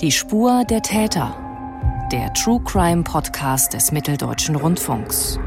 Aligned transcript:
Die 0.00 0.10
Spur 0.10 0.64
der 0.64 0.80
Täter. 0.80 1.36
Der 2.10 2.32
True 2.32 2.58
Crime 2.64 3.02
Podcast 3.02 3.74
des 3.74 3.92
Mitteldeutschen 3.92 4.56
Rundfunks. 4.56 5.38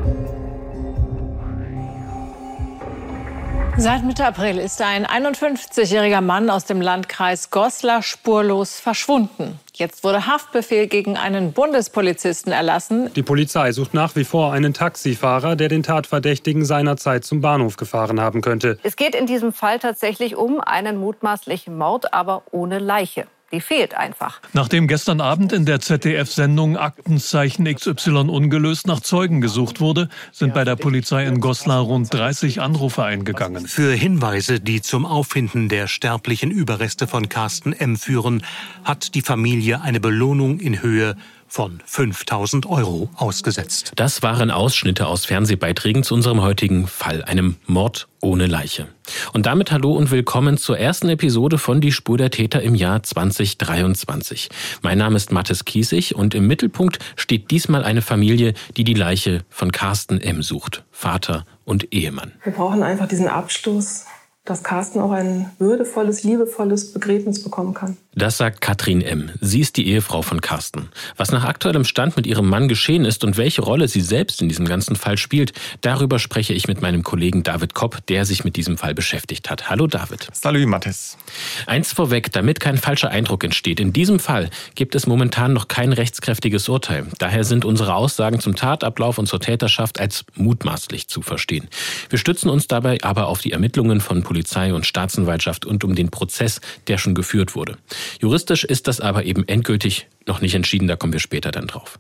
Seit 3.77 4.03
Mitte 4.03 4.23
April 4.23 4.59
ist 4.59 4.79
ein 4.83 5.07
51-jähriger 5.07 6.21
Mann 6.21 6.51
aus 6.51 6.65
dem 6.65 6.81
Landkreis 6.81 7.49
Goslar 7.49 8.03
spurlos 8.03 8.79
verschwunden. 8.79 9.59
Jetzt 9.73 10.03
wurde 10.03 10.27
Haftbefehl 10.27 10.85
gegen 10.85 11.17
einen 11.17 11.53
Bundespolizisten 11.53 12.53
erlassen. 12.53 13.11
Die 13.15 13.23
Polizei 13.23 13.71
sucht 13.71 13.95
nach 13.95 14.15
wie 14.15 14.23
vor 14.23 14.53
einen 14.53 14.75
Taxifahrer, 14.75 15.55
der 15.55 15.69
den 15.69 15.81
Tatverdächtigen 15.81 16.63
seinerzeit 16.63 17.25
zum 17.25 17.41
Bahnhof 17.41 17.75
gefahren 17.75 18.21
haben 18.21 18.41
könnte. 18.41 18.77
Es 18.83 18.97
geht 18.97 19.15
in 19.15 19.25
diesem 19.25 19.51
Fall 19.51 19.79
tatsächlich 19.79 20.35
um 20.35 20.61
einen 20.61 20.97
mutmaßlichen 20.97 21.75
Mord, 21.75 22.13
aber 22.13 22.43
ohne 22.51 22.77
Leiche. 22.77 23.25
Die 23.53 23.61
fehlt 23.61 23.93
einfach. 23.93 24.41
Nachdem 24.53 24.87
gestern 24.87 25.21
Abend 25.21 25.53
in 25.53 25.65
der 25.65 25.79
ZDF-Sendung 25.79 26.75
Aktenzeichen 26.75 27.65
XY 27.65 28.29
ungelöst 28.29 28.87
nach 28.87 28.99
Zeugen 28.99 29.41
gesucht 29.41 29.79
wurde, 29.79 30.09
sind 30.31 30.55
bei 30.55 30.63
der 30.63 30.75
Polizei 30.75 31.25
in 31.25 31.39
Goslar 31.39 31.81
rund 31.81 32.11
30 32.11 32.61
Anrufe 32.61 33.03
eingegangen. 33.03 33.67
Für 33.67 33.93
Hinweise, 33.93 34.59
die 34.59 34.81
zum 34.81 35.05
Auffinden 35.05 35.69
der 35.69 35.87
sterblichen 35.87 36.49
Überreste 36.49 37.05
von 37.05 37.29
Carsten 37.29 37.73
M. 37.73 37.95
führen, 37.95 38.43
hat 38.83 39.13
die 39.13 39.21
Familie 39.21 39.81
eine 39.81 39.99
Belohnung 39.99 40.59
in 40.59 40.81
Höhe 40.81 41.15
von 41.53 41.83
5000 41.85 42.65
Euro 42.65 43.11
ausgesetzt. 43.15 43.91
Das 43.95 44.23
waren 44.23 44.49
Ausschnitte 44.49 45.05
aus 45.05 45.27
Fernsehbeiträgen 45.27 46.01
zu 46.01 46.15
unserem 46.15 46.41
heutigen 46.41 46.87
Fall, 46.87 47.23
einem 47.23 47.57
Mord 47.67 48.07
ohne 48.23 48.47
Leiche. 48.47 48.87
Und 49.33 49.45
damit 49.45 49.71
hallo 49.71 49.93
und 49.93 50.09
willkommen 50.09 50.57
zur 50.57 50.79
ersten 50.79 51.09
Episode 51.09 51.59
von 51.59 51.79
Die 51.79 51.91
Spur 51.91 52.17
der 52.17 52.31
Täter 52.31 52.63
im 52.63 52.73
Jahr 52.73 53.03
2023. 53.03 54.49
Mein 54.81 54.97
Name 54.97 55.15
ist 55.15 55.31
Mathis 55.31 55.63
Kiesig 55.63 56.15
und 56.15 56.33
im 56.33 56.47
Mittelpunkt 56.47 56.97
steht 57.15 57.51
diesmal 57.51 57.83
eine 57.83 58.01
Familie, 58.01 58.55
die 58.75 58.83
die 58.83 58.95
Leiche 58.95 59.45
von 59.49 59.71
Carsten 59.71 60.19
M. 60.19 60.41
sucht. 60.41 60.83
Vater 60.89 61.45
und 61.65 61.93
Ehemann. 61.93 62.31
Wir 62.43 62.53
brauchen 62.53 62.81
einfach 62.81 63.07
diesen 63.07 63.27
Abschluss 63.27 64.05
dass 64.45 64.61
Carsten 64.61 64.99
auch 64.99 65.11
ein 65.11 65.51
würdevolles, 65.57 66.23
liebevolles 66.23 66.91
Begräbnis 66.91 67.41
bekommen 67.41 67.73
kann. 67.73 67.95
Das 68.15 68.37
sagt 68.37 68.61
Katrin 68.61 69.01
M. 69.01 69.31
Sie 69.41 69.59
ist 69.59 69.75
die 69.75 69.87
Ehefrau 69.87 70.21
von 70.21 70.39
Carsten. 70.39 70.89
Was 71.17 71.31
nach 71.31 71.45
aktuellem 71.45 71.83
Stand 71.83 72.15
mit 72.15 72.27
ihrem 72.27 72.47
Mann 72.47 72.67
geschehen 72.67 73.05
ist 73.05 73.23
und 73.23 73.37
welche 73.37 73.63
Rolle 73.63 73.87
sie 73.87 74.01
selbst 74.01 74.39
in 74.39 74.49
diesem 74.49 74.67
ganzen 74.67 74.95
Fall 74.95 75.17
spielt, 75.17 75.53
darüber 75.81 76.19
spreche 76.19 76.53
ich 76.53 76.67
mit 76.67 76.79
meinem 76.79 77.01
Kollegen 77.01 77.41
David 77.41 77.73
Kopp, 77.73 78.05
der 78.05 78.25
sich 78.25 78.43
mit 78.43 78.55
diesem 78.55 78.77
Fall 78.77 78.93
beschäftigt 78.93 79.49
hat. 79.49 79.71
Hallo 79.71 79.87
David. 79.87 80.27
Salut 80.31 80.67
Mathis. 80.67 81.17
Eins 81.65 81.91
vorweg, 81.91 82.31
damit 82.31 82.59
kein 82.59 82.77
falscher 82.77 83.09
Eindruck 83.09 83.43
entsteht. 83.43 83.79
In 83.79 83.93
diesem 83.93 84.19
Fall 84.19 84.51
gibt 84.75 84.93
es 84.93 85.07
momentan 85.07 85.51
noch 85.51 85.67
kein 85.67 85.91
rechtskräftiges 85.91 86.69
Urteil. 86.69 87.07
Daher 87.17 87.43
sind 87.43 87.65
unsere 87.65 87.95
Aussagen 87.95 88.39
zum 88.39 88.55
Tatablauf 88.55 89.17
und 89.17 89.25
zur 89.25 89.39
Täterschaft 89.39 89.99
als 89.99 90.23
mutmaßlich 90.35 91.07
zu 91.07 91.23
verstehen. 91.23 91.67
Wir 92.09 92.19
stützen 92.19 92.51
uns 92.51 92.67
dabei 92.67 92.99
aber 93.01 93.25
auf 93.25 93.41
die 93.41 93.53
Ermittlungen 93.53 94.01
von 94.01 94.21
Polizei 94.21 94.71
und 94.71 94.85
Staatsanwaltschaft 94.85 95.65
und 95.65 95.83
um 95.83 95.95
den 95.95 96.11
Prozess, 96.11 96.61
der 96.87 96.99
schon 96.99 97.15
geführt 97.15 97.55
wurde. 97.55 97.79
Juristisch 98.19 98.63
ist 98.63 98.87
das 98.87 98.99
aber 98.99 99.23
eben 99.25 99.47
endgültig 99.47 100.07
noch 100.27 100.41
nicht 100.41 100.55
entschieden, 100.55 100.87
da 100.87 100.95
kommen 100.95 101.13
wir 101.13 101.19
später 101.19 101.51
dann 101.51 101.67
drauf. 101.67 101.99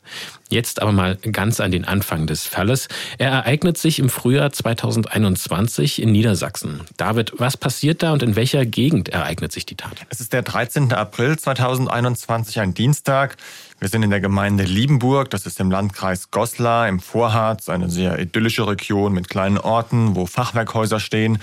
Jetzt 0.49 0.81
aber 0.81 0.91
mal 0.91 1.17
ganz 1.17 1.59
an 1.59 1.71
den 1.71 1.85
Anfang 1.85 2.27
des 2.27 2.45
Falles. 2.45 2.87
Er 3.17 3.31
ereignet 3.31 3.77
sich 3.77 3.99
im 3.99 4.09
Frühjahr 4.09 4.51
2021 4.51 6.01
in 6.01 6.11
Niedersachsen. 6.11 6.81
David, 6.97 7.33
was 7.37 7.57
passiert 7.57 8.03
da 8.03 8.13
und 8.13 8.23
in 8.23 8.35
welcher 8.35 8.65
Gegend 8.65 9.09
ereignet 9.09 9.51
sich 9.51 9.65
die 9.65 9.75
Tat? 9.75 10.05
Es 10.09 10.21
ist 10.21 10.33
der 10.33 10.41
13. 10.41 10.93
April 10.93 11.37
2021, 11.37 12.59
ein 12.59 12.73
Dienstag. 12.73 13.35
Wir 13.79 13.89
sind 13.89 14.03
in 14.03 14.11
der 14.11 14.21
Gemeinde 14.21 14.63
Liebenburg, 14.63 15.29
das 15.29 15.45
ist 15.45 15.59
im 15.59 15.69
Landkreis 15.69 16.31
Goslar 16.31 16.87
im 16.87 16.99
Vorharz, 16.99 17.67
eine 17.67 17.89
sehr 17.89 18.17
idyllische 18.19 18.65
Region 18.65 19.13
mit 19.13 19.27
kleinen 19.27 19.57
Orten, 19.57 20.15
wo 20.15 20.25
Fachwerkhäuser 20.25 21.01
stehen. 21.01 21.39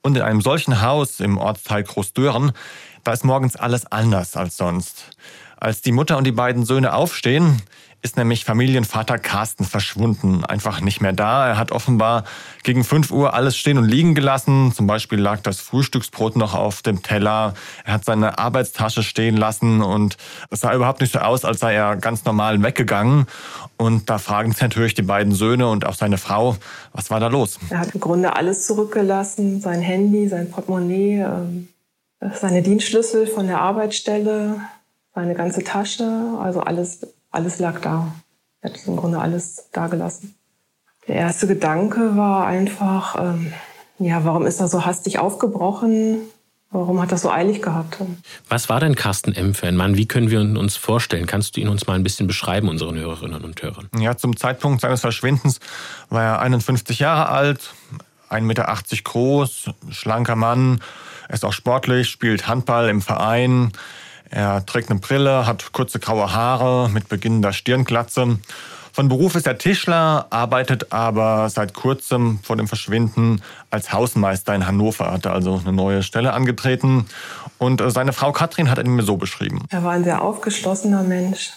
Und 0.00 0.16
in 0.16 0.22
einem 0.22 0.40
solchen 0.40 0.80
Haus 0.82 1.20
im 1.20 1.38
Ortsteil 1.38 1.84
Großdören, 1.84 2.52
da 3.04 3.12
ist 3.12 3.24
morgens 3.24 3.56
alles 3.56 3.90
anders 3.90 4.36
als 4.36 4.56
sonst. 4.56 5.10
Als 5.56 5.80
die 5.80 5.92
Mutter 5.92 6.18
und 6.18 6.24
die 6.24 6.32
beiden 6.32 6.64
Söhne 6.64 6.92
aufstehen, 6.94 7.62
ist 8.02 8.16
nämlich 8.16 8.44
Familienvater 8.44 9.16
Carsten 9.16 9.64
verschwunden, 9.64 10.44
einfach 10.44 10.80
nicht 10.80 11.00
mehr 11.00 11.12
da. 11.12 11.46
Er 11.46 11.56
hat 11.56 11.70
offenbar 11.70 12.24
gegen 12.64 12.82
5 12.82 13.12
Uhr 13.12 13.32
alles 13.32 13.56
stehen 13.56 13.78
und 13.78 13.84
liegen 13.84 14.16
gelassen. 14.16 14.72
Zum 14.72 14.88
Beispiel 14.88 15.20
lag 15.20 15.40
das 15.40 15.60
Frühstücksbrot 15.60 16.34
noch 16.34 16.54
auf 16.54 16.82
dem 16.82 17.02
Teller. 17.02 17.54
Er 17.84 17.94
hat 17.94 18.04
seine 18.04 18.38
Arbeitstasche 18.38 19.04
stehen 19.04 19.36
lassen 19.36 19.82
und 19.82 20.16
es 20.50 20.60
sah 20.60 20.74
überhaupt 20.74 21.00
nicht 21.00 21.12
so 21.12 21.20
aus, 21.20 21.44
als 21.44 21.60
sei 21.60 21.74
er 21.74 21.94
ganz 21.96 22.24
normal 22.24 22.60
weggegangen. 22.60 23.26
Und 23.76 24.10
da 24.10 24.18
fragen 24.18 24.50
sich 24.50 24.62
natürlich 24.62 24.94
die 24.94 25.02
beiden 25.02 25.32
Söhne 25.32 25.68
und 25.68 25.86
auch 25.86 25.94
seine 25.94 26.18
Frau, 26.18 26.56
was 26.92 27.08
war 27.10 27.20
da 27.20 27.28
los? 27.28 27.60
Er 27.70 27.78
hat 27.78 27.94
im 27.94 28.00
Grunde 28.00 28.34
alles 28.34 28.66
zurückgelassen, 28.66 29.60
sein 29.60 29.80
Handy, 29.80 30.26
sein 30.26 30.50
Portemonnaie, 30.50 31.20
ähm, 31.20 31.68
seine 32.40 32.62
Dienstschlüssel 32.62 33.26
von 33.26 33.46
der 33.46 33.60
Arbeitsstelle, 33.60 34.60
seine 35.14 35.34
ganze 35.34 35.64
Tasche, 35.64 36.38
also 36.40 36.60
alles 36.60 37.00
alles 37.32 37.58
lag 37.58 37.80
da. 37.80 38.14
Er 38.60 38.70
hat 38.70 38.86
im 38.86 38.96
Grunde 38.96 39.18
alles 39.18 39.68
da 39.72 39.88
gelassen. 39.88 40.34
Der 41.08 41.16
erste 41.16 41.48
Gedanke 41.48 42.16
war 42.16 42.46
einfach, 42.46 43.16
ähm, 43.18 43.52
ja, 43.98 44.24
warum 44.24 44.46
ist 44.46 44.60
er 44.60 44.68
so 44.68 44.84
hastig 44.84 45.18
aufgebrochen? 45.18 46.18
Warum 46.70 47.02
hat 47.02 47.12
das 47.12 47.22
so 47.22 47.30
eilig 47.30 47.60
gehabt? 47.60 47.98
Was 48.48 48.68
war 48.68 48.80
denn 48.80 48.94
Carsten 48.94 49.34
M. 49.34 49.54
für 49.54 49.66
ein 49.66 49.76
Mann? 49.76 49.96
Wie 49.96 50.06
können 50.06 50.30
wir 50.30 50.40
uns 50.40 50.76
vorstellen? 50.76 51.26
Kannst 51.26 51.56
du 51.56 51.60
ihn 51.60 51.68
uns 51.68 51.86
mal 51.86 51.94
ein 51.94 52.02
bisschen 52.02 52.26
beschreiben, 52.26 52.68
unseren 52.68 52.96
Hörerinnen 52.96 53.44
und 53.44 53.60
Hörern? 53.62 53.88
Ja, 53.98 54.16
zum 54.16 54.36
Zeitpunkt 54.36 54.80
seines 54.80 55.00
Verschwindens 55.00 55.58
war 56.08 56.22
er 56.22 56.40
51 56.40 56.98
Jahre 56.98 57.28
alt, 57.28 57.74
1,80 58.30 58.40
Meter 58.40 58.76
groß, 59.04 59.70
schlanker 59.90 60.36
Mann. 60.36 60.80
Er 61.32 61.36
ist 61.36 61.46
auch 61.46 61.54
sportlich, 61.54 62.10
spielt 62.10 62.46
Handball 62.46 62.90
im 62.90 63.00
Verein. 63.00 63.72
Er 64.28 64.66
trägt 64.66 64.90
eine 64.90 65.00
Brille, 65.00 65.46
hat 65.46 65.72
kurze 65.72 65.98
graue 65.98 66.34
Haare 66.34 66.90
mit 66.90 67.08
beginnender 67.08 67.54
Stirnglatze. 67.54 68.38
Von 68.92 69.08
Beruf 69.08 69.34
ist 69.34 69.46
er 69.46 69.56
Tischler, 69.56 70.26
arbeitet 70.28 70.92
aber 70.92 71.48
seit 71.48 71.72
kurzem 71.72 72.40
vor 72.42 72.56
dem 72.56 72.68
Verschwinden 72.68 73.40
als 73.70 73.94
Hausmeister 73.94 74.54
in 74.54 74.66
Hannover. 74.66 75.06
Er 75.06 75.12
hatte 75.12 75.30
also 75.30 75.58
eine 75.64 75.72
neue 75.72 76.02
Stelle 76.02 76.34
angetreten. 76.34 77.06
Und 77.56 77.80
äh, 77.80 77.90
seine 77.90 78.12
Frau 78.12 78.32
Katrin 78.32 78.68
hat 78.68 78.78
ihn 78.78 78.94
mir 78.94 79.02
so 79.02 79.16
beschrieben. 79.16 79.64
Er 79.70 79.84
war 79.84 79.92
ein 79.92 80.04
sehr 80.04 80.20
aufgeschlossener 80.20 81.02
Mensch, 81.02 81.52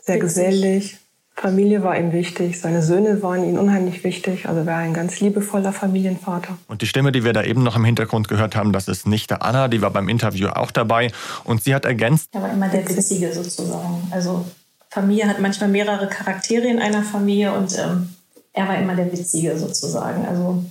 sehr 0.00 0.18
gesellig, 0.18 0.96
Familie 1.40 1.84
war 1.84 1.96
ihm 1.96 2.12
wichtig, 2.12 2.60
seine 2.60 2.82
Söhne 2.82 3.22
waren 3.22 3.44
ihm 3.44 3.58
unheimlich 3.58 4.02
wichtig. 4.02 4.48
Also 4.48 4.66
war 4.66 4.78
ein 4.78 4.92
ganz 4.92 5.20
liebevoller 5.20 5.72
Familienvater. 5.72 6.58
Und 6.66 6.82
die 6.82 6.86
Stimme, 6.86 7.12
die 7.12 7.22
wir 7.22 7.32
da 7.32 7.44
eben 7.44 7.62
noch 7.62 7.76
im 7.76 7.84
Hintergrund 7.84 8.26
gehört 8.26 8.56
haben, 8.56 8.72
das 8.72 8.88
ist 8.88 9.06
Nichte 9.06 9.40
Anna, 9.40 9.68
die 9.68 9.80
war 9.80 9.90
beim 9.90 10.08
Interview 10.08 10.48
auch 10.48 10.72
dabei. 10.72 11.12
Und 11.44 11.62
sie 11.62 11.76
hat 11.76 11.84
ergänzt. 11.84 12.30
Er 12.32 12.42
war 12.42 12.52
immer 12.52 12.68
der 12.68 12.88
Witzige 12.88 13.32
sozusagen. 13.32 14.08
Also 14.10 14.44
Familie 14.90 15.28
hat 15.28 15.38
manchmal 15.38 15.68
mehrere 15.68 16.08
Charaktere 16.08 16.66
in 16.66 16.80
einer 16.80 17.04
Familie 17.04 17.52
und 17.52 17.78
ähm, 17.78 18.08
er 18.52 18.66
war 18.66 18.76
immer 18.76 18.96
der 18.96 19.12
Witzige 19.12 19.56
sozusagen. 19.56 20.26
Also 20.26 20.64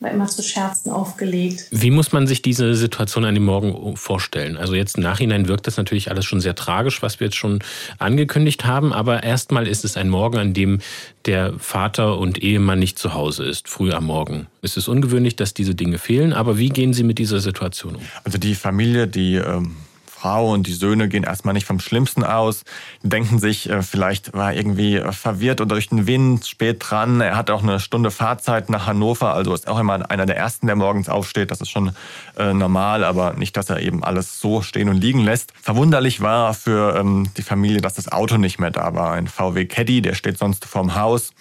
war 0.00 0.10
immer 0.10 0.26
zu 0.26 0.42
Scherzen 0.42 0.90
aufgelegt. 0.90 1.66
Wie 1.70 1.90
muss 1.90 2.12
man 2.12 2.26
sich 2.26 2.40
diese 2.40 2.74
Situation 2.74 3.26
an 3.26 3.34
dem 3.34 3.44
Morgen 3.44 3.96
vorstellen? 3.96 4.56
Also 4.56 4.74
jetzt 4.74 4.96
im 4.96 5.02
Nachhinein 5.02 5.46
wirkt 5.46 5.66
das 5.66 5.76
natürlich 5.76 6.10
alles 6.10 6.24
schon 6.24 6.40
sehr 6.40 6.54
tragisch, 6.54 7.02
was 7.02 7.20
wir 7.20 7.26
jetzt 7.26 7.36
schon 7.36 7.58
angekündigt 7.98 8.64
haben, 8.64 8.94
aber 8.94 9.22
erstmal 9.22 9.68
ist 9.68 9.84
es 9.84 9.98
ein 9.98 10.08
Morgen, 10.08 10.38
an 10.38 10.54
dem 10.54 10.78
der 11.26 11.52
Vater 11.58 12.18
und 12.18 12.42
Ehemann 12.42 12.78
nicht 12.78 12.98
zu 12.98 13.12
Hause 13.12 13.44
ist, 13.44 13.68
früh 13.68 13.92
am 13.92 14.06
Morgen. 14.06 14.46
Es 14.62 14.78
ist 14.78 14.88
ungewöhnlich, 14.88 15.36
dass 15.36 15.52
diese 15.52 15.74
Dinge 15.74 15.98
fehlen, 15.98 16.32
aber 16.32 16.56
wie 16.56 16.70
gehen 16.70 16.94
Sie 16.94 17.02
mit 17.02 17.18
dieser 17.18 17.40
Situation 17.40 17.96
um? 17.96 18.02
Also 18.24 18.38
die 18.38 18.54
Familie, 18.54 19.06
die 19.06 19.34
ähm 19.34 19.76
Frau 20.20 20.52
und 20.52 20.66
die 20.66 20.74
Söhne 20.74 21.08
gehen 21.08 21.24
erstmal 21.24 21.54
nicht 21.54 21.66
vom 21.66 21.80
Schlimmsten 21.80 22.24
aus, 22.24 22.64
denken 23.02 23.38
sich, 23.38 23.70
äh, 23.70 23.82
vielleicht 23.82 24.34
war 24.34 24.52
er 24.52 24.58
irgendwie 24.58 24.96
äh, 24.96 25.12
verwirrt 25.12 25.62
oder 25.62 25.70
durch 25.76 25.88
den 25.88 26.06
Wind, 26.06 26.46
spät 26.46 26.76
dran. 26.80 27.22
Er 27.22 27.36
hat 27.36 27.50
auch 27.50 27.62
eine 27.62 27.80
Stunde 27.80 28.10
Fahrzeit 28.10 28.68
nach 28.68 28.86
Hannover, 28.86 29.32
also 29.32 29.54
ist 29.54 29.66
auch 29.66 29.78
immer 29.78 30.10
einer 30.10 30.26
der 30.26 30.36
Ersten, 30.36 30.66
der 30.66 30.76
morgens 30.76 31.08
aufsteht. 31.08 31.50
Das 31.50 31.62
ist 31.62 31.70
schon 31.70 31.92
äh, 32.36 32.52
normal, 32.52 33.02
aber 33.02 33.32
nicht, 33.32 33.56
dass 33.56 33.70
er 33.70 33.80
eben 33.80 34.04
alles 34.04 34.40
so 34.40 34.60
stehen 34.60 34.90
und 34.90 34.98
liegen 34.98 35.20
lässt. 35.20 35.54
Verwunderlich 35.58 36.20
war 36.20 36.52
für 36.52 36.96
ähm, 36.96 37.30
die 37.38 37.42
Familie, 37.42 37.80
dass 37.80 37.94
das 37.94 38.12
Auto 38.12 38.36
nicht 38.36 38.58
mehr 38.58 38.70
da 38.70 38.94
war. 38.94 39.12
Ein 39.12 39.26
VW 39.26 39.64
Caddy, 39.64 40.02
der 40.02 40.14
steht 40.14 40.36
sonst 40.36 40.66
vorm 40.66 40.96
Haus. 40.96 41.32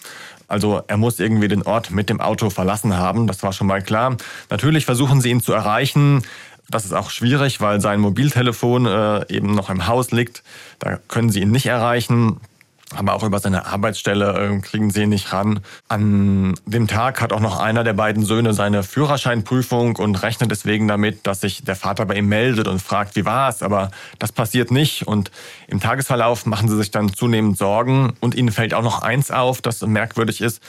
Also 0.49 0.81
er 0.87 0.97
muss 0.97 1.19
irgendwie 1.19 1.47
den 1.47 1.61
Ort 1.61 1.91
mit 1.91 2.09
dem 2.09 2.19
Auto 2.19 2.49
verlassen 2.49 2.97
haben, 2.97 3.27
das 3.27 3.43
war 3.43 3.53
schon 3.53 3.67
mal 3.67 3.83
klar. 3.83 4.17
Natürlich 4.49 4.83
versuchen 4.83 5.21
sie 5.21 5.29
ihn 5.29 5.41
zu 5.41 5.53
erreichen. 5.53 6.23
Das 6.69 6.85
ist 6.85 6.93
auch 6.93 7.09
schwierig, 7.09 7.61
weil 7.61 7.81
sein 7.81 7.99
Mobiltelefon 7.99 8.85
äh, 8.85 9.25
eben 9.33 9.55
noch 9.55 9.69
im 9.69 9.87
Haus 9.87 10.11
liegt. 10.11 10.43
Da 10.77 10.97
können 11.07 11.29
sie 11.29 11.41
ihn 11.41 11.51
nicht 11.51 11.65
erreichen. 11.65 12.39
aber 12.95 13.13
auch 13.13 13.23
über 13.23 13.39
seine 13.39 13.67
Arbeitsstelle 13.67 14.57
äh, 14.57 14.59
kriegen 14.61 14.89
sie 14.89 15.03
ihn 15.03 15.09
nicht 15.09 15.31
ran. 15.31 15.59
An 15.87 16.55
dem 16.65 16.87
Tag 16.87 17.21
hat 17.21 17.33
auch 17.33 17.39
noch 17.39 17.59
einer 17.59 17.83
der 17.83 17.93
beiden 17.93 18.23
Söhne 18.23 18.53
seine 18.53 18.83
Führerscheinprüfung 18.83 19.95
und 19.95 20.21
rechnet 20.23 20.49
deswegen 20.51 20.87
damit, 20.87 21.27
dass 21.27 21.41
sich 21.41 21.63
der 21.63 21.75
Vater 21.75 22.05
bei 22.05 22.15
ihm 22.15 22.27
meldet 22.27 22.67
und 22.67 22.81
fragt, 22.81 23.15
wie 23.15 23.25
war 23.25 23.49
es, 23.49 23.61
aber 23.61 23.91
das 24.17 24.31
passiert 24.31 24.71
nicht 24.71 25.07
und 25.07 25.31
im 25.67 25.79
Tagesverlauf 25.79 26.45
machen 26.45 26.67
sie 26.67 26.77
sich 26.77 26.91
dann 26.91 27.13
zunehmend 27.13 27.57
Sorgen 27.57 28.13
und 28.21 28.33
ihnen 28.35 28.51
fällt 28.51 28.73
auch 28.73 28.83
noch 28.83 29.01
eins 29.03 29.29
auf, 29.29 29.61
das 29.61 29.81
merkwürdig 29.81 30.41
ist. 30.41 30.61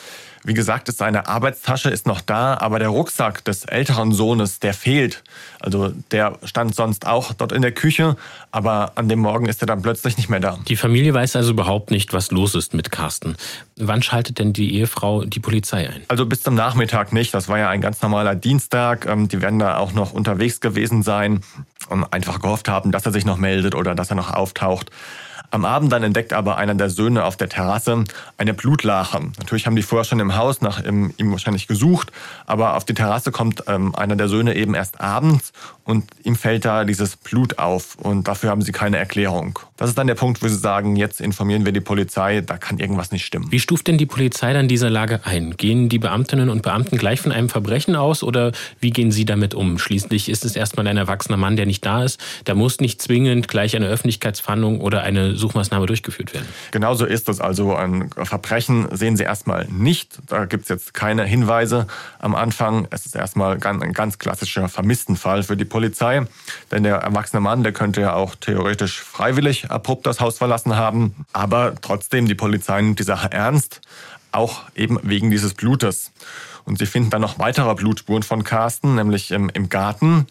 Wie 0.42 0.54
gesagt, 0.54 0.88
ist 0.88 0.98
seine 0.98 1.28
Arbeitstasche 1.28 1.90
ist 1.90 2.06
noch 2.06 2.20
da, 2.20 2.56
aber 2.58 2.78
der 2.78 2.88
Rucksack 2.88 3.44
des 3.44 3.64
älteren 3.64 4.12
Sohnes, 4.12 4.58
der 4.58 4.72
fehlt. 4.72 5.22
Also 5.60 5.92
der 6.10 6.38
stand 6.44 6.74
sonst 6.74 7.06
auch 7.06 7.34
dort 7.34 7.52
in 7.52 7.60
der 7.60 7.72
Küche, 7.72 8.16
aber 8.50 8.92
an 8.94 9.08
dem 9.08 9.18
Morgen 9.18 9.46
ist 9.46 9.62
er 9.62 9.66
dann 9.66 9.82
plötzlich 9.82 10.16
nicht 10.16 10.30
mehr 10.30 10.40
da. 10.40 10.58
Die 10.66 10.76
Familie 10.76 11.12
weiß 11.12 11.36
also 11.36 11.50
überhaupt 11.50 11.90
nicht, 11.90 12.12
was 12.14 12.30
los 12.30 12.54
ist 12.54 12.72
mit 12.72 12.90
Carsten. 12.90 13.36
Wann 13.76 14.02
schaltet 14.02 14.38
denn 14.38 14.52
die 14.52 14.74
Ehefrau 14.76 15.24
die 15.24 15.40
Polizei 15.40 15.88
ein? 15.88 16.02
Also 16.08 16.24
bis 16.24 16.42
zum 16.42 16.54
Nachmittag 16.54 17.12
nicht. 17.12 17.34
Das 17.34 17.48
war 17.48 17.58
ja 17.58 17.68
ein 17.68 17.82
ganz 17.82 18.00
normaler 18.00 18.34
Dienstag. 18.34 19.06
Ähm, 19.06 19.28
die 19.28 19.42
werden 19.42 19.58
da 19.58 19.76
auch 19.76 19.92
noch 19.92 20.12
unterwegs 20.12 20.60
gewesen 20.60 21.02
sein 21.02 21.42
und 21.88 22.04
einfach 22.12 22.40
gehofft 22.40 22.68
haben, 22.68 22.92
dass 22.92 23.04
er 23.04 23.12
sich 23.12 23.26
noch 23.26 23.36
meldet 23.36 23.74
oder 23.74 23.94
dass 23.94 24.10
er 24.10 24.16
noch 24.16 24.32
auftaucht. 24.32 24.90
Am 25.50 25.64
Abend 25.64 25.90
dann 25.92 26.02
entdeckt 26.02 26.32
aber 26.32 26.56
einer 26.58 26.74
der 26.74 26.90
Söhne 26.90 27.24
auf 27.24 27.36
der 27.36 27.48
Terrasse 27.48 28.04
eine 28.38 28.54
Blutlache. 28.54 29.20
Natürlich 29.38 29.66
haben 29.66 29.76
die 29.76 29.82
vorher 29.82 30.04
schon 30.04 30.20
im 30.20 30.36
Haus 30.36 30.60
nach 30.60 30.84
ihm, 30.84 31.12
wahrscheinlich 31.18 31.66
gesucht, 31.66 32.12
aber 32.46 32.76
auf 32.76 32.84
die 32.84 32.94
Terrasse 32.94 33.32
kommt 33.32 33.64
ähm, 33.66 33.94
einer 33.94 34.16
der 34.16 34.28
Söhne 34.28 34.54
eben 34.54 34.74
erst 34.74 35.00
abends 35.00 35.52
und 35.84 36.04
ihm 36.22 36.36
fällt 36.36 36.64
da 36.64 36.84
dieses 36.84 37.16
Blut 37.16 37.58
auf 37.58 37.96
und 37.96 38.28
dafür 38.28 38.50
haben 38.50 38.62
sie 38.62 38.70
keine 38.70 38.96
Erklärung. 38.96 39.58
Das 39.76 39.88
ist 39.88 39.98
dann 39.98 40.06
der 40.06 40.14
Punkt, 40.14 40.42
wo 40.42 40.46
sie 40.46 40.56
sagen, 40.56 40.94
jetzt 40.94 41.20
informieren 41.20 41.64
wir 41.64 41.72
die 41.72 41.80
Polizei, 41.80 42.42
da 42.42 42.58
kann 42.58 42.78
irgendwas 42.78 43.10
nicht 43.10 43.24
stimmen. 43.24 43.50
Wie 43.50 43.58
stuft 43.58 43.88
denn 43.88 43.98
die 43.98 44.06
Polizei 44.06 44.52
dann 44.52 44.68
diese 44.68 44.88
Lage 44.88 45.20
ein? 45.24 45.56
Gehen 45.56 45.88
die 45.88 45.98
Beamtinnen 45.98 46.48
und 46.48 46.62
Beamten 46.62 46.96
gleich 46.96 47.20
von 47.20 47.32
einem 47.32 47.48
Verbrechen 47.48 47.96
aus 47.96 48.22
oder 48.22 48.52
wie 48.78 48.90
gehen 48.90 49.10
sie 49.10 49.24
damit 49.24 49.54
um? 49.54 49.78
Schließlich 49.78 50.28
ist 50.28 50.44
es 50.44 50.54
erstmal 50.54 50.86
ein 50.86 50.96
erwachsener 50.96 51.38
Mann, 51.38 51.56
der 51.56 51.66
nicht 51.66 51.84
da 51.84 52.04
ist. 52.04 52.20
Da 52.44 52.54
muss 52.54 52.78
nicht 52.78 53.02
zwingend 53.02 53.48
gleich 53.48 53.74
eine 53.74 53.86
Öffentlichkeitsfahndung 53.86 54.80
oder 54.80 55.02
eine 55.02 55.34
Suchmaßnahme 55.40 55.86
durchgeführt 55.86 56.34
werden. 56.34 56.46
Genauso 56.70 57.04
ist 57.04 57.28
es. 57.28 57.40
Also 57.40 57.74
ein 57.74 58.10
Verbrechen 58.10 58.88
sehen 58.96 59.16
Sie 59.16 59.24
erstmal 59.24 59.66
nicht. 59.66 60.18
Da 60.26 60.44
gibt 60.44 60.64
es 60.64 60.68
jetzt 60.68 60.94
keine 60.94 61.24
Hinweise 61.24 61.86
am 62.18 62.34
Anfang. 62.34 62.86
Es 62.90 63.06
ist 63.06 63.16
erstmal 63.16 63.58
ein 63.62 63.92
ganz 63.92 64.18
klassischer 64.18 64.68
Vermisstenfall 64.68 65.42
für 65.42 65.56
die 65.56 65.64
Polizei. 65.64 66.26
Denn 66.70 66.84
der 66.84 66.96
erwachsene 66.96 67.40
Mann, 67.40 67.62
der 67.62 67.72
könnte 67.72 68.00
ja 68.00 68.14
auch 68.14 68.34
theoretisch 68.36 69.00
freiwillig 69.00 69.70
abrupt 69.70 70.06
das 70.06 70.20
Haus 70.20 70.38
verlassen 70.38 70.76
haben. 70.76 71.14
Aber 71.32 71.74
trotzdem, 71.80 72.26
die 72.26 72.34
Polizei 72.34 72.80
nimmt 72.80 72.98
die 72.98 73.04
Sache 73.04 73.32
ernst. 73.32 73.80
Auch 74.32 74.62
eben 74.76 74.98
wegen 75.02 75.30
dieses 75.30 75.54
Blutes. 75.54 76.12
Und 76.70 76.78
sie 76.78 76.86
finden 76.86 77.10
dann 77.10 77.20
noch 77.20 77.40
weitere 77.40 77.74
Blutspuren 77.74 78.22
von 78.22 78.44
Carsten, 78.44 78.94
nämlich 78.94 79.32
im, 79.32 79.48
im 79.48 79.68
Garten. 79.70 80.28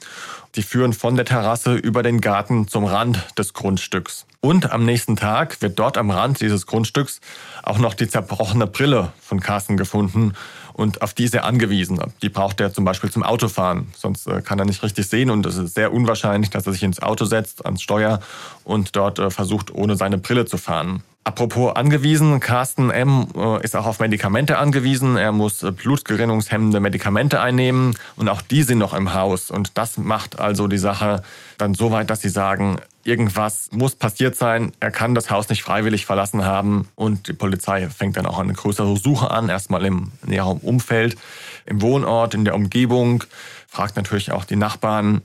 Die 0.55 0.63
führen 0.63 0.93
von 0.93 1.17
der 1.17 1.25
Terrasse 1.25 1.75
über 1.75 2.01
den 2.01 2.21
Garten 2.21 2.69
zum 2.69 2.85
Rand 2.85 3.37
des 3.37 3.51
Grundstücks. 3.51 4.25
Und 4.39 4.71
am 4.71 4.85
nächsten 4.85 5.17
Tag 5.17 5.61
wird 5.61 5.77
dort 5.77 5.97
am 5.97 6.09
Rand 6.09 6.39
dieses 6.39 6.65
Grundstücks 6.65 7.19
auch 7.61 7.77
noch 7.77 7.93
die 7.93 8.07
zerbrochene 8.07 8.67
Brille 8.67 9.11
von 9.19 9.41
Carsten 9.41 9.75
gefunden 9.75 10.31
und 10.71 11.01
auf 11.01 11.13
die 11.13 11.25
ist 11.25 11.35
er 11.35 11.43
angewiesen. 11.43 11.99
Die 12.21 12.29
braucht 12.29 12.61
er 12.61 12.71
zum 12.71 12.85
Beispiel 12.85 13.11
zum 13.11 13.23
Autofahren, 13.23 13.89
sonst 13.97 14.25
äh, 14.27 14.41
kann 14.41 14.59
er 14.59 14.65
nicht 14.65 14.81
richtig 14.81 15.07
sehen 15.07 15.31
und 15.31 15.45
es 15.45 15.57
ist 15.57 15.75
sehr 15.75 15.91
unwahrscheinlich, 15.91 16.51
dass 16.51 16.65
er 16.65 16.71
sich 16.71 16.83
ins 16.83 17.01
Auto 17.01 17.25
setzt, 17.25 17.65
ans 17.65 17.81
Steuer 17.81 18.21
und 18.63 18.95
dort 18.95 19.19
äh, 19.19 19.29
versucht, 19.29 19.75
ohne 19.75 19.97
seine 19.97 20.17
Brille 20.17 20.45
zu 20.45 20.57
fahren. 20.57 21.03
Apropos 21.25 21.75
angewiesen, 21.75 22.39
Carsten 22.39 22.89
M. 22.89 23.27
Äh, 23.35 23.63
ist 23.63 23.75
auch 23.75 23.85
auf 23.85 23.99
Medikamente 23.99 24.57
angewiesen. 24.57 25.17
Er 25.17 25.31
muss 25.31 25.59
blutgerinnungshemmende 25.59 26.79
Medikamente 26.79 27.41
einnehmen 27.41 27.95
und 28.15 28.29
auch 28.29 28.41
die 28.41 28.63
sind 28.63 28.79
noch 28.79 28.93
im 28.93 29.13
Haus. 29.13 29.51
Und 29.51 29.77
das 29.77 29.97
macht 29.97 30.39
also 30.39 30.67
die 30.67 30.77
Sache 30.77 31.21
dann 31.57 31.73
so 31.73 31.91
weit, 31.91 32.09
dass 32.09 32.21
sie 32.21 32.29
sagen, 32.29 32.77
irgendwas 33.03 33.69
muss 33.71 33.95
passiert 33.95 34.35
sein. 34.35 34.71
Er 34.79 34.91
kann 34.91 35.13
das 35.13 35.29
Haus 35.29 35.49
nicht 35.49 35.61
freiwillig 35.61 36.05
verlassen 36.05 36.45
haben 36.45 36.87
und 36.95 37.27
die 37.27 37.33
Polizei 37.33 37.89
fängt 37.89 38.17
dann 38.17 38.25
auch 38.25 38.39
eine 38.39 38.53
größere 38.53 38.97
Suche 38.97 39.29
an, 39.29 39.49
erstmal 39.49 39.85
im 39.85 40.11
näheren 40.25 40.57
Umfeld, 40.59 41.17
im 41.65 41.81
Wohnort, 41.81 42.33
in 42.33 42.45
der 42.45 42.55
Umgebung, 42.55 43.23
fragt 43.67 43.97
natürlich 43.97 44.31
auch 44.31 44.45
die 44.45 44.55
Nachbarn, 44.55 45.21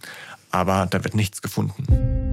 aber 0.50 0.86
da 0.90 1.02
wird 1.04 1.14
nichts 1.14 1.40
gefunden. 1.40 2.23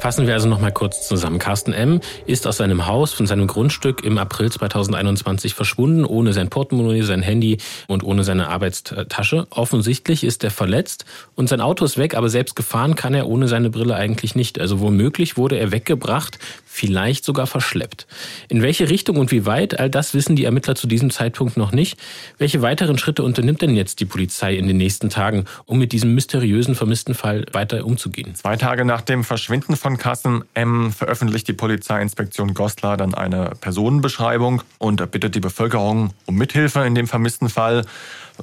Fassen 0.00 0.26
wir 0.26 0.32
also 0.32 0.48
noch 0.48 0.60
mal 0.60 0.72
kurz 0.72 1.06
zusammen. 1.06 1.38
Carsten 1.38 1.74
M. 1.74 2.00
ist 2.24 2.46
aus 2.46 2.56
seinem 2.56 2.86
Haus, 2.86 3.12
von 3.12 3.26
seinem 3.26 3.46
Grundstück 3.46 4.02
im 4.02 4.16
April 4.16 4.50
2021 4.50 5.52
verschwunden, 5.52 6.06
ohne 6.06 6.32
sein 6.32 6.48
Portemonnaie, 6.48 7.02
sein 7.02 7.20
Handy 7.20 7.58
und 7.86 8.02
ohne 8.02 8.24
seine 8.24 8.48
Arbeitstasche. 8.48 9.46
Offensichtlich 9.50 10.24
ist 10.24 10.42
er 10.42 10.50
verletzt 10.50 11.04
und 11.34 11.50
sein 11.50 11.60
Auto 11.60 11.84
ist 11.84 11.98
weg, 11.98 12.14
aber 12.14 12.30
selbst 12.30 12.56
gefahren 12.56 12.94
kann 12.94 13.12
er 13.12 13.28
ohne 13.28 13.46
seine 13.46 13.68
Brille 13.68 13.94
eigentlich 13.94 14.34
nicht. 14.34 14.58
Also 14.58 14.80
womöglich 14.80 15.36
wurde 15.36 15.58
er 15.58 15.70
weggebracht, 15.70 16.38
vielleicht 16.80 17.26
sogar 17.26 17.46
verschleppt. 17.46 18.06
In 18.48 18.62
welche 18.62 18.88
Richtung 18.88 19.16
und 19.18 19.30
wie 19.30 19.44
weit, 19.44 19.78
all 19.78 19.90
das 19.90 20.14
wissen 20.14 20.34
die 20.34 20.44
Ermittler 20.44 20.74
zu 20.74 20.86
diesem 20.86 21.10
Zeitpunkt 21.10 21.58
noch 21.58 21.72
nicht. 21.72 21.98
Welche 22.38 22.62
weiteren 22.62 22.96
Schritte 22.96 23.22
unternimmt 23.22 23.60
denn 23.60 23.76
jetzt 23.76 24.00
die 24.00 24.06
Polizei 24.06 24.54
in 24.54 24.66
den 24.66 24.78
nächsten 24.78 25.10
Tagen, 25.10 25.44
um 25.66 25.78
mit 25.78 25.92
diesem 25.92 26.14
mysteriösen 26.14 26.74
vermissten 26.74 27.14
Fall 27.14 27.44
weiter 27.52 27.84
umzugehen? 27.84 28.34
Zwei 28.34 28.56
Tage 28.56 28.86
nach 28.86 29.02
dem 29.02 29.24
Verschwinden 29.24 29.76
von 29.76 29.98
Kassen 29.98 30.42
M 30.54 30.90
veröffentlicht 30.90 31.48
die 31.48 31.52
Polizeiinspektion 31.52 32.54
Goslar 32.54 32.96
dann 32.96 33.12
eine 33.14 33.52
Personenbeschreibung 33.60 34.62
und 34.78 35.10
bittet 35.10 35.34
die 35.34 35.40
Bevölkerung 35.40 36.14
um 36.24 36.36
Mithilfe 36.36 36.80
in 36.86 36.94
dem 36.94 37.06
vermissten 37.06 37.50
Fall. 37.50 37.84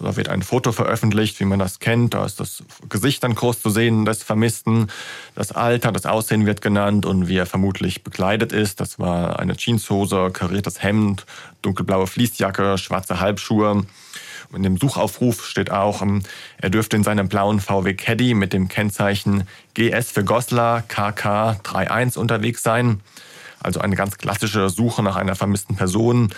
Da 0.02 0.16
wird 0.16 0.30
ein 0.30 0.42
Foto 0.42 0.72
veröffentlicht, 0.72 1.40
wie 1.40 1.46
man 1.46 1.60
das 1.60 1.80
kennt. 1.80 2.14
Da 2.14 2.26
ist 2.26 2.40
das 2.40 2.64
Gesicht 2.90 3.24
dann 3.24 3.36
groß 3.36 3.62
zu 3.62 3.70
sehen 3.70 4.06
des 4.06 4.24
Vermissten. 4.24 4.88
Das 5.36 5.52
Alter, 5.52 5.92
das 5.92 6.06
Aussehen 6.06 6.46
wird 6.46 6.62
genannt 6.62 7.06
und 7.06 7.28
wie 7.28 7.38
er 7.38 7.46
vermutlich 7.46 8.04
bekleidet 8.04 8.52
ist. 8.52 8.80
Das 8.80 9.00
war 9.00 9.40
eine 9.40 9.56
Jeanshose, 9.56 10.32
kariertes 10.32 10.84
Hemd, 10.84 11.26
dunkelblaue 11.62 12.08
Fließjacke, 12.08 12.78
schwarze 12.78 13.20
Halbschuhe. 13.20 13.86
In 14.56 14.64
dem 14.64 14.78
Suchaufruf 14.78 15.46
steht 15.46 15.72
auch, 15.72 16.02
ähm, 16.02 16.24
er 16.58 16.70
dürfte 16.70 16.96
in 16.96 17.04
seinem 17.04 17.28
blauen 17.28 17.60
VW 17.60 17.94
Caddy 17.94 18.34
mit 18.34 18.54
dem 18.54 18.70
Kennzeichen 18.70 19.48
GS 19.74 20.12
für 20.12 20.24
Goslar 20.24 20.84
KK31 20.88 22.18
unterwegs 22.18 22.64
sein. 22.64 23.02
Also 23.60 23.82
eine 23.82 23.96
ganz 23.96 24.18
klassische 24.18 24.70
Suche 24.70 25.04
nach 25.04 25.16
einer 25.16 25.36
vermissten 25.36 25.76
Person. 25.76 26.30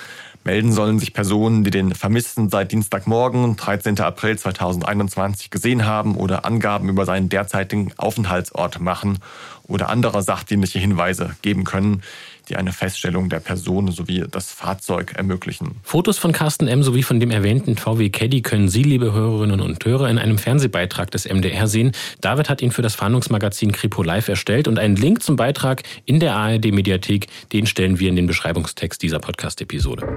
Melden 0.44 0.72
sollen 0.72 1.00
sich 1.00 1.14
Personen, 1.14 1.64
die 1.64 1.72
den 1.72 1.94
Vermissten 1.94 2.50
seit 2.50 2.72
Dienstagmorgen, 2.72 3.56
13. 3.56 4.00
April 4.00 4.38
2021 4.38 5.50
gesehen 5.50 5.86
haben 5.86 6.16
oder 6.16 6.46
Angaben 6.46 6.90
über 6.90 7.06
seinen 7.06 7.30
derzeitigen 7.30 7.92
Aufenthaltsort 7.98 8.80
machen 8.80 9.20
oder 9.68 9.90
andere 9.90 10.24
sachdienliche 10.24 10.80
Hinweise 10.80 11.36
geben 11.42 11.66
können, 11.66 12.02
die 12.50 12.56
eine 12.56 12.74
Feststellung 12.74 13.30
der 13.30 13.40
Person 13.40 13.92
sowie 13.92 14.26
das 14.30 14.52
Fahrzeug 14.52 15.14
ermöglichen. 15.16 15.76
Fotos 15.84 16.18
von 16.18 16.32
Carsten 16.32 16.68
M. 16.68 16.84
sowie 16.84 17.04
von 17.04 17.20
dem 17.20 17.32
erwähnten 17.32 17.76
VW 17.76 18.10
Caddy 18.10 18.42
können 18.42 18.70
Sie, 18.70 18.84
liebe 18.84 19.14
Hörerinnen 19.14 19.62
und 19.62 19.84
Hörer, 19.86 20.10
in 20.10 20.18
einem 20.18 20.38
Fernsehbeitrag 20.38 21.12
des 21.12 21.26
MDR 21.26 21.68
sehen. 21.68 21.92
David 22.22 22.50
hat 22.50 22.62
ihn 22.62 22.72
für 22.72 22.82
das 22.82 22.96
Fahndungsmagazin 22.96 23.72
Kripo 23.72 24.04
Live 24.04 24.28
erstellt 24.28 24.68
und 24.68 24.80
einen 24.80 24.96
Link 24.96 25.24
zum 25.24 25.36
Beitrag 25.36 25.84
in 26.06 26.20
der 26.20 26.36
ARD-Mediathek, 26.36 27.28
den 27.54 27.66
stellen 27.66 28.00
wir 28.00 28.10
in 28.10 28.16
den 28.16 28.28
Beschreibungstext 28.28 29.02
dieser 29.02 29.20
Podcast-Episode. 29.20 30.08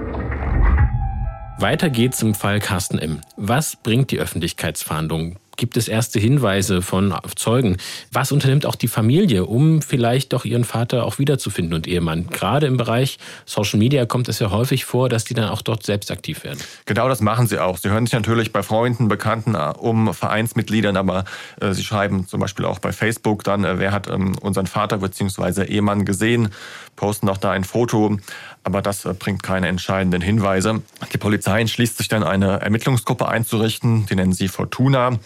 Weiter 1.59 1.89
geht's 1.89 2.21
im 2.21 2.33
Fall 2.33 2.59
Carsten 2.59 2.97
M. 2.97 3.21
Was 3.37 3.75
bringt 3.75 4.11
die 4.11 4.19
Öffentlichkeitsfahndung? 4.19 5.37
Gibt 5.55 5.77
es 5.77 5.87
erste 5.87 6.19
Hinweise 6.19 6.81
von 6.81 7.13
Zeugen? 7.35 7.77
Was 8.11 8.31
unternimmt 8.31 8.65
auch 8.65 8.75
die 8.75 8.87
Familie, 8.87 9.45
um 9.45 9.81
vielleicht 9.81 10.33
doch 10.33 10.45
ihren 10.45 10.63
Vater 10.63 11.05
auch 11.05 11.19
wiederzufinden 11.19 11.73
und 11.73 11.87
Ehemann? 11.87 12.27
Gerade 12.29 12.65
im 12.65 12.77
Bereich 12.77 13.19
Social 13.45 13.77
Media 13.77 14.05
kommt 14.05 14.29
es 14.29 14.39
ja 14.39 14.49
häufig 14.49 14.85
vor, 14.85 15.09
dass 15.09 15.25
die 15.25 15.35
dann 15.35 15.49
auch 15.49 15.61
dort 15.61 15.83
selbst 15.83 16.09
aktiv 16.11 16.43
werden. 16.43 16.59
Genau 16.85 17.07
das 17.07 17.21
machen 17.21 17.47
sie 17.47 17.59
auch. 17.59 17.77
Sie 17.77 17.89
hören 17.89 18.05
sich 18.05 18.13
natürlich 18.13 18.51
bei 18.51 18.63
Freunden, 18.63 19.07
Bekannten 19.07 19.53
äh, 19.53 19.73
um 19.77 20.13
Vereinsmitgliedern, 20.13 20.97
aber 20.97 21.25
äh, 21.61 21.73
sie 21.73 21.83
schreiben 21.83 22.27
zum 22.27 22.39
Beispiel 22.39 22.65
auch 22.65 22.79
bei 22.79 22.91
Facebook 22.91 23.43
dann, 23.43 23.63
äh, 23.63 23.77
wer 23.77 23.91
hat 23.91 24.09
ähm, 24.09 24.35
unseren 24.41 24.67
Vater 24.67 24.97
bzw. 24.97 25.65
Ehemann 25.65 26.05
gesehen, 26.05 26.49
posten 26.95 27.29
auch 27.29 27.37
da 27.37 27.51
ein 27.51 27.63
Foto 27.63 28.17
aber 28.63 28.81
das 28.81 29.05
äh, 29.05 29.13
bringt 29.13 29.43
keine 29.43 29.67
entscheidenden 29.67 30.21
Hinweise. 30.21 30.81
Die 31.11 31.17
Polizei 31.17 31.61
entschließt 31.61 31.97
sich 31.97 32.07
dann, 32.07 32.23
eine 32.23 32.61
Ermittlungsgruppe 32.61 33.27
einzurichten, 33.27 34.05
die 34.05 34.15
nennen 34.15 34.33
sie 34.33 34.47
Fortuna. 34.47 35.19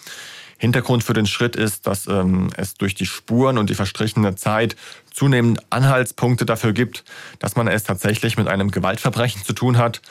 Hintergrund 0.60 1.04
für 1.04 1.14
den 1.14 1.28
Schritt 1.28 1.56
ist, 1.56 1.86
dass 1.86 2.08
ähm, 2.08 2.50
es 2.58 2.74
durch 2.74 2.96
die 2.96 3.06
Spuren 3.06 3.60
und 3.60 3.70
die 3.70 3.76
verstrichene 3.76 4.36
Zeit 4.36 4.76
zunehmend 5.14 5.62
Anhaltspunkte 5.70 6.48
dafür 6.48 6.74
gibt, 6.74 7.04
dass 7.38 7.56
man 7.56 7.68
es 7.68 7.84
tatsächlich 7.84 8.38
mit 8.38 8.48
einem 8.48 8.72
Gewaltverbrechen 8.72 9.44
zu 9.44 9.54
tun 9.54 9.78
hat. 9.78 10.02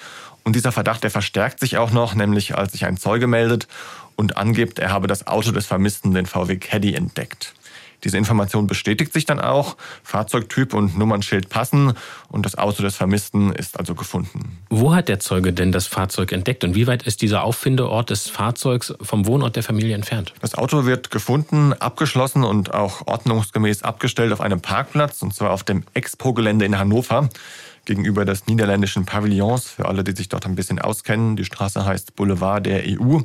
Und 0.45 0.55
dieser 0.55 0.71
Verdacht, 0.71 1.03
der 1.03 1.11
verstärkt 1.11 1.59
sich 1.59 1.79
auch 1.79 1.91
noch, 1.91 2.15
nämlich 2.15 2.57
als 2.57 2.73
sich 2.73 2.87
ein 2.87 2.97
Zeuge 2.97 3.27
meldet 3.27 3.67
und 4.15 4.37
angibt, 4.37 4.79
er 4.79 4.93
habe 4.93 5.09
das 5.09 5.27
Auto 5.27 5.51
des 5.51 5.67
Vermissten, 5.67 6.15
den 6.15 6.27
VW 6.27 6.57
Caddy, 6.59 6.95
entdeckt. 6.95 7.53
Diese 8.05 8.19
Information 8.19 8.67
bestätigt 8.67 9.13
sich 9.13 9.25
dann 9.25 9.41
auch. 9.41 9.77
Fahrzeugtyp 10.03 10.75
und 10.75 10.97
Nummernschild 10.99 11.49
passen 11.49 11.95
und 12.29 12.47
das 12.47 12.57
Auto 12.57 12.83
des 12.83 12.97
Vermissten 12.97 13.53
ist 13.53 13.79
also 13.79 13.95
gefunden. 13.95 14.59
Wo 14.69 14.95
hat 14.95 15.09
der 15.09 15.21
Zeuge 15.21 15.53
denn 15.53 15.73
das 15.73 15.87
Fahrzeug 15.87 16.33
entdeckt 16.33 16.65
und 16.65 16.75
wie 16.75 16.87
weit 16.87 17.05
ist 17.05 17.23
dieser 17.23 17.45
Auffindeort 17.45 18.11
des 18.11 18.29
Fahrzeugs 18.29 18.95
vom 19.01 19.27
Wohnort 19.27 19.57
der 19.57 19.63
Familie 19.63 19.95
entfernt? 19.95 20.35
Das 20.41 20.55
Auto 20.55 20.87
wird 20.87 21.11
gefunden, 21.11 21.73
abgeschlossen 21.73 22.45
und 22.45 22.75
auch 22.75 23.07
ordnungsgemäß 23.07 23.83
abgestellt 23.83 24.33
auf 24.33 24.41
einem 24.41 24.61
Parkplatz 24.61 25.23
und 25.23 25.35
zwar 25.35 25.51
auf 25.51 25.65
dem 25.65 25.85
Expo-Gelände 25.95 26.65
in 26.65 26.79
Hannover 26.79 27.29
gegenüber 27.87 28.25
des 28.25 28.47
niederländischen 28.47 29.07
Pavillons. 29.07 29.69
Für 29.69 29.87
alle, 29.87 30.05
die 30.05 30.13
sich 30.13 30.29
dort 30.29 30.45
ein 30.45 30.57
bisschen 30.57 30.79
auskennen, 30.79 31.37
die 31.37 31.45
Straße 31.45 31.85
heißt 31.85 32.17
Boulevard 32.17 32.67
der 32.67 32.83
EU. 32.85 33.21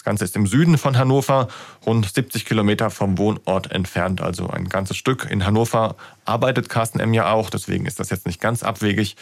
Das 0.00 0.04
Ganze 0.06 0.24
ist 0.24 0.34
im 0.34 0.46
Süden 0.46 0.78
von 0.78 0.96
Hannover, 0.96 1.48
rund 1.84 2.10
70 2.10 2.46
Kilometer 2.46 2.88
vom 2.88 3.18
Wohnort 3.18 3.70
entfernt, 3.70 4.22
also 4.22 4.48
ein 4.48 4.70
ganzes 4.70 4.96
Stück. 4.96 5.28
In 5.30 5.44
Hannover 5.44 5.94
arbeitet 6.24 6.70
Carsten 6.70 7.00
M. 7.00 7.12
ja 7.12 7.30
auch, 7.30 7.50
deswegen 7.50 7.84
ist 7.84 8.00
das 8.00 8.08
jetzt 8.08 8.26
nicht 8.26 8.40
ganz 8.40 8.62
abwegig. 8.62 9.16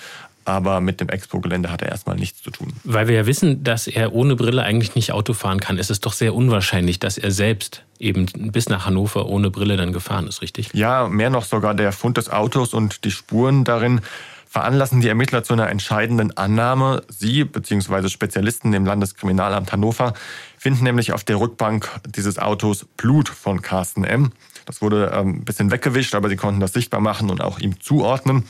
Aber 0.44 0.80
mit 0.80 1.00
dem 1.00 1.08
Expo-Gelände 1.08 1.72
hat 1.72 1.82
er 1.82 1.88
erstmal 1.88 2.14
nichts 2.14 2.44
zu 2.44 2.52
tun. 2.52 2.74
Weil 2.84 3.08
wir 3.08 3.16
ja 3.16 3.26
wissen, 3.26 3.64
dass 3.64 3.88
er 3.88 4.12
ohne 4.12 4.36
Brille 4.36 4.62
eigentlich 4.62 4.94
nicht 4.94 5.10
Auto 5.10 5.32
fahren 5.32 5.58
kann, 5.58 5.78
ist 5.78 5.90
es 5.90 5.98
doch 5.98 6.12
sehr 6.12 6.32
unwahrscheinlich, 6.32 7.00
dass 7.00 7.18
er 7.18 7.32
selbst 7.32 7.82
eben 7.98 8.26
bis 8.52 8.68
nach 8.68 8.86
Hannover 8.86 9.26
ohne 9.26 9.50
Brille 9.50 9.76
dann 9.76 9.92
gefahren 9.92 10.28
ist, 10.28 10.42
richtig? 10.42 10.70
Ja, 10.74 11.08
mehr 11.08 11.30
noch 11.30 11.44
sogar 11.44 11.74
der 11.74 11.90
Fund 11.90 12.18
des 12.18 12.30
Autos 12.30 12.72
und 12.72 13.04
die 13.04 13.10
Spuren 13.10 13.64
darin 13.64 14.00
veranlassen 14.48 15.00
die 15.00 15.08
Ermittler 15.08 15.44
zu 15.44 15.52
einer 15.52 15.68
entscheidenden 15.68 16.36
Annahme. 16.36 17.02
Sie 17.08 17.44
bzw. 17.44 18.08
Spezialisten 18.08 18.72
im 18.72 18.86
Landeskriminalamt 18.86 19.72
Hannover 19.72 20.14
finden 20.68 20.84
nämlich 20.84 21.14
auf 21.14 21.24
der 21.24 21.40
Rückbank 21.40 21.88
dieses 22.14 22.38
Autos 22.38 22.84
Blut 22.98 23.30
von 23.30 23.62
Carsten 23.62 24.04
M. 24.04 24.32
Das 24.66 24.82
wurde 24.82 25.10
ähm, 25.14 25.36
ein 25.36 25.44
bisschen 25.46 25.70
weggewischt, 25.70 26.14
aber 26.14 26.28
sie 26.28 26.36
konnten 26.36 26.60
das 26.60 26.74
sichtbar 26.74 27.00
machen 27.00 27.30
und 27.30 27.40
auch 27.40 27.58
ihm 27.58 27.80
zuordnen. 27.80 28.44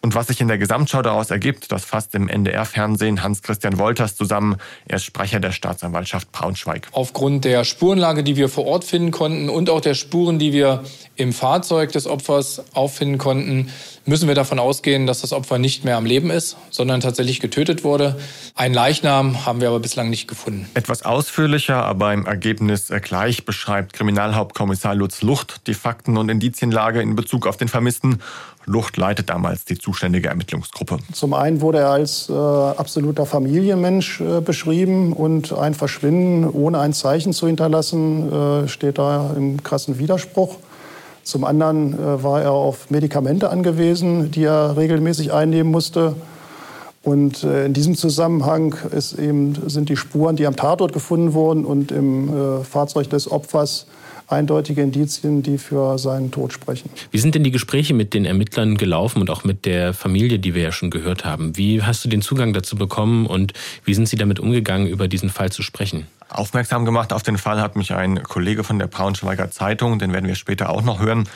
Und 0.00 0.14
was 0.14 0.28
sich 0.28 0.40
in 0.40 0.48
der 0.48 0.56
Gesamtschau 0.56 1.02
daraus 1.02 1.30
ergibt, 1.30 1.70
das 1.70 1.84
fasst 1.84 2.14
im 2.14 2.28
NDR-Fernsehen 2.28 3.22
Hans-Christian 3.22 3.76
Wolters 3.76 4.16
zusammen. 4.16 4.56
Er 4.88 4.96
ist 4.96 5.04
Sprecher 5.04 5.38
der 5.38 5.52
Staatsanwaltschaft 5.52 6.32
Braunschweig. 6.32 6.88
Aufgrund 6.92 7.44
der 7.44 7.64
Spurenlage, 7.64 8.24
die 8.24 8.36
wir 8.36 8.48
vor 8.48 8.64
Ort 8.64 8.84
finden 8.84 9.10
konnten 9.10 9.50
und 9.50 9.68
auch 9.68 9.82
der 9.82 9.92
Spuren, 9.92 10.38
die 10.38 10.54
wir 10.54 10.82
im 11.16 11.34
Fahrzeug 11.34 11.92
des 11.92 12.06
Opfers 12.06 12.64
auffinden 12.72 13.18
konnten, 13.18 13.68
müssen 14.06 14.28
wir 14.28 14.34
davon 14.34 14.58
ausgehen, 14.58 15.06
dass 15.06 15.20
das 15.20 15.32
Opfer 15.32 15.58
nicht 15.58 15.84
mehr 15.84 15.96
am 15.96 16.06
Leben 16.06 16.30
ist, 16.30 16.56
sondern 16.70 17.00
tatsächlich 17.00 17.40
getötet 17.40 17.84
wurde. 17.84 18.16
Ein 18.54 18.72
Leichnam 18.72 19.46
haben 19.46 19.60
wir 19.60 19.68
aber 19.68 19.80
bislang 19.80 20.10
nicht 20.10 20.26
gefunden. 20.26 20.68
Etwas 20.74 21.04
ausführlicher, 21.04 21.84
aber 21.84 22.12
im 22.12 22.26
Ergebnis 22.26 22.92
gleich 23.02 23.44
beschreibt 23.44 23.92
Kriminalhauptkommissar 23.92 24.94
Lutz 24.94 25.22
Lucht 25.22 25.66
die 25.66 25.74
Fakten- 25.74 26.16
und 26.16 26.28
Indizienlage 26.28 27.02
in 27.02 27.14
Bezug 27.16 27.46
auf 27.46 27.56
den 27.56 27.68
Vermissten. 27.68 28.20
Lucht 28.66 28.96
leitet 28.96 29.30
damals 29.30 29.64
die 29.64 29.78
zuständige 29.78 30.28
Ermittlungsgruppe. 30.28 30.98
Zum 31.12 31.34
einen 31.34 31.60
wurde 31.60 31.78
er 31.78 31.90
als 31.90 32.28
äh, 32.28 32.32
absoluter 32.32 33.26
Familienmensch 33.26 34.20
äh, 34.20 34.40
beschrieben 34.40 35.12
und 35.12 35.52
ein 35.52 35.74
Verschwinden 35.74 36.48
ohne 36.48 36.78
ein 36.78 36.92
Zeichen 36.92 37.32
zu 37.32 37.46
hinterlassen 37.46 38.30
äh, 38.32 38.68
steht 38.68 38.98
da 38.98 39.34
im 39.36 39.62
krassen 39.62 39.98
Widerspruch. 39.98 40.58
Zum 41.22 41.44
anderen 41.44 41.94
äh, 41.94 42.22
war 42.22 42.42
er 42.42 42.52
auf 42.52 42.90
Medikamente 42.90 43.50
angewiesen, 43.50 44.30
die 44.30 44.44
er 44.44 44.76
regelmäßig 44.76 45.32
einnehmen 45.32 45.70
musste. 45.70 46.14
Und 47.02 47.44
äh, 47.44 47.66
in 47.66 47.72
diesem 47.72 47.94
Zusammenhang 47.94 48.74
eben, 49.18 49.56
sind 49.68 49.88
die 49.88 49.96
Spuren, 49.96 50.36
die 50.36 50.46
am 50.46 50.56
Tatort 50.56 50.92
gefunden 50.92 51.32
wurden 51.32 51.64
und 51.64 51.92
im 51.92 52.28
äh, 52.28 52.64
Fahrzeug 52.64 53.08
des 53.10 53.30
Opfers 53.30 53.86
eindeutige 54.30 54.82
Indizien, 54.82 55.42
die 55.42 55.58
für 55.58 55.98
seinen 55.98 56.30
Tod 56.30 56.52
sprechen. 56.52 56.90
Wie 57.10 57.18
sind 57.18 57.34
denn 57.34 57.44
die 57.44 57.50
Gespräche 57.50 57.94
mit 57.94 58.14
den 58.14 58.24
Ermittlern 58.24 58.76
gelaufen 58.76 59.20
und 59.20 59.30
auch 59.30 59.44
mit 59.44 59.64
der 59.64 59.94
Familie, 59.94 60.38
die 60.38 60.54
wir 60.54 60.62
ja 60.62 60.72
schon 60.72 60.90
gehört 60.90 61.24
haben? 61.24 61.56
Wie 61.56 61.82
hast 61.82 62.04
du 62.04 62.08
den 62.08 62.22
Zugang 62.22 62.52
dazu 62.52 62.76
bekommen 62.76 63.26
und 63.26 63.52
wie 63.84 63.94
sind 63.94 64.08
sie 64.08 64.16
damit 64.16 64.40
umgegangen, 64.40 64.86
über 64.86 65.08
diesen 65.08 65.30
Fall 65.30 65.50
zu 65.50 65.62
sprechen? 65.62 66.06
Aufmerksam 66.28 66.84
gemacht 66.84 67.12
auf 67.12 67.24
den 67.24 67.38
Fall 67.38 67.60
hat 67.60 67.74
mich 67.74 67.92
ein 67.92 68.22
Kollege 68.22 68.62
von 68.62 68.78
der 68.78 68.86
Braunschweiger 68.86 69.50
Zeitung, 69.50 69.98
den 69.98 70.12
werden 70.12 70.26
wir 70.26 70.36
später 70.36 70.70
auch 70.70 70.82
noch 70.82 71.00
hören. 71.00 71.28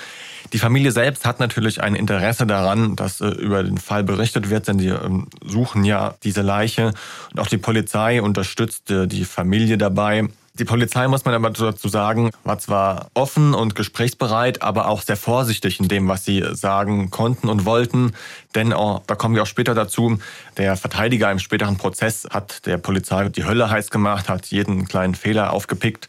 Die 0.53 0.59
Familie 0.59 0.93
selbst 0.93 1.25
hat 1.25 1.41
natürlich 1.41 1.83
ein 1.83 1.95
Interesse 1.95 2.47
daran, 2.47 2.97
dass 2.97 3.21
äh, 3.21 3.29
über 3.29 3.63
den 3.63 3.79
Fall 3.79 4.05
berichtet 4.05 4.51
wird, 4.51 4.69
denn 4.69 4.79
sie 4.79 4.89
ähm, 4.89 5.27
suchen 5.45 5.85
ja 5.85 6.15
diese 6.23 6.43
Leiche. 6.43 6.93
Und 7.33 7.41
auch 7.41 7.47
die 7.47 7.59
Polizei 7.59 8.23
unterstützt 8.23 8.91
äh, 8.91 9.07
die 9.07 9.25
Familie 9.25 9.79
dabei. 9.79 10.29
Die 10.57 10.65
Polizei, 10.65 11.09
muss 11.09 11.25
man 11.25 11.35
aber 11.35 11.51
dazu 11.51 11.89
sagen, 11.89 12.31
war 12.45 12.61
zwar 12.61 13.09
offen 13.15 13.55
und 13.55 13.75
gesprächsbereit, 13.75 14.63
aber 14.63 14.87
auch 14.87 15.03
sehr 15.03 15.17
vorsichtig 15.17 15.81
in 15.81 15.89
dem, 15.89 16.07
was 16.07 16.25
sie 16.25 16.45
sagen 16.53 17.11
konnten 17.11 17.49
und 17.49 17.65
wollten. 17.65 18.13
Denn, 18.55 18.73
oh, 18.73 19.03
da 19.09 19.17
kommen 19.17 19.35
wir 19.35 19.43
auch 19.43 19.49
später 19.49 19.75
dazu, 19.75 20.21
der 20.57 20.77
Verteidiger 20.77 21.33
im 21.33 21.41
späteren 21.41 21.77
Prozess 21.77 22.29
hat 22.31 22.67
der 22.67 22.79
Polizei 22.79 23.29
die 23.31 23.45
Hölle 23.45 23.69
heiß 23.69 23.91
gemacht, 23.91 24.29
hat 24.29 24.47
jeden 24.47 24.87
kleinen 24.87 25.17
Fehler 25.17 25.53
aufgepickt 25.53 26.09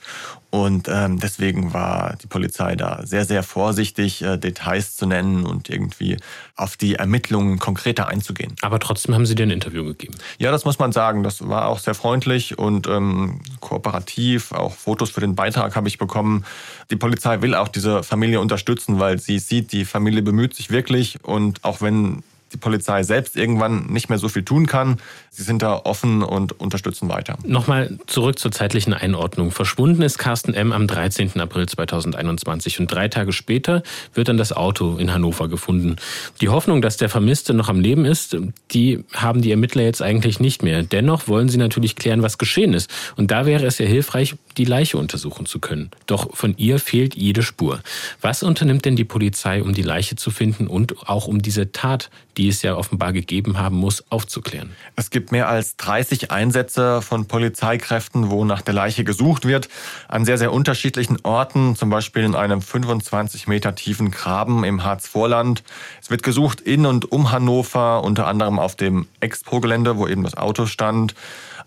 und 0.55 0.87
ähm, 0.87 1.19
deswegen 1.19 1.73
war 1.73 2.15
die 2.23 2.27
Polizei 2.27 2.77
da 2.77 3.01
sehr, 3.05 3.25
sehr 3.25 3.43
vorsichtig, 3.43 4.21
äh, 4.21 4.37
Details 4.37 4.95
zu 4.95 5.05
nennen 5.05 5.45
und 5.45 5.69
irgendwie 5.69 6.15
auf 6.55 6.77
die 6.77 6.95
Ermittlungen 6.95 7.59
konkreter 7.59 8.07
einzugehen. 8.07 8.55
Aber 8.61 8.79
trotzdem 8.79 9.13
haben 9.13 9.25
Sie 9.25 9.35
dir 9.35 9.45
ein 9.45 9.49
Interview 9.49 9.83
gegeben. 9.83 10.13
Ja, 10.39 10.51
das 10.51 10.63
muss 10.63 10.79
man 10.79 10.93
sagen. 10.93 11.23
Das 11.23 11.45
war 11.45 11.67
auch 11.67 11.79
sehr 11.79 11.93
freundlich 11.93 12.57
und 12.57 12.87
ähm, 12.87 13.41
kooperativ. 13.59 14.53
Auch 14.53 14.71
Fotos 14.71 15.09
für 15.09 15.19
den 15.19 15.35
Beitrag 15.35 15.75
habe 15.75 15.89
ich 15.89 15.97
bekommen. 15.97 16.45
Die 16.89 16.95
Polizei 16.95 17.41
will 17.41 17.53
auch 17.53 17.67
diese 17.67 18.01
Familie 18.01 18.39
unterstützen, 18.39 18.97
weil 18.97 19.19
sie 19.19 19.39
sieht, 19.39 19.73
die 19.73 19.83
Familie 19.83 20.21
bemüht 20.21 20.55
sich 20.55 20.69
wirklich. 20.69 21.21
Und 21.21 21.65
auch 21.65 21.81
wenn 21.81 22.23
die 22.55 22.59
Polizei 22.59 23.03
selbst 23.03 23.35
irgendwann 23.35 23.87
nicht 23.87 24.09
mehr 24.09 24.17
so 24.17 24.29
viel 24.29 24.43
tun 24.43 24.65
kann. 24.65 24.97
Sie 25.29 25.43
sind 25.43 25.61
da 25.61 25.81
offen 25.83 26.23
und 26.23 26.57
unterstützen 26.57 27.09
weiter. 27.09 27.37
Nochmal 27.45 27.99
zurück 28.07 28.39
zur 28.39 28.53
zeitlichen 28.53 28.93
Einordnung. 28.93 29.51
Verschwunden 29.51 30.01
ist 30.01 30.17
Carsten 30.17 30.53
M. 30.53 30.71
am 30.71 30.87
13. 30.87 31.37
April 31.41 31.67
2021 31.67 32.79
und 32.79 32.87
drei 32.87 33.09
Tage 33.09 33.33
später 33.33 33.83
wird 34.13 34.29
dann 34.29 34.37
das 34.37 34.53
Auto 34.53 34.95
in 34.95 35.13
Hannover 35.13 35.49
gefunden. 35.49 35.97
Die 36.39 36.47
Hoffnung, 36.47 36.81
dass 36.81 36.95
der 36.95 37.09
Vermisste 37.09 37.53
noch 37.53 37.67
am 37.67 37.81
Leben 37.81 38.05
ist, 38.05 38.37
die 38.71 39.03
haben 39.13 39.41
die 39.41 39.51
Ermittler 39.51 39.83
jetzt 39.83 40.01
eigentlich 40.01 40.39
nicht 40.39 40.63
mehr. 40.63 40.83
Dennoch 40.83 41.27
wollen 41.27 41.49
sie 41.49 41.57
natürlich 41.57 41.97
klären, 41.97 42.21
was 42.21 42.37
geschehen 42.37 42.73
ist. 42.73 42.89
Und 43.17 43.31
da 43.31 43.45
wäre 43.45 43.65
es 43.65 43.77
ja 43.79 43.85
hilfreich, 43.85 44.35
die 44.55 44.65
Leiche 44.65 44.97
untersuchen 44.97 45.45
zu 45.45 45.59
können. 45.59 45.91
Doch 46.05 46.33
von 46.33 46.55
ihr 46.57 46.79
fehlt 46.79 47.15
jede 47.15 47.43
Spur. 47.43 47.81
Was 48.21 48.43
unternimmt 48.43 48.85
denn 48.85 48.95
die 48.95 49.03
Polizei, 49.03 49.61
um 49.61 49.73
die 49.73 49.81
Leiche 49.81 50.15
zu 50.15 50.31
finden 50.31 50.67
und 50.67 51.09
auch 51.09 51.27
um 51.27 51.41
diese 51.41 51.73
Tat, 51.73 52.09
die 52.37 52.44
es 52.49 52.61
ja 52.61 52.75
offenbar 52.75 53.13
gegeben 53.13 53.57
haben 53.57 53.77
muss, 53.77 54.03
aufzuklären? 54.11 54.75
Es 54.95 55.09
gibt 55.09 55.31
mehr 55.31 55.49
als 55.49 55.77
30 55.77 56.31
Einsätze 56.31 57.01
von 57.01 57.27
Polizeikräften, 57.27 58.29
wo 58.29 58.45
nach 58.45 58.61
der 58.61 58.73
Leiche 58.73 59.03
gesucht 59.03 59.45
wird, 59.45 59.69
an 60.07 60.25
sehr, 60.25 60.37
sehr 60.37 60.53
unterschiedlichen 60.53 61.17
Orten, 61.23 61.75
zum 61.75 61.89
Beispiel 61.89 62.23
in 62.23 62.35
einem 62.35 62.61
25 62.61 63.47
Meter 63.47 63.75
tiefen 63.75 64.11
Graben 64.11 64.63
im 64.63 64.83
Harzvorland. 64.83 65.63
Es 66.01 66.09
wird 66.09 66.23
gesucht 66.23 66.61
in 66.61 66.85
und 66.85 67.11
um 67.11 67.31
Hannover, 67.31 68.03
unter 68.03 68.27
anderem 68.27 68.59
auf 68.59 68.75
dem 68.75 69.07
Expo-Gelände, 69.19 69.97
wo 69.97 70.07
eben 70.07 70.23
das 70.23 70.35
Auto 70.35 70.65
stand. 70.65 71.15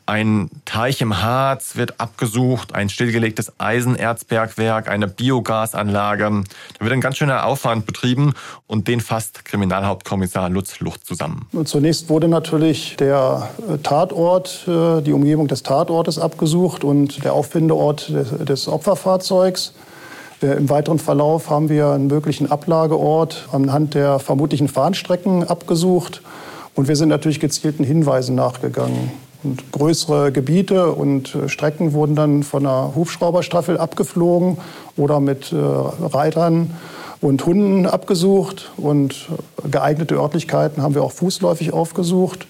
Ein 0.08 0.48
Teich 0.64 1.02
im 1.02 1.22
Harz 1.22 1.76
wird 1.76 2.00
abgesucht, 2.00 2.74
ein 2.74 2.88
stillgelegtes 2.88 3.52
Eisenerzbergwerk, 3.58 4.88
eine 4.88 5.06
Biogasanlage. 5.06 6.44
Da 6.78 6.84
wird 6.84 6.94
ein 6.94 7.02
ganz 7.02 7.18
schöner 7.18 7.44
Aufwand 7.44 7.84
betrieben 7.84 8.32
und 8.66 8.88
den 8.88 9.02
fasst 9.02 9.44
Kriminalhauptkommissar 9.44 10.48
Lutz 10.48 10.80
Lucht 10.80 11.04
zusammen. 11.04 11.46
Zunächst 11.66 12.08
wurde 12.08 12.26
natürlich 12.26 12.96
der 12.96 13.50
Tatort, 13.82 14.66
äh, 14.66 15.02
die 15.02 15.12
Umgebung 15.12 15.46
des 15.46 15.62
Tatortes 15.62 16.18
abgesucht 16.18 16.84
und 16.84 17.22
der 17.22 17.34
Auffindeort 17.34 18.08
des 18.08 18.66
Opferfahrzeugs. 18.66 19.74
Äh, 20.40 20.56
Im 20.56 20.70
weiteren 20.70 21.00
Verlauf 21.00 21.50
haben 21.50 21.68
wir 21.68 21.88
einen 21.88 22.06
möglichen 22.06 22.50
Ablageort 22.50 23.46
anhand 23.52 23.92
der 23.92 24.20
vermutlichen 24.20 24.68
Fahnenstrecken 24.68 25.44
abgesucht. 25.44 26.22
Und 26.74 26.88
wir 26.88 26.96
sind 26.96 27.10
natürlich 27.10 27.40
gezielten 27.40 27.84
Hinweisen 27.84 28.36
nachgegangen. 28.36 29.10
Und 29.44 29.70
größere 29.70 30.32
Gebiete 30.32 30.92
und 30.92 31.34
äh, 31.34 31.48
Strecken 31.48 31.92
wurden 31.92 32.16
dann 32.16 32.42
von 32.42 32.66
einer 32.66 32.94
Hubschrauberstaffel 32.94 33.78
abgeflogen 33.78 34.58
oder 34.96 35.20
mit 35.20 35.52
äh, 35.52 35.56
Reitern 35.56 36.74
und 37.20 37.44
Hunden 37.46 37.86
abgesucht. 37.86 38.72
Und 38.76 39.28
äh, 39.64 39.68
geeignete 39.68 40.16
Örtlichkeiten 40.16 40.82
haben 40.82 40.94
wir 40.94 41.02
auch 41.02 41.12
fußläufig 41.12 41.72
aufgesucht. 41.72 42.46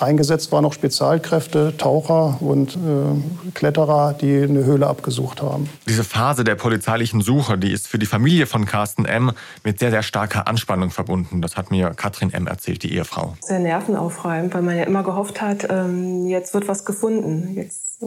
Eingesetzt 0.00 0.52
waren 0.52 0.64
auch 0.64 0.72
Spezialkräfte, 0.72 1.76
Taucher 1.76 2.38
und 2.40 2.76
äh, 2.76 3.50
Kletterer, 3.54 4.14
die 4.14 4.42
eine 4.42 4.64
Höhle 4.64 4.86
abgesucht 4.86 5.42
haben. 5.42 5.68
Diese 5.88 6.04
Phase 6.04 6.44
der 6.44 6.54
polizeilichen 6.54 7.20
Suche, 7.20 7.58
die 7.58 7.72
ist 7.72 7.88
für 7.88 7.98
die 7.98 8.06
Familie 8.06 8.46
von 8.46 8.64
Carsten 8.64 9.04
M. 9.04 9.32
mit 9.64 9.80
sehr, 9.80 9.90
sehr 9.90 10.02
starker 10.02 10.46
Anspannung 10.46 10.90
verbunden. 10.90 11.42
Das 11.42 11.56
hat 11.56 11.70
mir 11.70 11.90
Katrin 11.90 12.32
M. 12.32 12.46
erzählt, 12.46 12.82
die 12.84 12.94
Ehefrau. 12.94 13.36
Sehr 13.40 13.58
nervenaufreibend, 13.58 14.54
weil 14.54 14.62
man 14.62 14.76
ja 14.76 14.84
immer 14.84 15.02
gehofft 15.02 15.40
hat, 15.40 15.66
ähm, 15.68 16.26
jetzt 16.26 16.54
wird 16.54 16.68
was 16.68 16.84
gefunden. 16.84 17.54
Jetzt, 17.54 18.02
äh, 18.02 18.06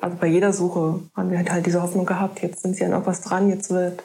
also 0.00 0.16
bei 0.20 0.28
jeder 0.28 0.52
Suche 0.52 1.00
haben 1.16 1.30
wir 1.30 1.38
halt, 1.38 1.50
halt 1.50 1.66
diese 1.66 1.82
Hoffnung 1.82 2.06
gehabt, 2.06 2.42
jetzt 2.42 2.62
sind 2.62 2.76
sie 2.76 2.84
an 2.84 2.92
irgendwas 2.92 3.22
dran, 3.22 3.48
jetzt 3.48 3.70
wird 3.70 4.02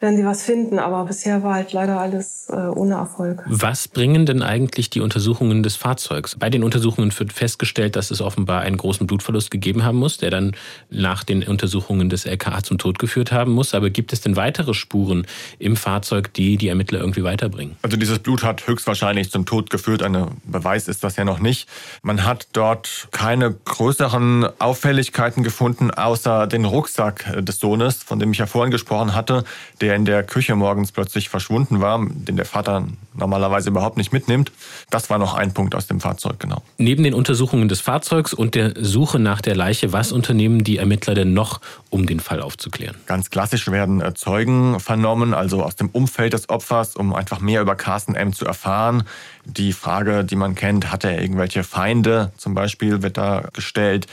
werden 0.00 0.16
sie 0.16 0.24
was 0.24 0.42
finden. 0.42 0.78
Aber 0.78 1.04
bisher 1.04 1.42
war 1.42 1.54
halt 1.54 1.72
leider 1.72 2.00
alles 2.00 2.48
äh, 2.50 2.56
ohne 2.56 2.94
Erfolg. 2.94 3.42
Was 3.46 3.86
bringen 3.86 4.26
denn 4.26 4.42
eigentlich 4.42 4.90
die 4.90 5.00
Untersuchungen 5.00 5.62
des 5.62 5.76
Fahrzeugs? 5.76 6.36
Bei 6.36 6.50
den 6.50 6.64
Untersuchungen 6.64 7.12
wird 7.18 7.32
festgestellt, 7.32 7.96
dass 7.96 8.10
es 8.10 8.20
offenbar 8.20 8.62
einen 8.62 8.78
großen 8.78 9.06
Blutverlust 9.06 9.50
gegeben 9.50 9.84
haben 9.84 9.98
muss, 9.98 10.16
der 10.16 10.30
dann 10.30 10.56
nach 10.88 11.22
den 11.22 11.42
Untersuchungen 11.42 12.08
des 12.08 12.24
LKA 12.24 12.62
zum 12.62 12.78
Tod 12.78 12.98
geführt 12.98 13.30
haben 13.30 13.52
muss. 13.52 13.74
Aber 13.74 13.90
gibt 13.90 14.12
es 14.12 14.22
denn 14.22 14.36
weitere 14.36 14.72
Spuren 14.74 15.26
im 15.58 15.76
Fahrzeug, 15.76 16.32
die 16.34 16.56
die 16.56 16.68
Ermittler 16.68 17.00
irgendwie 17.00 17.22
weiterbringen? 17.22 17.76
Also 17.82 17.96
dieses 17.96 18.18
Blut 18.18 18.42
hat 18.42 18.66
höchstwahrscheinlich 18.66 19.30
zum 19.30 19.44
Tod 19.44 19.68
geführt. 19.68 20.02
Ein 20.02 20.28
Beweis 20.44 20.88
ist 20.88 21.04
das 21.04 21.16
ja 21.16 21.24
noch 21.24 21.40
nicht. 21.40 21.68
Man 22.02 22.24
hat 22.24 22.48
dort 22.54 23.08
keine 23.10 23.52
größeren 23.52 24.48
Auffälligkeiten 24.58 25.42
gefunden, 25.42 25.90
außer 25.90 26.46
den 26.46 26.64
Rucksack 26.64 27.44
des 27.44 27.58
Sohnes, 27.58 28.02
von 28.02 28.18
dem 28.18 28.32
ich 28.32 28.38
ja 28.38 28.46
vorhin 28.46 28.70
gesprochen 28.70 29.14
hatte, 29.14 29.44
der 29.80 29.89
in 29.94 30.04
der 30.04 30.22
Küche 30.22 30.54
morgens 30.56 30.92
plötzlich 30.92 31.28
verschwunden 31.28 31.80
war, 31.80 32.04
den 32.08 32.36
der 32.36 32.44
Vater 32.44 32.86
normalerweise 33.14 33.70
überhaupt 33.70 33.96
nicht 33.96 34.12
mitnimmt. 34.12 34.52
Das 34.90 35.10
war 35.10 35.18
noch 35.18 35.34
ein 35.34 35.52
Punkt 35.52 35.74
aus 35.74 35.86
dem 35.86 36.00
Fahrzeug, 36.00 36.38
genau. 36.38 36.62
Neben 36.78 37.02
den 37.04 37.14
Untersuchungen 37.14 37.68
des 37.68 37.80
Fahrzeugs 37.80 38.32
und 38.32 38.54
der 38.54 38.74
Suche 38.76 39.18
nach 39.18 39.40
der 39.40 39.56
Leiche, 39.56 39.92
was 39.92 40.12
unternehmen 40.12 40.64
die 40.64 40.78
Ermittler 40.78 41.14
denn 41.14 41.32
noch, 41.32 41.60
um 41.90 42.06
den 42.06 42.20
Fall 42.20 42.40
aufzuklären? 42.40 42.96
Ganz 43.06 43.30
klassisch 43.30 43.68
werden 43.70 44.00
äh, 44.00 44.14
Zeugen 44.14 44.80
vernommen, 44.80 45.34
also 45.34 45.62
aus 45.62 45.76
dem 45.76 45.88
Umfeld 45.90 46.32
des 46.32 46.48
Opfers, 46.48 46.96
um 46.96 47.14
einfach 47.14 47.40
mehr 47.40 47.60
über 47.60 47.74
Carsten 47.74 48.14
M. 48.14 48.32
zu 48.32 48.44
erfahren. 48.46 49.04
Die 49.44 49.72
Frage, 49.72 50.24
die 50.24 50.36
man 50.36 50.54
kennt, 50.54 50.92
hat 50.92 51.04
er 51.04 51.20
irgendwelche 51.20 51.64
Feinde 51.64 52.32
zum 52.36 52.54
Beispiel, 52.54 53.02
wird 53.02 53.16
da 53.16 53.48
gestellt. 53.52 54.06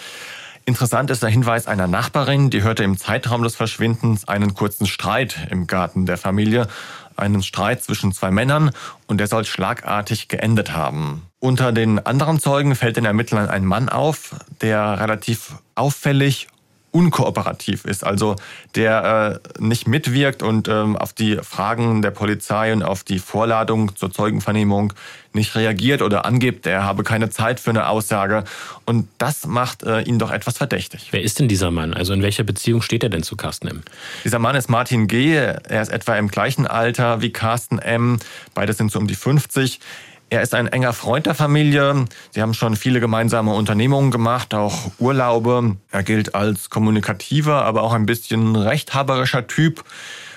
Interessant 0.68 1.10
ist 1.12 1.24
der 1.24 1.30
Hinweis 1.30 1.66
einer 1.66 1.88
Nachbarin, 1.88 2.50
die 2.50 2.62
hörte 2.62 2.84
im 2.84 2.98
Zeitraum 2.98 3.42
des 3.42 3.56
Verschwindens 3.56 4.28
einen 4.28 4.54
kurzen 4.54 4.86
Streit 4.86 5.48
im 5.50 5.66
Garten 5.66 6.06
der 6.06 6.18
Familie. 6.18 6.68
Einen 7.16 7.42
Streit 7.42 7.84
zwischen 7.84 8.12
zwei 8.12 8.32
Männern 8.32 8.72
und 9.08 9.20
der 9.20 9.28
soll 9.28 9.46
schlagartig 9.46 10.28
geendet 10.28 10.74
haben. 10.74 11.24
Unter 11.40 11.72
den 11.72 12.06
anderen 12.06 12.42
Zeugen 12.42 12.76
fällt 12.76 12.98
den 12.98 13.06
Ermittlern 13.06 13.48
ein 13.48 13.64
Mann 13.64 13.88
auf, 13.88 14.36
der 14.60 15.00
relativ 15.00 15.54
auffällig 15.76 16.50
unkooperativ 16.98 17.86
ist, 17.86 18.04
also 18.04 18.36
der 18.74 19.40
äh, 19.60 19.64
nicht 19.64 19.88
mitwirkt 19.88 20.42
und 20.42 20.68
ähm, 20.68 20.96
auf 20.98 21.14
die 21.14 21.38
Fragen 21.38 22.02
der 22.02 22.10
Polizei 22.10 22.74
und 22.74 22.82
auf 22.82 23.04
die 23.04 23.20
Vorladung 23.20 23.96
zur 23.96 24.12
Zeugenvernehmung 24.12 24.94
nicht 25.34 25.54
reagiert 25.54 26.02
oder 26.02 26.26
angibt, 26.26 26.66
er 26.66 26.84
habe 26.84 27.04
keine 27.04 27.30
Zeit 27.30 27.60
für 27.60 27.70
eine 27.70 27.88
Aussage. 27.88 28.44
Und 28.86 29.08
das 29.20 29.46
macht 29.46 29.84
äh, 29.84 30.02
ihn 30.02 30.18
doch 30.18 30.32
etwas 30.32 30.58
verdächtig. 30.58 31.10
Wer 31.12 31.22
ist 31.22 31.38
denn 31.38 31.48
dieser 31.48 31.70
Mann? 31.70 31.94
Also 31.94 32.14
in 32.14 32.24
welcher 32.24 32.44
Beziehung 32.44 32.82
steht 32.82 33.04
er 33.04 33.10
denn 33.10 33.22
zu 33.22 33.36
Carsten 33.36 33.68
M? 33.68 33.84
Dieser 34.24 34.40
Mann 34.40 34.56
ist 34.56 34.68
Martin 34.68 35.08
G. 35.08 35.36
Er 35.36 35.82
ist 35.82 35.92
etwa 35.92 36.18
im 36.18 36.30
gleichen 36.30 36.66
Alter 36.66 37.22
wie 37.22 37.30
Carsten 37.30 37.78
M. 37.78 38.18
Beide 38.56 38.74
sind 38.74 38.92
so 38.92 38.98
um 38.98 39.06
die 39.06 39.16
50. 39.16 39.80
Er 40.30 40.42
ist 40.42 40.54
ein 40.54 40.68
enger 40.68 40.92
Freund 40.92 41.26
der 41.26 41.36
Familie. 41.36 42.06
Sie 42.32 42.42
haben 42.42 42.54
schon 42.54 42.76
viele 42.76 43.00
gemeinsame 43.00 43.54
Unternehmungen 43.54 44.12
gemacht, 44.12 44.54
auch 44.54 44.92
Urlaube. 45.00 45.78
Er 45.92 46.04
gilt 46.04 46.36
als 46.36 46.70
kommunikativer, 46.70 47.64
aber 47.64 47.84
auch 47.84 47.94
ein 47.94 48.06
bisschen 48.06 48.58
rechthaberischer 48.58 49.48
Typ. 49.48 49.86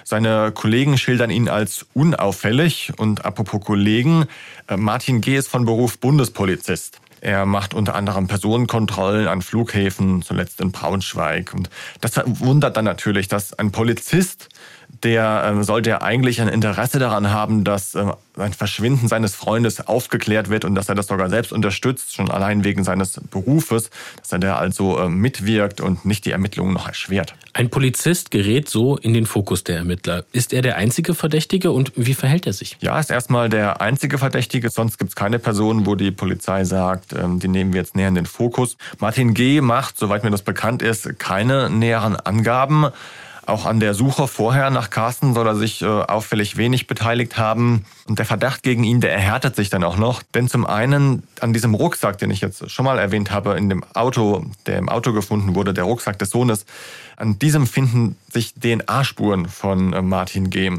Seine 0.04 0.52
Kollegen 0.52 0.97
schildern 0.97 1.30
ihn 1.30 1.49
als 1.49 1.87
unauffällig. 1.92 2.92
Und 2.99 3.25
apropos 3.25 3.64
Kollegen, 3.64 4.26
äh, 4.68 4.76
Martin 4.76 5.20
G. 5.20 5.37
ist 5.37 5.49
von 5.49 5.64
Beruf 5.64 5.99
Bundespolizist. 5.99 7.00
Er 7.20 7.44
macht 7.44 7.75
unter 7.75 7.94
anderem 7.97 8.28
Personenkontrollen 8.28 9.26
an 9.26 9.42
Flughäfen, 9.42 10.23
zuletzt 10.23 10.61
in 10.61 10.73
Braunschweig. 10.73 11.52
Und 11.52 11.68
das 12.00 12.12
wundert 12.25 12.76
dann 12.76 12.85
natürlich, 12.85 13.28
dass 13.28 13.52
ein 13.59 13.73
Polizist 13.73 14.49
der 15.02 15.45
ähm, 15.47 15.62
sollte 15.62 15.90
ja 15.90 16.02
eigentlich 16.02 16.40
ein 16.40 16.49
Interesse 16.49 16.99
daran 16.99 17.30
haben, 17.30 17.64
dass 17.64 17.95
ähm, 17.95 18.12
ein 18.37 18.52
Verschwinden 18.52 19.09
seines 19.09 19.35
Freundes 19.35 19.87
aufgeklärt 19.87 20.50
wird 20.50 20.64
und 20.64 20.75
dass 20.75 20.88
er 20.88 20.95
das 20.95 21.07
sogar 21.07 21.28
selbst 21.28 21.52
unterstützt, 21.52 22.14
schon 22.14 22.30
allein 22.30 22.64
wegen 22.64 22.85
seines 22.85 23.21
Berufes, 23.30 23.90
dass 24.19 24.33
er 24.33 24.38
da 24.38 24.57
also 24.57 24.99
ähm, 25.00 25.16
mitwirkt 25.16 25.80
und 25.80 26.04
nicht 26.04 26.25
die 26.25 26.30
Ermittlungen 26.30 26.73
noch 26.73 26.87
erschwert. 26.87 27.35
Ein 27.52 27.71
Polizist 27.71 28.30
gerät 28.30 28.69
so 28.69 28.97
in 28.97 29.12
den 29.12 29.26
Fokus 29.26 29.64
der 29.64 29.78
Ermittler. 29.78 30.25
Ist 30.33 30.52
er 30.52 30.62
der 30.62 30.76
einzige 30.76 31.14
Verdächtige 31.14 31.73
und 31.73 31.92
wie 31.97 32.14
verhält 32.14 32.47
er 32.47 32.52
sich? 32.52 32.76
Ja, 32.80 32.99
ist 32.99 33.11
erstmal 33.11 33.49
der 33.49 33.80
einzige 33.80 34.19
Verdächtige, 34.19 34.71
sonst 34.71 34.99
gibt 34.99 35.10
es 35.10 35.17
keine 35.17 35.39
Person, 35.39 35.86
wo 35.86 35.95
die 35.95 36.10
Polizei 36.10 36.65
sagt, 36.65 37.13
die 37.13 37.49
nehmen 37.49 37.73
wir 37.73 37.80
jetzt 37.80 37.97
näher 37.97 38.08
in 38.08 38.15
den 38.15 38.26
Fokus. 38.26 38.76
Martin 38.99 39.34
G. 39.34 39.60
macht, 39.60 39.99
soweit 39.99 40.23
mir 40.23 40.30
das 40.30 40.43
bekannt 40.43 40.82
ist, 40.82 41.19
keine 41.19 41.71
näheren 41.71 42.17
Angaben. 42.17 42.86
Auch 43.50 43.67
an 43.67 43.80
der 43.80 43.95
Suche 43.95 44.28
vorher 44.28 44.71
nach 44.71 44.91
Carsten 44.91 45.34
soll 45.34 45.45
er 45.45 45.56
sich 45.56 45.82
äh, 45.82 45.86
auffällig 45.86 46.56
wenig 46.56 46.86
beteiligt 46.86 47.36
haben. 47.36 47.84
Und 48.06 48.21
der 48.21 48.26
Verdacht 48.26 48.63
gegen 48.63 48.84
ihn, 48.84 49.00
der 49.00 49.13
erhärtet 49.13 49.56
sich 49.56 49.71
dann 49.71 49.82
auch 49.82 49.97
noch. 49.97 50.23
Denn 50.23 50.47
zum 50.49 50.65
einen 50.65 51.25
an 51.41 51.52
diesem 51.52 51.75
Rucksack, 51.75 52.19
den 52.19 52.30
ich 52.30 52.41
jetzt 52.41 52.71
schon 52.71 52.84
mal 52.84 53.00
erwähnt 53.00 53.32
habe, 53.32 53.56
in 53.58 53.69
dem 53.69 53.82
Auto, 53.93 54.45
der 54.67 54.78
im 54.78 54.89
Auto 54.89 55.13
gefunden 55.13 55.56
wurde, 55.56 55.75
der 55.75 55.82
Rucksack 55.82 56.17
des 56.21 56.30
Sohnes, 56.30 56.65
an 57.17 57.41
diesem 57.41 57.67
finden 57.67 58.17
sich 58.32 58.54
DNA-Spuren 58.54 59.49
von 59.49 59.95
äh, 59.95 60.00
Martin 60.00 60.50
G. 60.50 60.71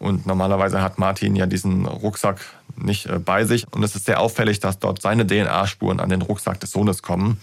Und 0.00 0.26
normalerweise 0.26 0.82
hat 0.82 0.98
Martin 0.98 1.36
ja 1.36 1.46
diesen 1.46 1.86
Rucksack 1.86 2.40
nicht 2.76 3.06
äh, 3.06 3.20
bei 3.20 3.44
sich. 3.44 3.72
Und 3.72 3.84
es 3.84 3.94
ist 3.94 4.06
sehr 4.06 4.18
auffällig, 4.18 4.58
dass 4.58 4.80
dort 4.80 5.00
seine 5.00 5.28
DNA-Spuren 5.28 6.00
an 6.00 6.08
den 6.08 6.22
Rucksack 6.22 6.58
des 6.58 6.72
Sohnes 6.72 7.02
kommen. 7.02 7.40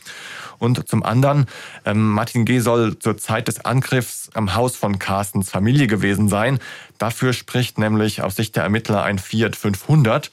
Und 0.59 0.87
zum 0.87 1.03
anderen, 1.03 1.45
ähm, 1.85 2.11
Martin 2.11 2.45
G. 2.45 2.59
soll 2.59 2.99
zur 2.99 3.17
Zeit 3.17 3.47
des 3.47 3.65
Angriffs 3.65 4.29
am 4.33 4.55
Haus 4.55 4.75
von 4.75 4.99
Carstens 4.99 5.49
Familie 5.49 5.87
gewesen 5.87 6.29
sein. 6.29 6.59
Dafür 6.97 7.33
spricht 7.33 7.77
nämlich 7.77 8.21
aus 8.21 8.35
Sicht 8.35 8.55
der 8.55 8.63
Ermittler 8.63 9.03
ein 9.03 9.19
Fiat 9.19 9.55
500. 9.55 10.31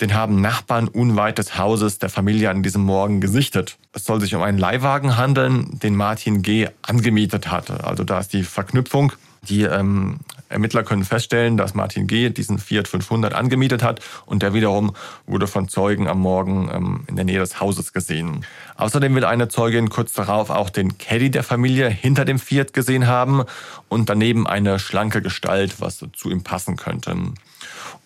Den 0.00 0.14
haben 0.14 0.40
Nachbarn 0.40 0.88
unweit 0.88 1.38
des 1.38 1.56
Hauses 1.56 1.98
der 1.98 2.08
Familie 2.08 2.50
an 2.50 2.62
diesem 2.62 2.82
Morgen 2.82 3.20
gesichtet. 3.20 3.78
Es 3.92 4.04
soll 4.04 4.20
sich 4.20 4.34
um 4.34 4.42
einen 4.42 4.58
Leihwagen 4.58 5.16
handeln, 5.16 5.78
den 5.78 5.94
Martin 5.94 6.42
G. 6.42 6.68
angemietet 6.82 7.50
hatte. 7.50 7.84
Also 7.84 8.02
da 8.02 8.18
ist 8.18 8.32
die 8.32 8.42
Verknüpfung. 8.42 9.12
Die 9.48 9.62
ähm, 9.62 10.20
Ermittler 10.48 10.82
können 10.82 11.04
feststellen, 11.04 11.56
dass 11.56 11.74
Martin 11.74 12.06
G. 12.06 12.30
diesen 12.30 12.58
Fiat 12.58 12.88
500 12.88 13.34
angemietet 13.34 13.82
hat 13.82 14.00
und 14.26 14.42
der 14.42 14.54
wiederum 14.54 14.94
wurde 15.26 15.46
von 15.46 15.68
Zeugen 15.68 16.08
am 16.08 16.20
Morgen 16.20 16.70
ähm, 16.72 17.04
in 17.06 17.16
der 17.16 17.24
Nähe 17.24 17.40
des 17.40 17.60
Hauses 17.60 17.92
gesehen. 17.92 18.44
Außerdem 18.76 19.14
will 19.14 19.24
eine 19.24 19.48
Zeugin 19.48 19.88
kurz 19.88 20.12
darauf 20.12 20.50
auch 20.50 20.70
den 20.70 20.98
Caddy 20.98 21.30
der 21.30 21.42
Familie 21.42 21.88
hinter 21.88 22.24
dem 22.24 22.38
Fiat 22.38 22.72
gesehen 22.72 23.06
haben 23.06 23.44
und 23.88 24.08
daneben 24.08 24.46
eine 24.46 24.78
schlanke 24.78 25.22
Gestalt, 25.22 25.80
was 25.80 26.04
zu 26.12 26.30
ihm 26.30 26.42
passen 26.42 26.76
könnte. 26.76 27.16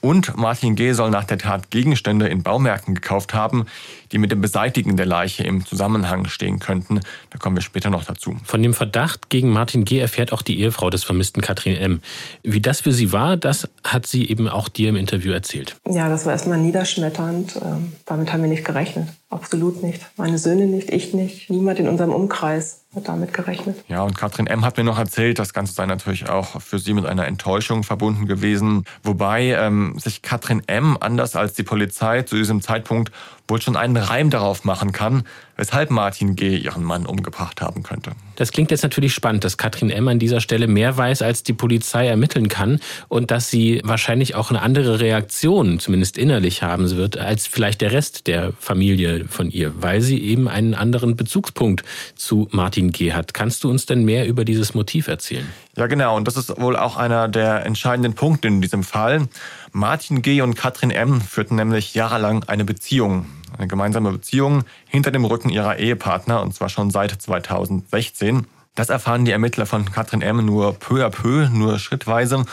Und 0.01 0.37
Martin 0.37 0.77
G. 0.77 0.93
soll 0.93 1.11
nach 1.11 1.25
der 1.25 1.39
Tat 1.39 1.71
Gegenstände 1.71 2.29
in 2.29 2.43
Baumärkten 2.43 2.95
gekauft 2.95 3.35
haben, 3.35 3.67
die 4.13 4.19
mit 4.19 4.31
dem 4.31 4.41
Beseitigen 4.41 4.97
der 4.97 5.07
Leiche 5.07 5.43
im 5.43 5.67
Zusammenhang 5.67 6.27
stehen 6.29 6.61
könnten. 6.61 7.01
Da 7.31 7.39
kommen 7.39 7.57
wir 7.57 7.63
später 7.63 7.91
noch 7.91 8.05
dazu. 8.05 8.37
Von 8.45 8.63
dem 8.63 8.75
Verdacht 8.75 9.29
gegen 9.29 9.51
Martin 9.51 9.85
G. 9.85 9.99
erfährt 9.99 10.33
auch 10.33 10.43
die 10.43 10.61
Ehefrau 10.61 10.89
des 10.89 11.05
vermissten 11.05 11.43
Katrin 11.43 11.77
M. 11.77 12.01
Wie 12.43 12.61
das 12.61 12.83
für 12.83 12.93
sie 12.93 13.13
war, 13.13 13.37
das 13.37 13.69
hat 13.85 14.07
sie 14.07 14.29
eben 14.29 14.49
auch 14.49 14.69
dir 14.69 14.91
im 14.91 14.97
Interview 14.97 15.33
erzählt. 15.33 15.77
Ja, 15.89 16.09
das 16.09 16.25
war 16.27 16.33
erstmal 16.33 16.59
niederschmetternd. 16.59 17.61
Ähm, 17.63 17.93
damit 18.07 18.33
haben 18.33 18.43
wir 18.43 18.49
nicht 18.49 18.65
gerechnet. 18.65 19.09
Absolut 19.31 19.83
nicht. 19.83 20.01
Meine 20.17 20.39
Söhne 20.39 20.67
nicht, 20.67 20.91
ich 20.91 21.13
nicht, 21.13 21.51
niemand 21.51 21.79
in 21.81 21.89
unserem 21.89 22.13
Umkreis 22.13 22.81
damit 23.05 23.33
gerechnet. 23.35 23.85
Ja, 23.89 24.03
und 24.03 24.17
Katrin 24.17 24.47
M. 24.47 24.65
hat 24.65 24.77
mir 24.77 24.85
noch 24.85 24.99
erzählt, 24.99 25.39
das 25.39 25.53
Ganze 25.53 25.73
sei 25.73 25.87
natürlich 25.87 26.29
auch 26.29 26.61
für 26.61 26.79
sie 26.79 26.93
mit 26.93 27.07
einer 27.07 27.27
Enttäuschung 27.27 27.85
verbunden 27.85 28.27
gewesen. 28.27 28.85
Wobei 29.03 29.53
ähm, 29.53 29.99
sich 29.99 30.23
Katrin 30.23 30.63
M. 30.67 30.97
anders 31.01 31.37
als 31.37 31.55
die 31.55 31.63
Polizei 31.63 32.23
zu 32.23 32.37
diesem 32.37 32.61
Zeitpunkt 32.63 33.13
wohl 33.49 33.61
schon 33.63 33.77
einen 33.77 33.97
Reim 33.97 34.31
darauf 34.31 34.65
machen 34.65 34.93
kann, 34.93 35.25
weshalb 35.57 35.91
Martin 35.91 36.37
G. 36.37 36.57
ihren 36.57 36.85
Mann 36.85 37.07
umgebracht 37.07 37.61
haben 37.61 37.83
könnte. 37.83 38.13
Das 38.37 38.53
klingt 38.53 38.71
jetzt 38.71 38.83
natürlich 38.83 39.13
spannend, 39.15 39.43
dass 39.43 39.57
Katrin 39.57 39.91
M. 39.91 40.07
an 40.07 40.19
dieser 40.19 40.41
Stelle 40.41 40.69
mehr 40.69 40.97
weiß, 40.97 41.23
als 41.23 41.43
die 41.43 41.53
Polizei 41.53 42.07
ermitteln 42.07 42.49
kann 42.49 42.79
und 43.09 43.31
dass 43.31 43.51
sie 43.51 43.81
wahrscheinlich 43.85 44.35
auch 44.37 44.51
eine 44.51 44.63
andere 44.63 45.01
Reaktion, 45.01 45.81
zumindest 45.81 46.19
innerlich, 46.19 46.63
haben 46.63 46.91
wird, 46.91 47.19
als 47.19 47.47
vielleicht 47.47 47.81
der 47.81 47.93
Rest 47.93 48.27
der 48.27 48.53
Familie 48.61 49.25
von 49.29 49.51
ihr, 49.51 49.73
weil 49.83 50.01
sie 50.01 50.23
eben 50.23 50.47
einen 50.47 50.75
anderen 50.75 51.17
Bezugspunkt 51.17 51.83
zu 52.15 52.49
Martin 52.53 52.93
G. 52.93 53.13
hat. 53.13 53.35
Kannst 53.35 53.65
du 53.65 53.71
uns 53.71 53.87
denn 53.87 54.05
mehr 54.05 54.27
über 54.29 54.45
dieses 54.45 54.75
Motiv 54.75 55.09
erzählen? 55.09 55.47
Ja, 55.77 55.87
genau. 55.87 56.17
Und 56.17 56.29
das 56.29 56.37
ist 56.37 56.61
wohl 56.61 56.77
auch 56.77 56.97
einer 56.97 57.29
der 57.29 57.65
entscheidenden 57.65 58.15
Punkte 58.15 58.49
in 58.49 58.61
diesem 58.61 58.85
Fall. 58.85 59.29
Martin 59.73 60.23
G. 60.23 60.41
und 60.43 60.55
Katrin 60.55 60.91
M. 60.91 61.21
führten 61.21 61.57
nämlich 61.57 61.95
jahrelang 61.95 62.45
eine 62.45 62.65
Beziehung, 62.65 63.27
eine 63.57 63.69
gemeinsame 63.69 64.13
Beziehung 64.13 64.65
hinter 64.87 65.11
dem 65.11 65.25
Rücken 65.25 65.49
ihrer 65.49 65.79
Ehepartner, 65.79 66.43
und 66.43 66.55
zwar 66.55 66.69
schon 66.69 66.91
seit 66.91 67.11
2016. 67.11 68.47
Das 68.75 68.91
erfahren 68.91 69.25
die 69.25 69.33
Ermittler 69.33 69.67
von 69.67 69.91
Katrin 69.91 70.23
M. 70.23 70.45
nur 70.45 70.75
peu 70.75 71.05
à 71.05 71.11
peu, 71.11 71.49
nur 71.49 71.79
schrittweise. 71.79 72.45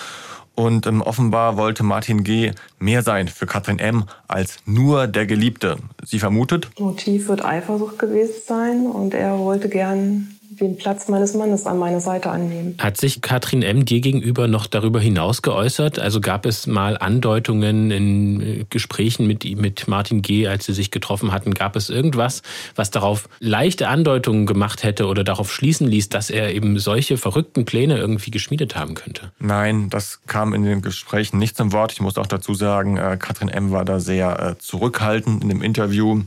Und 0.55 0.87
ähm, 0.87 1.01
offenbar 1.01 1.57
wollte 1.57 1.83
Martin 1.83 2.23
G. 2.23 2.53
mehr 2.79 3.03
sein 3.03 3.27
für 3.27 3.45
Katrin 3.45 3.77
M. 3.77 4.05
als 4.27 4.57
nur 4.65 5.07
der 5.07 5.25
Geliebte. 5.25 5.77
Sie 6.03 6.19
vermutet? 6.19 6.69
Motiv 6.79 7.27
wird 7.27 7.43
Eifersucht 7.43 7.99
gewesen 7.99 8.35
sein 8.47 8.85
und 8.85 9.13
er 9.13 9.37
wollte 9.37 9.67
gern 9.67 10.34
den 10.59 10.77
Platz 10.77 11.07
meines 11.07 11.33
Mannes 11.33 11.65
an 11.65 11.77
meiner 11.77 11.99
Seite 11.99 12.29
annehmen. 12.29 12.75
Hat 12.79 12.97
sich 12.97 13.21
Katrin 13.21 13.61
M. 13.61 13.85
dir 13.85 14.01
gegenüber 14.01 14.47
noch 14.47 14.67
darüber 14.67 14.99
hinaus 14.99 15.41
geäußert? 15.41 15.99
Also 15.99 16.21
gab 16.21 16.45
es 16.45 16.67
mal 16.67 16.97
Andeutungen 16.97 17.91
in 17.91 18.41
äh, 18.41 18.65
Gesprächen 18.69 19.27
mit, 19.27 19.43
mit 19.57 19.87
Martin 19.87 20.21
G., 20.21 20.47
als 20.47 20.65
sie 20.65 20.73
sich 20.73 20.91
getroffen 20.91 21.31
hatten? 21.31 21.53
Gab 21.53 21.75
es 21.75 21.89
irgendwas, 21.89 22.41
was 22.75 22.91
darauf 22.91 23.29
leichte 23.39 23.87
Andeutungen 23.87 24.45
gemacht 24.45 24.83
hätte 24.83 25.07
oder 25.07 25.23
darauf 25.23 25.51
schließen 25.51 25.87
ließ, 25.87 26.09
dass 26.09 26.29
er 26.29 26.53
eben 26.53 26.79
solche 26.79 27.17
verrückten 27.17 27.65
Pläne 27.65 27.97
irgendwie 27.97 28.31
geschmiedet 28.31 28.75
haben 28.75 28.95
könnte? 28.95 29.31
Nein, 29.39 29.89
das 29.89 30.21
kam 30.27 30.53
in 30.53 30.63
den 30.63 30.81
Gesprächen 30.81 31.37
nicht 31.37 31.57
zum 31.57 31.71
Wort. 31.71 31.91
Ich 31.91 32.01
muss 32.01 32.17
auch 32.17 32.27
dazu 32.27 32.53
sagen, 32.53 32.97
äh, 32.97 33.17
Katrin 33.19 33.49
M. 33.49 33.71
war 33.71 33.85
da 33.85 33.99
sehr 33.99 34.39
äh, 34.39 34.57
zurückhaltend 34.57 35.43
in 35.43 35.49
dem 35.49 35.61
Interview, 35.61 36.21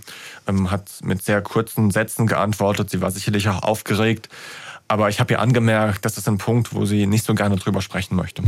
ähm, 0.49 0.71
hat 0.71 0.91
mit 1.03 1.23
sehr 1.23 1.43
kurzen 1.43 1.91
Sätzen 1.91 2.27
geantwortet. 2.27 2.91
Sie 2.91 3.01
war 3.01 3.11
sicherlich 3.11 3.49
auch 3.49 3.63
aufgeregt. 3.63 4.29
Aber 4.89 5.11
ich 5.11 5.21
habe 5.21 5.35
ihr 5.35 5.41
angemerkt, 5.41 6.05
das 6.05 6.17
ist 6.17 6.29
ein 6.29 6.39
Punkt, 6.39 6.75
wo 6.75 6.87
sie 6.87 7.07
nicht 7.07 7.25
so 7.25 7.35
gerne 7.35 7.57
drüber 7.57 7.83
sprechen 7.83 8.17
möchte. 8.17 8.43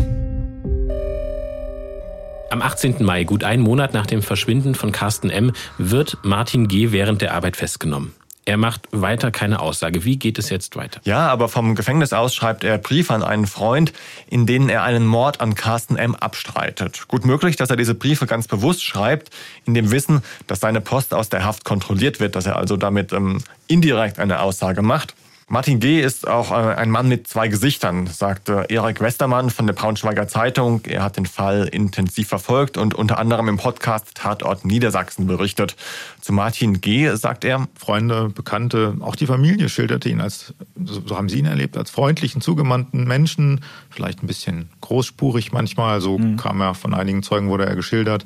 Am 2.51 2.63
18. 2.63 3.05
Mai, 3.05 3.25
gut 3.25 3.45
einen 3.45 3.63
Monat 3.63 3.95
nach 3.95 4.07
dem 4.07 4.23
Verschwinden 4.23 4.75
von 4.75 4.91
Carsten 4.91 5.31
M., 5.31 5.53
wird 5.79 6.19
Martin 6.23 6.67
G. 6.67 6.91
während 6.91 7.23
der 7.23 7.35
Arbeit 7.35 7.57
festgenommen. 7.57 8.13
Er 8.47 8.57
macht 8.57 8.89
weiter 8.91 9.31
keine 9.31 9.61
Aussage. 9.61 10.05
Wie 10.05 10.17
geht 10.17 10.39
es 10.39 10.49
jetzt 10.49 10.75
weiter? 10.75 11.01
Ja, 11.05 11.29
aber 11.29 11.49
vom 11.49 11.75
Gefängnis 11.75 12.13
aus 12.13 12.35
schreibt 12.35 12.65
er 12.65 12.79
Briefe 12.79 13.13
an 13.13 13.23
einen 13.23 13.47
Freund, 13.47 13.93
in 14.29 14.47
denen 14.47 14.69
er 14.69 14.83
einen 14.83 15.07
Mord 15.07 15.41
an 15.41 15.55
Carsten 15.55 15.97
M. 15.97 16.15
abstreitet. 16.15 17.07
Gut 17.07 17.25
möglich, 17.25 17.57
dass 17.57 17.71
er 17.71 17.77
diese 17.77 17.95
Briefe 17.95 18.27
ganz 18.27 18.49
bewusst 18.49 18.83
schreibt, 18.83 19.31
in 19.67 19.75
dem 19.75 19.91
Wissen, 19.91 20.23
dass 20.47 20.61
seine 20.61 20.81
Post 20.81 21.13
aus 21.13 21.29
der 21.29 21.45
Haft 21.45 21.65
kontrolliert 21.65 22.19
wird, 22.19 22.35
dass 22.35 22.47
er 22.47 22.57
also 22.57 22.77
damit 22.77 23.13
ähm, 23.13 23.43
indirekt 23.69 24.19
eine 24.19 24.41
Aussage 24.41 24.83
macht. 24.83 25.15
Martin 25.53 25.81
G. 25.81 26.01
ist 26.01 26.29
auch 26.29 26.53
äh, 26.53 26.55
ein 26.55 26.93
Mann 26.93 27.09
mit 27.09 27.27
zwei 27.27 27.49
Gesichtern, 27.49 28.07
sagte 28.07 28.67
Erik 28.69 29.01
Westermann 29.01 29.51
von 29.51 29.67
der 29.67 29.75
Braunschweiger 29.75 30.29
Zeitung. 30.29 30.83
Er 30.87 31.03
hat 31.03 31.17
den 31.17 31.27
Fall 31.27 31.67
intensiv 31.67 32.29
verfolgt 32.29 32.79
und 32.79 32.95
unter 32.95 33.19
anderem 33.19 33.49
im 33.49 33.57
Podcast 33.57 34.15
Tatort 34.15 34.65
Niedersachsen 34.65 35.27
berichtet. 35.27 35.75
Zu 36.21 36.33
Martin 36.33 36.81
G. 36.81 37.13
sagt 37.17 37.45
er, 37.45 37.67
Freunde, 37.77 38.29
Bekannte, 38.29 38.97
auch 39.01 39.17
die 39.17 39.27
Familie 39.27 39.69
schilderte 39.69 40.09
ihn 40.09 40.21
als, 40.21 40.55
so 40.85 41.17
haben 41.17 41.29
sie 41.29 41.41
ihn 41.41 41.47
erlebt, 41.47 41.77
als 41.77 41.91
freundlichen, 41.91 42.41
zugewandten 42.41 43.09
Menschen, 43.09 43.63
vielleicht 43.91 44.23
ein 44.23 44.29
bisschen 44.29 44.71
großspurig 44.83 45.51
manchmal, 45.51 46.01
so 46.01 46.17
mhm. 46.17 46.37
kam 46.37 46.61
er 46.61 46.77
von 46.77 46.95
einigen 46.95 47.25
Zeugen, 47.25 47.49
wurde 47.49 47.67
er 47.67 47.75
geschildert. 47.75 48.25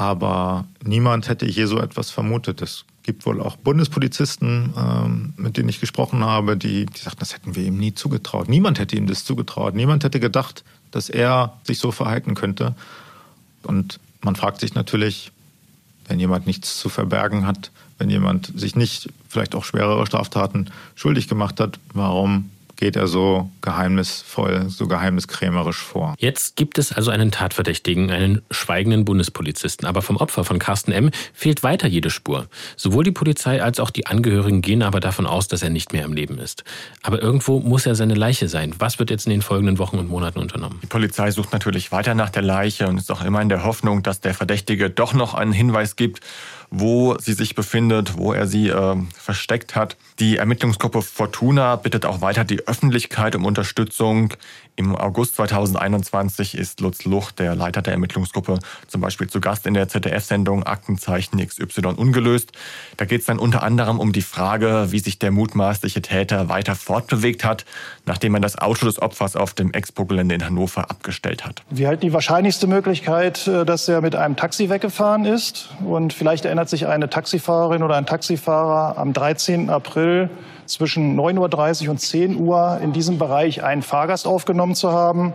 Aber 0.00 0.64
niemand 0.84 1.28
hätte 1.28 1.44
je 1.44 1.64
so 1.64 1.80
etwas 1.80 2.12
vermutet. 2.12 2.62
Es 2.62 2.84
gibt 3.02 3.26
wohl 3.26 3.42
auch 3.42 3.56
Bundespolizisten, 3.56 4.72
ähm, 4.78 5.32
mit 5.36 5.56
denen 5.56 5.68
ich 5.68 5.80
gesprochen 5.80 6.22
habe, 6.22 6.56
die, 6.56 6.86
die 6.86 7.00
sagten, 7.00 7.18
das 7.18 7.34
hätten 7.34 7.56
wir 7.56 7.64
ihm 7.64 7.78
nie 7.78 7.94
zugetraut. 7.94 8.48
Niemand 8.48 8.78
hätte 8.78 8.94
ihm 8.94 9.08
das 9.08 9.24
zugetraut. 9.24 9.74
Niemand 9.74 10.04
hätte 10.04 10.20
gedacht, 10.20 10.62
dass 10.92 11.08
er 11.08 11.58
sich 11.64 11.80
so 11.80 11.90
verhalten 11.90 12.36
könnte. 12.36 12.76
Und 13.64 13.98
man 14.20 14.36
fragt 14.36 14.60
sich 14.60 14.72
natürlich, 14.72 15.32
wenn 16.06 16.20
jemand 16.20 16.46
nichts 16.46 16.78
zu 16.78 16.88
verbergen 16.88 17.44
hat, 17.44 17.72
wenn 17.98 18.08
jemand 18.08 18.52
sich 18.54 18.76
nicht 18.76 19.08
vielleicht 19.28 19.56
auch 19.56 19.64
schwerere 19.64 20.06
Straftaten 20.06 20.70
schuldig 20.94 21.26
gemacht 21.26 21.58
hat, 21.58 21.80
warum 21.92 22.50
geht 22.78 22.94
er 22.94 23.08
so 23.08 23.50
geheimnisvoll, 23.60 24.66
so 24.68 24.86
geheimniskrämerisch 24.86 25.78
vor. 25.78 26.14
Jetzt 26.18 26.54
gibt 26.54 26.78
es 26.78 26.92
also 26.92 27.10
einen 27.10 27.32
Tatverdächtigen, 27.32 28.10
einen 28.10 28.42
schweigenden 28.52 29.04
Bundespolizisten. 29.04 29.86
Aber 29.86 30.00
vom 30.00 30.16
Opfer 30.16 30.44
von 30.44 30.60
Carsten 30.60 30.92
M. 30.92 31.10
fehlt 31.34 31.64
weiter 31.64 31.88
jede 31.88 32.08
Spur. 32.08 32.46
Sowohl 32.76 33.02
die 33.02 33.10
Polizei 33.10 33.60
als 33.60 33.80
auch 33.80 33.90
die 33.90 34.06
Angehörigen 34.06 34.62
gehen 34.62 34.84
aber 34.84 35.00
davon 35.00 35.26
aus, 35.26 35.48
dass 35.48 35.62
er 35.62 35.70
nicht 35.70 35.92
mehr 35.92 36.04
am 36.04 36.12
Leben 36.12 36.38
ist. 36.38 36.62
Aber 37.02 37.20
irgendwo 37.20 37.58
muss 37.58 37.84
er 37.84 37.96
seine 37.96 38.14
Leiche 38.14 38.48
sein. 38.48 38.72
Was 38.78 39.00
wird 39.00 39.10
jetzt 39.10 39.26
in 39.26 39.30
den 39.30 39.42
folgenden 39.42 39.78
Wochen 39.78 39.98
und 39.98 40.08
Monaten 40.08 40.38
unternommen? 40.38 40.78
Die 40.80 40.86
Polizei 40.86 41.32
sucht 41.32 41.52
natürlich 41.52 41.90
weiter 41.90 42.14
nach 42.14 42.30
der 42.30 42.42
Leiche 42.42 42.86
und 42.86 42.96
ist 42.96 43.10
auch 43.10 43.24
immer 43.24 43.42
in 43.42 43.48
der 43.48 43.64
Hoffnung, 43.64 44.04
dass 44.04 44.20
der 44.20 44.34
Verdächtige 44.34 44.88
doch 44.88 45.14
noch 45.14 45.34
einen 45.34 45.52
Hinweis 45.52 45.96
gibt 45.96 46.20
wo 46.70 47.16
sie 47.18 47.32
sich 47.32 47.54
befindet, 47.54 48.16
wo 48.16 48.32
er 48.32 48.46
sie 48.46 48.68
äh, 48.68 48.96
versteckt 49.14 49.74
hat. 49.74 49.96
Die 50.18 50.36
Ermittlungsgruppe 50.36 51.02
Fortuna 51.02 51.76
bittet 51.76 52.04
auch 52.04 52.20
weiter 52.20 52.44
die 52.44 52.66
Öffentlichkeit 52.66 53.34
um 53.34 53.44
Unterstützung. 53.44 54.34
Im 54.78 54.94
August 54.94 55.34
2021 55.34 56.56
ist 56.56 56.80
Lutz 56.80 57.04
Lucht, 57.04 57.40
der 57.40 57.56
Leiter 57.56 57.82
der 57.82 57.94
Ermittlungsgruppe, 57.94 58.60
zum 58.86 59.00
Beispiel 59.00 59.26
zu 59.26 59.40
Gast 59.40 59.66
in 59.66 59.74
der 59.74 59.88
ZDF-Sendung 59.88 60.62
Aktenzeichen 60.62 61.44
XY 61.44 61.94
ungelöst. 61.96 62.52
Da 62.96 63.04
geht 63.04 63.22
es 63.22 63.26
dann 63.26 63.40
unter 63.40 63.64
anderem 63.64 63.98
um 63.98 64.12
die 64.12 64.22
Frage, 64.22 64.92
wie 64.92 65.00
sich 65.00 65.18
der 65.18 65.32
mutmaßliche 65.32 66.00
Täter 66.00 66.48
weiter 66.48 66.76
fortbewegt 66.76 67.44
hat, 67.44 67.64
nachdem 68.06 68.34
er 68.34 68.40
das 68.40 68.56
Auto 68.56 68.86
des 68.86 69.02
Opfers 69.02 69.34
auf 69.34 69.52
dem 69.52 69.72
Expo-Gelände 69.72 70.36
in 70.36 70.44
Hannover 70.44 70.88
abgestellt 70.88 71.44
hat. 71.44 71.64
Wir 71.70 71.88
halten 71.88 72.02
die 72.02 72.12
wahrscheinlichste 72.12 72.68
Möglichkeit, 72.68 73.48
äh, 73.48 73.64
dass 73.64 73.88
er 73.88 74.00
mit 74.00 74.14
einem 74.14 74.36
Taxi 74.36 74.70
weggefahren 74.70 75.24
ist. 75.24 75.70
Und 75.84 76.12
vielleicht 76.12 76.44
erinnert 76.44 76.68
sich 76.68 76.86
eine 76.86 77.10
Taxifahrerin 77.10 77.82
oder 77.82 77.96
ein 77.96 78.06
Taxifahrer 78.06 78.96
am 78.96 79.12
13. 79.12 79.70
April 79.70 80.30
zwischen 80.68 81.18
9.30 81.18 81.84
Uhr 81.84 81.90
und 81.90 81.98
10 81.98 82.36
Uhr 82.36 82.78
in 82.82 82.92
diesem 82.92 83.18
Bereich 83.18 83.64
einen 83.64 83.82
Fahrgast 83.82 84.26
aufgenommen 84.26 84.67
zu 84.74 84.92
haben. 84.92 85.34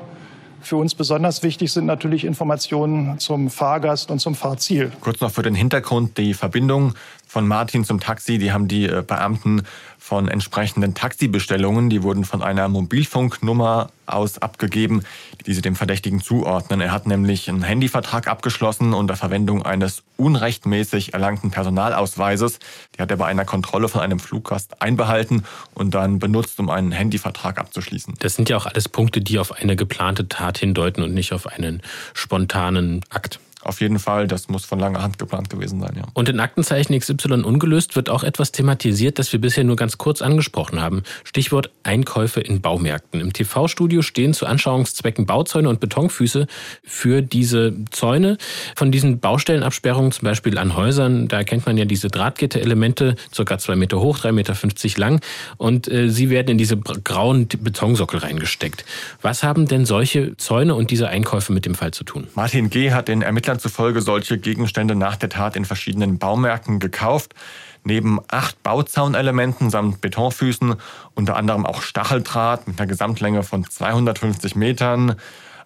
Für 0.61 0.77
uns 0.77 0.95
besonders 0.95 1.43
wichtig 1.43 1.73
sind 1.73 1.85
natürlich 1.85 2.23
Informationen 2.23 3.19
zum 3.19 3.49
Fahrgast 3.49 4.09
und 4.11 4.19
zum 4.19 4.33
Fahrziel. 4.33 4.93
Kurz 5.01 5.19
noch 5.19 5.31
für 5.31 5.41
den 5.41 5.55
Hintergrund, 5.55 6.17
die 6.17 6.33
Verbindung 6.33 6.93
von 7.33 7.47
Martin 7.47 7.83
zum 7.83 7.99
Taxi, 7.99 8.37
die 8.37 8.51
haben 8.51 8.67
die 8.67 8.85
äh, 8.85 9.01
Beamten 9.01 9.63
von 9.97 10.27
entsprechenden 10.27 10.93
Taxibestellungen, 10.93 11.89
die 11.89 12.03
wurden 12.03 12.25
von 12.25 12.43
einer 12.43 12.69
Mobilfunknummer 12.69 13.89
aus 14.05 14.37
abgegeben, 14.37 15.01
die 15.47 15.53
sie 15.55 15.63
dem 15.63 15.75
Verdächtigen 15.75 16.21
zuordnen. 16.21 16.79
Er 16.79 16.91
hat 16.91 17.07
nämlich 17.07 17.49
einen 17.49 17.63
Handyvertrag 17.63 18.27
abgeschlossen 18.27 18.93
unter 18.93 19.15
Verwendung 19.15 19.65
eines 19.65 20.03
unrechtmäßig 20.15 21.15
erlangten 21.15 21.49
Personalausweises. 21.49 22.59
Die 22.95 23.01
hat 23.01 23.09
er 23.09 23.17
bei 23.17 23.25
einer 23.25 23.45
Kontrolle 23.45 23.89
von 23.89 24.01
einem 24.01 24.19
Fluggast 24.19 24.83
einbehalten 24.83 25.43
und 25.73 25.95
dann 25.95 26.19
benutzt, 26.19 26.59
um 26.59 26.69
einen 26.69 26.91
Handyvertrag 26.91 27.57
abzuschließen. 27.57 28.13
Das 28.19 28.35
sind 28.35 28.47
ja 28.49 28.57
auch 28.57 28.67
alles 28.67 28.89
Punkte, 28.89 29.21
die 29.21 29.39
auf 29.39 29.53
eine 29.53 29.75
geplante 29.75 30.27
Tat 30.27 30.59
hindeuten 30.59 31.01
und 31.01 31.15
nicht 31.15 31.33
auf 31.33 31.47
einen 31.47 31.81
spontanen 32.13 33.01
Akt. 33.09 33.39
Auf 33.63 33.81
jeden 33.81 33.99
Fall, 33.99 34.27
das 34.27 34.49
muss 34.49 34.65
von 34.65 34.79
langer 34.79 35.01
Hand 35.01 35.19
geplant 35.19 35.49
gewesen 35.49 35.79
sein, 35.79 35.93
ja. 35.95 36.03
Und 36.13 36.29
in 36.29 36.39
Aktenzeichen 36.39 36.97
XY 36.97 37.43
ungelöst 37.43 37.95
wird 37.95 38.09
auch 38.09 38.23
etwas 38.23 38.51
thematisiert, 38.51 39.19
das 39.19 39.31
wir 39.31 39.39
bisher 39.39 39.63
nur 39.63 39.75
ganz 39.75 39.97
kurz 39.97 40.21
angesprochen 40.21 40.81
haben. 40.81 41.03
Stichwort 41.23 41.69
Einkäufe 41.83 42.41
in 42.41 42.61
Baumärkten. 42.61 43.21
Im 43.21 43.33
TV-Studio 43.33 44.01
stehen 44.01 44.33
zu 44.33 44.45
Anschauungszwecken 44.45 45.25
Bauzäune 45.25 45.69
und 45.69 45.79
Betonfüße 45.79 46.47
für 46.83 47.21
diese 47.21 47.73
Zäune. 47.91 48.37
Von 48.75 48.91
diesen 48.91 49.19
Baustellenabsperrungen, 49.19 50.11
zum 50.11 50.25
Beispiel 50.25 50.57
an 50.57 50.75
Häusern, 50.75 51.27
da 51.27 51.37
erkennt 51.37 51.65
man 51.65 51.77
ja 51.77 51.85
diese 51.85 52.09
Drahtgitterelemente, 52.09 53.15
circa 53.33 53.57
zwei 53.57 53.75
Meter 53.75 53.99
hoch, 53.99 54.19
drei 54.19 54.31
Meter 54.31 54.55
fünfzig 54.55 54.97
lang. 54.97 55.21
Und 55.57 55.87
äh, 55.87 56.09
sie 56.09 56.29
werden 56.29 56.49
in 56.49 56.57
diese 56.57 56.77
grauen 56.77 57.47
Betonsockel 57.47 58.19
reingesteckt. 58.19 58.85
Was 59.21 59.43
haben 59.43 59.67
denn 59.67 59.85
solche 59.85 60.35
Zäune 60.37 60.75
und 60.75 60.91
diese 60.91 61.07
Einkäufe 61.07 61.53
mit 61.53 61.65
dem 61.65 61.75
Fall 61.75 61.91
zu 61.91 62.03
tun? 62.03 62.27
Martin 62.35 62.69
G. 62.69 62.91
hat 62.91 63.07
den 63.07 63.21
Ermittlern 63.21 63.52
Ermittlern 63.53 63.59
zufolge 63.59 64.01
solche 64.01 64.37
Gegenstände 64.37 64.95
nach 64.95 65.15
der 65.15 65.29
Tat 65.29 65.55
in 65.55 65.65
verschiedenen 65.65 66.17
Baumärkten 66.17 66.79
gekauft. 66.79 67.35
Neben 67.83 68.19
acht 68.27 68.61
Bauzaunelementen 68.63 69.69
samt 69.69 70.01
Betonfüßen, 70.01 70.75
unter 71.13 71.35
anderem 71.35 71.65
auch 71.65 71.81
Stacheldraht 71.81 72.67
mit 72.67 72.79
einer 72.79 72.87
Gesamtlänge 72.87 73.43
von 73.43 73.63
250 73.69 74.55
Metern, 74.55 75.15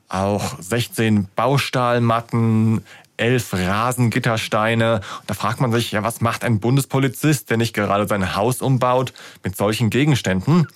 auch 0.10 0.60
16 0.60 1.28
Baustahlmatten, 1.36 2.84
elf 3.18 3.54
Rasengittersteine. 3.54 5.02
Da 5.28 5.34
fragt 5.34 5.62
man 5.62 5.72
sich, 5.72 5.92
ja, 5.92 6.04
was 6.04 6.22
macht 6.22 6.44
ein 6.44 6.60
Bundespolizist, 6.60 7.50
der 7.50 7.58
nicht 7.58 7.74
gerade 7.74 8.08
sein 8.08 8.36
Haus 8.36 8.62
umbaut, 8.62 9.14
mit 9.44 9.56
solchen 9.56 9.90
Gegenständen? 9.90 10.68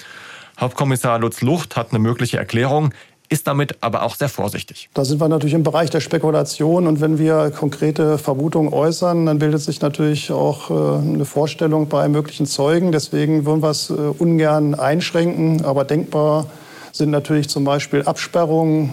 Hauptkommissar 0.60 1.20
Lutz 1.20 1.42
Lucht 1.42 1.76
hat 1.76 1.90
eine 1.90 2.00
mögliche 2.00 2.38
Erklärung 2.38 2.94
ist 3.32 3.48
damit 3.48 3.78
aber 3.80 4.04
auch 4.04 4.16
sehr 4.16 4.28
vorsichtig. 4.28 4.90
Da 4.94 5.06
sind 5.06 5.22
wir 5.22 5.30
natürlich 5.30 5.54
im 5.54 5.64
Bereich 5.64 5.90
der 5.90 6.02
Spekulation 6.02 6.86
und 6.86 7.00
wenn 7.00 7.18
wir 7.18 7.50
konkrete 7.52 8.18
Vermutungen 8.18 8.74
äußern, 8.74 9.26
dann 9.26 9.40
bildet 9.40 9.62
sich 9.62 9.80
natürlich 9.80 10.32
auch 10.34 10.70
äh, 10.70 11.00
eine 11.00 11.24
Vorstellung 11.24 11.88
bei 11.88 12.10
möglichen 12.10 12.46
Zeugen. 12.46 12.92
Deswegen 12.92 13.46
würden 13.46 13.64
wir 13.64 13.70
es 13.70 13.90
äh, 13.90 13.94
ungern 13.94 14.76
einschränken, 14.76 15.64
aber 15.64 15.86
denkbar 15.86 16.48
sind 16.92 17.10
natürlich 17.10 17.48
zum 17.48 17.64
Beispiel 17.64 18.04
Absperrungen 18.04 18.92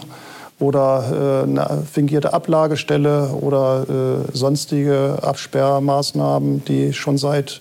oder 0.57 1.43
äh, 1.45 1.49
eine 1.49 1.83
fingierte 1.91 2.31
Ablagestelle 2.31 3.31
oder 3.41 4.25
sonstige 4.31 5.17
Absperrmaßnahmen, 5.21 6.63
die 6.63 6.93
schon 6.93 7.17
seit 7.17 7.59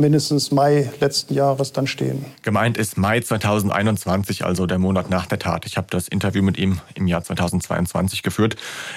mindestens 0.00 0.50
Mai 0.50 0.90
letzten 1.00 1.34
Jahres 1.34 1.72
dann 1.72 1.86
stehen. 1.86 2.24
Gemeint 2.42 2.76
ist 2.76 2.98
Mai 2.98 3.20
2021, 3.20 4.44
also 4.44 4.66
der 4.66 4.78
Monat 4.78 5.10
nach 5.10 5.26
der 5.26 5.38
Tat. 5.38 5.66
Ich 5.66 5.76
habe 5.76 5.86
das 5.90 6.08
Interview 6.08 6.42
mit 6.42 6.58
ihm 6.58 6.80
im 6.94 7.06
Jahr 7.06 7.22
2022 7.22 8.22
geführt. 8.22 8.56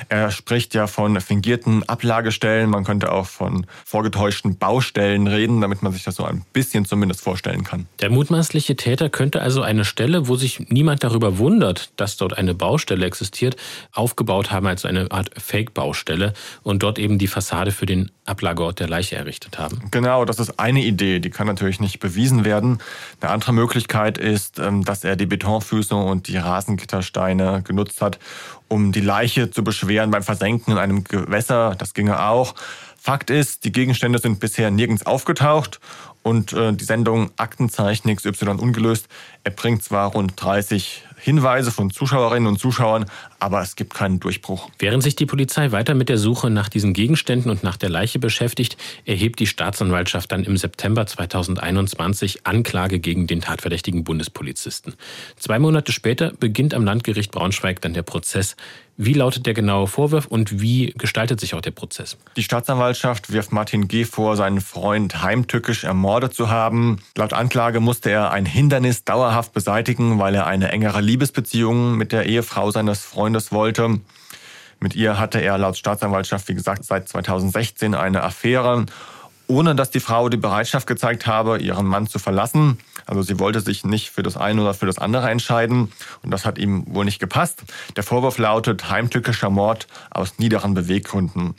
Er 0.10 0.32
spricht 0.32 0.74
ja 0.74 0.88
von 0.88 1.20
fingierten 1.20 1.88
Ablagestellen, 1.88 2.70
man 2.70 2.84
könnte 2.84 3.12
auch 3.12 3.26
von 3.26 3.66
vorgetäuschten 3.86 4.58
Baustellen 4.58 5.28
reden, 5.28 5.62
damit 5.62 5.84
man 5.84 5.92
sich 5.92 6.04
das 6.04 6.16
so 6.16 6.24
ein 6.24 6.44
bisschen 6.54 6.86
zumindest 6.86 7.22
vorstellen 7.22 7.64
kann. 7.64 7.88
Der 8.00 8.10
mutmaßliche 8.10 8.76
Täter 8.76 9.10
könnte 9.10 9.42
also 9.42 9.62
eine 9.62 9.86
Stelle, 9.86 10.28
wo 10.28 10.36
sich 10.36 10.70
niemand 10.70 11.04
darüber 11.04 11.38
wundert, 11.38 11.92
dass 11.98 12.18
dort 12.18 12.38
eine 12.38 12.54
Baustelle 12.54 13.06
existiert, 13.06 13.58
aufgebaut 13.92 14.52
haben 14.52 14.68
als 14.68 14.86
eine 14.86 15.12
Art 15.12 15.32
Fake-Baustelle 15.38 16.34
und 16.64 16.84
dort 16.84 16.98
eben 16.98 17.18
die 17.18 17.28
Fassade 17.28 17.72
für 17.72 17.86
den 17.86 18.12
Ablageort 18.26 18.80
der 18.80 18.88
Leiche 18.88 19.18
errichtet 19.18 19.60
haben. 19.60 19.82
Genau, 19.92 20.24
das 20.24 20.40
ist 20.40 20.60
eine 20.60 20.82
Idee, 20.82 20.93
die 20.94 21.30
kann 21.30 21.48
natürlich 21.48 21.80
nicht 21.80 22.00
bewiesen 22.00 22.46
werden. 22.46 22.80
Eine 23.22 23.32
andere 23.32 23.54
Möglichkeit 23.54 24.18
ist, 24.18 24.60
ähm, 24.60 24.84
dass 24.84 25.04
er 25.04 25.16
die 25.16 25.26
Betonfüße 25.26 25.96
und 25.96 26.28
die 26.28 26.38
Rasengittersteine 26.38 27.62
genutzt 27.64 28.02
hat, 28.02 28.20
um 28.68 28.92
die 28.92 29.02
Leiche 29.02 29.52
zu 29.52 29.64
beschweren 29.64 30.12
beim 30.12 30.24
Versenken 30.24 30.74
in 30.74 30.78
einem 30.78 31.04
Gewässer. 31.04 31.76
Das 31.78 31.94
ginge 31.94 32.24
auch. 32.24 32.56
Fakt 32.98 33.30
ist, 33.30 33.66
die 33.66 33.74
Gegenstände 33.74 34.20
sind 34.20 34.40
bisher 34.40 34.72
nirgends 34.72 35.06
aufgetaucht 35.06 35.82
und 36.22 36.54
äh, 36.54 36.72
die 36.72 36.86
Sendung 36.86 37.32
Aktenzeichen 37.36 38.16
XY 38.16 38.52
ungelöst 38.52 39.08
erbringt 39.44 39.84
zwar 39.84 40.12
rund 40.12 40.34
30 40.42 41.04
Hinweise 41.24 41.72
von 41.72 41.90
Zuschauerinnen 41.90 42.48
und 42.48 42.60
Zuschauern, 42.60 43.06
aber 43.40 43.62
es 43.62 43.78
gibt 43.78 43.94
keinen 43.94 44.20
Durchbruch. 44.20 44.70
Während 44.78 45.04
sich 45.04 45.16
die 45.16 45.26
Polizei 45.26 45.72
weiter 45.72 45.94
mit 45.94 46.10
der 46.10 46.18
Suche 46.18 46.50
nach 46.50 46.68
diesen 46.68 46.92
Gegenständen 46.92 47.50
und 47.50 47.64
nach 47.64 47.78
der 47.78 47.90
Leiche 47.90 48.20
beschäftigt, 48.20 48.76
erhebt 49.06 49.40
die 49.40 49.48
Staatsanwaltschaft 49.48 50.34
dann 50.34 50.44
im 50.44 50.58
September 50.58 51.06
2021 51.08 52.46
Anklage 52.46 53.00
gegen 53.00 53.26
den 53.26 53.40
tatverdächtigen 53.40 54.04
Bundespolizisten. 54.04 54.96
Zwei 55.38 55.60
Monate 55.60 55.94
später 55.94 56.34
beginnt 56.38 56.74
am 56.74 56.84
Landgericht 56.84 57.32
Braunschweig 57.32 57.80
dann 57.80 57.94
der 57.94 58.04
Prozess. 58.04 58.58
Wie 58.96 59.14
lautet 59.14 59.48
der 59.48 59.56
genaue 59.56 59.88
Vorwurf 59.88 60.28
und 60.28 60.62
wie 60.62 60.94
gestaltet 60.96 61.40
sich 61.40 61.56
auch 61.56 61.62
der 61.62 61.72
Prozess? 61.72 62.16
Die 62.36 62.44
Staatsanwaltschaft 62.44 63.32
wirft 63.32 63.52
Martin 63.52 63.88
G. 63.88 64.06
vor, 64.06 64.38
seinen 64.38 64.62
Freund 64.62 65.24
heimtückisch 65.24 65.84
ermordet 65.84 66.36
zu 66.36 66.52
haben. 66.52 67.00
Laut 67.18 67.34
Anklage 67.34 67.80
musste 67.80 68.12
er 68.12 68.30
ein 68.30 68.46
Hindernis 68.46 69.04
dauerhaft 69.04 69.52
beseitigen, 69.52 70.20
weil 70.20 70.36
er 70.36 70.46
eine 70.46 70.72
engere 70.72 71.02
Liebesbeziehung 71.14 71.96
mit 71.96 72.12
der 72.12 72.26
Ehefrau 72.26 72.72
seines 72.72 73.06
Freundes 73.06 73.52
wollte. 73.52 74.00
Mit 74.80 74.96
ihr 74.96 75.20
hatte 75.20 75.40
er 75.40 75.60
laut 75.60 75.78
Staatsanwaltschaft, 75.78 76.48
wie 76.48 76.56
gesagt, 76.56 76.84
seit 76.86 77.08
2016 77.08 77.94
eine 77.94 78.24
Affäre, 78.24 78.88
ohne 79.46 79.76
dass 79.76 79.92
die 79.92 80.00
Frau 80.00 80.28
die 80.30 80.38
Bereitschaft 80.38 80.88
gezeigt 80.88 81.28
habe, 81.28 81.60
ihren 81.60 81.86
Mann 81.86 82.08
zu 82.08 82.18
verlassen. 82.18 82.80
Also 83.06 83.22
sie 83.22 83.38
wollte 83.38 83.62
sich 83.62 83.84
nicht 83.84 84.10
für 84.10 84.24
das 84.24 84.38
eine 84.38 84.64
oder 84.64 84.74
für 84.74 84.88
das 84.88 84.98
andere 84.98 85.30
entscheiden 85.30 85.92
und 86.24 86.32
das 86.32 86.46
hat 86.46 86.58
ihm 86.58 86.84
wohl 86.88 87.06
nicht 87.06 87.20
gepasst. 87.20 87.62
Der 87.96 88.02
Vorwurf 88.02 88.40
lautet 88.40 88.90
heimtückischer 88.90 89.52
Mord 89.52 89.86
aus 90.10 90.40
niederen 90.40 90.74
Beweggründen. 90.74 91.54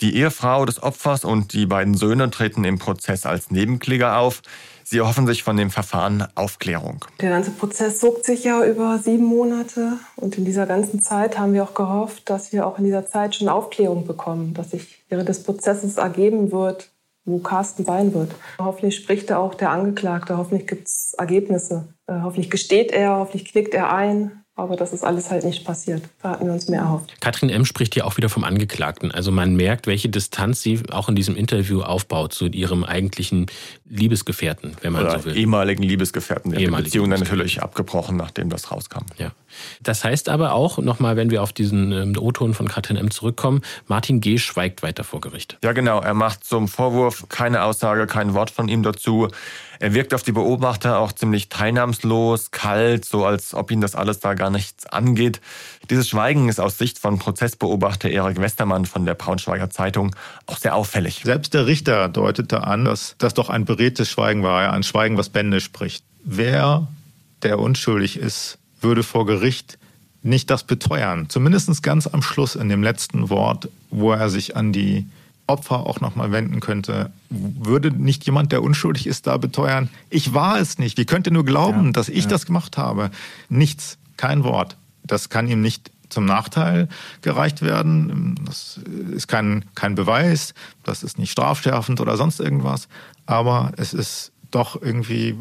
Die 0.00 0.16
Ehefrau 0.16 0.64
des 0.64 0.82
Opfers 0.82 1.24
und 1.24 1.52
die 1.52 1.66
beiden 1.66 1.94
Söhne 1.94 2.28
treten 2.28 2.64
im 2.64 2.80
Prozess 2.80 3.24
als 3.24 3.52
Nebenkläger 3.52 4.18
auf. 4.18 4.42
Sie 4.84 4.98
erhoffen 4.98 5.26
sich 5.26 5.42
von 5.42 5.56
dem 5.56 5.70
Verfahren 5.70 6.28
Aufklärung. 6.34 7.04
Der 7.20 7.30
ganze 7.30 7.50
Prozess 7.50 7.98
zog 7.98 8.24
sich 8.24 8.44
ja 8.44 8.64
über 8.64 8.98
sieben 8.98 9.24
Monate. 9.24 9.94
Und 10.16 10.36
in 10.36 10.44
dieser 10.44 10.66
ganzen 10.66 11.00
Zeit 11.00 11.38
haben 11.38 11.54
wir 11.54 11.64
auch 11.64 11.74
gehofft, 11.74 12.28
dass 12.28 12.52
wir 12.52 12.66
auch 12.66 12.78
in 12.78 12.84
dieser 12.84 13.06
Zeit 13.06 13.34
schon 13.34 13.48
Aufklärung 13.48 14.06
bekommen, 14.06 14.52
dass 14.52 14.72
sich 14.72 15.02
während 15.08 15.28
des 15.28 15.42
Prozesses 15.42 15.96
ergeben 15.96 16.52
wird, 16.52 16.90
wo 17.24 17.38
Carsten 17.38 17.84
sein 17.86 18.12
wird. 18.12 18.32
Hoffentlich 18.58 18.96
spricht 18.96 19.30
er 19.30 19.38
auch 19.38 19.54
der 19.54 19.70
Angeklagte, 19.70 20.36
hoffentlich 20.36 20.66
gibt 20.66 20.86
es 20.86 21.14
Ergebnisse. 21.14 21.88
Äh, 22.06 22.20
hoffentlich 22.22 22.50
gesteht 22.50 22.92
er, 22.92 23.16
hoffentlich 23.16 23.46
knickt 23.46 23.72
er 23.72 23.92
ein. 23.92 24.44
Aber 24.56 24.76
das 24.76 24.92
ist 24.92 25.02
alles 25.02 25.30
halt 25.30 25.44
nicht 25.44 25.64
passiert. 25.64 26.02
Da 26.22 26.30
hatten 26.30 26.46
wir 26.46 26.52
uns 26.52 26.68
mehr 26.68 26.82
erhofft. 26.82 27.20
Katrin 27.20 27.50
M. 27.50 27.64
spricht 27.64 27.94
hier 27.94 28.06
auch 28.06 28.16
wieder 28.16 28.28
vom 28.28 28.44
Angeklagten. 28.44 29.10
Also 29.10 29.32
man 29.32 29.56
merkt, 29.56 29.88
welche 29.88 30.08
Distanz 30.08 30.62
sie 30.62 30.80
auch 30.92 31.08
in 31.08 31.16
diesem 31.16 31.34
Interview 31.34 31.82
aufbaut 31.82 32.32
zu 32.32 32.46
ihrem 32.46 32.84
eigentlichen 32.84 33.46
Liebesgefährten, 33.94 34.76
wenn 34.80 34.92
man 34.92 35.02
Oder 35.04 35.20
so 35.20 35.24
will. 35.26 35.36
ehemaligen 35.36 35.82
Liebesgefährten. 35.82 36.50
Der 36.50 36.60
Ehemalige 36.60 36.88
Beziehung 36.88 37.10
dann 37.10 37.20
natürlich 37.20 37.62
abgebrochen, 37.62 38.16
nachdem 38.16 38.50
das 38.50 38.70
rauskam. 38.72 39.04
Ja. 39.18 39.30
Das 39.82 40.02
heißt 40.02 40.28
aber 40.28 40.52
auch, 40.52 40.78
nochmal, 40.78 41.16
wenn 41.16 41.30
wir 41.30 41.42
auf 41.42 41.52
diesen 41.52 41.92
ähm, 41.92 42.16
O-Ton 42.18 42.54
von 42.54 42.66
Katrin 42.66 42.96
M. 42.96 43.10
zurückkommen, 43.12 43.62
Martin 43.86 44.20
G. 44.20 44.38
schweigt 44.38 44.82
weiter 44.82 45.04
vor 45.04 45.20
Gericht. 45.20 45.58
Ja, 45.62 45.72
genau. 45.72 46.00
Er 46.00 46.14
macht 46.14 46.44
zum 46.44 46.66
Vorwurf 46.66 47.26
keine 47.28 47.62
Aussage, 47.62 48.06
kein 48.06 48.34
Wort 48.34 48.50
von 48.50 48.68
ihm 48.68 48.82
dazu. 48.82 49.28
Er 49.80 49.92
wirkt 49.94 50.14
auf 50.14 50.22
die 50.22 50.32
Beobachter 50.32 50.98
auch 50.98 51.12
ziemlich 51.12 51.48
teilnahmslos, 51.48 52.50
kalt, 52.50 53.04
so 53.04 53.24
als 53.24 53.54
ob 53.54 53.70
ihn 53.70 53.80
das 53.80 53.94
alles 53.94 54.20
da 54.20 54.34
gar 54.34 54.50
nichts 54.50 54.86
angeht. 54.86 55.40
Dieses 55.90 56.08
Schweigen 56.08 56.48
ist 56.48 56.60
aus 56.60 56.78
Sicht 56.78 56.98
von 56.98 57.18
Prozessbeobachter 57.18 58.08
Erik 58.08 58.40
Westermann 58.40 58.86
von 58.86 59.04
der 59.04 59.14
Braunschweiger 59.14 59.70
Zeitung 59.70 60.14
auch 60.46 60.56
sehr 60.56 60.74
auffällig. 60.74 61.22
Selbst 61.24 61.54
der 61.54 61.66
Richter 61.66 62.08
deutete 62.08 62.64
an, 62.64 62.84
dass 62.84 63.16
das 63.18 63.34
doch 63.34 63.50
ein 63.50 63.64
beredtes 63.84 64.10
Schweigen 64.10 64.42
war, 64.42 64.72
ein 64.72 64.82
Schweigen, 64.82 65.18
was 65.18 65.28
Bände 65.28 65.60
spricht. 65.60 66.04
Wer, 66.24 66.88
der 67.42 67.58
unschuldig 67.58 68.18
ist, 68.18 68.56
würde 68.80 69.02
vor 69.02 69.26
Gericht 69.26 69.76
nicht 70.22 70.48
das 70.48 70.64
beteuern. 70.64 71.28
Zumindest 71.28 71.82
ganz 71.82 72.06
am 72.06 72.22
Schluss 72.22 72.54
in 72.54 72.70
dem 72.70 72.82
letzten 72.82 73.28
Wort, 73.28 73.68
wo 73.90 74.12
er 74.12 74.30
sich 74.30 74.56
an 74.56 74.72
die 74.72 75.06
Opfer 75.46 75.80
auch 75.80 76.00
nochmal 76.00 76.32
wenden 76.32 76.60
könnte. 76.60 77.12
Würde 77.28 77.90
nicht 77.90 78.24
jemand, 78.24 78.52
der 78.52 78.62
unschuldig 78.62 79.06
ist, 79.06 79.26
da 79.26 79.36
beteuern, 79.36 79.90
ich 80.08 80.32
war 80.32 80.58
es 80.58 80.78
nicht. 80.78 80.96
Wie 80.96 81.04
könnt 81.04 81.26
ihr 81.26 81.34
nur 81.34 81.44
glauben, 81.44 81.86
ja, 81.86 81.92
dass 81.92 82.08
ich 82.08 82.24
ja. 82.24 82.30
das 82.30 82.46
gemacht 82.46 82.78
habe? 82.78 83.10
Nichts, 83.50 83.98
kein 84.16 84.44
Wort. 84.44 84.78
Das 85.02 85.28
kann 85.28 85.46
ihm 85.46 85.60
nicht 85.60 85.90
zum 86.08 86.24
Nachteil 86.24 86.88
gereicht 87.20 87.60
werden. 87.60 88.40
Das 88.46 88.80
ist 89.14 89.28
kein, 89.28 89.66
kein 89.74 89.94
Beweis, 89.94 90.54
das 90.84 91.02
ist 91.02 91.18
nicht 91.18 91.32
strafschärfend 91.32 92.00
oder 92.00 92.16
sonst 92.16 92.40
irgendwas. 92.40 92.88
Aber 93.26 93.72
es 93.76 93.94
ist 93.94 94.32
doch 94.50 94.80
irgendwie 94.80 95.36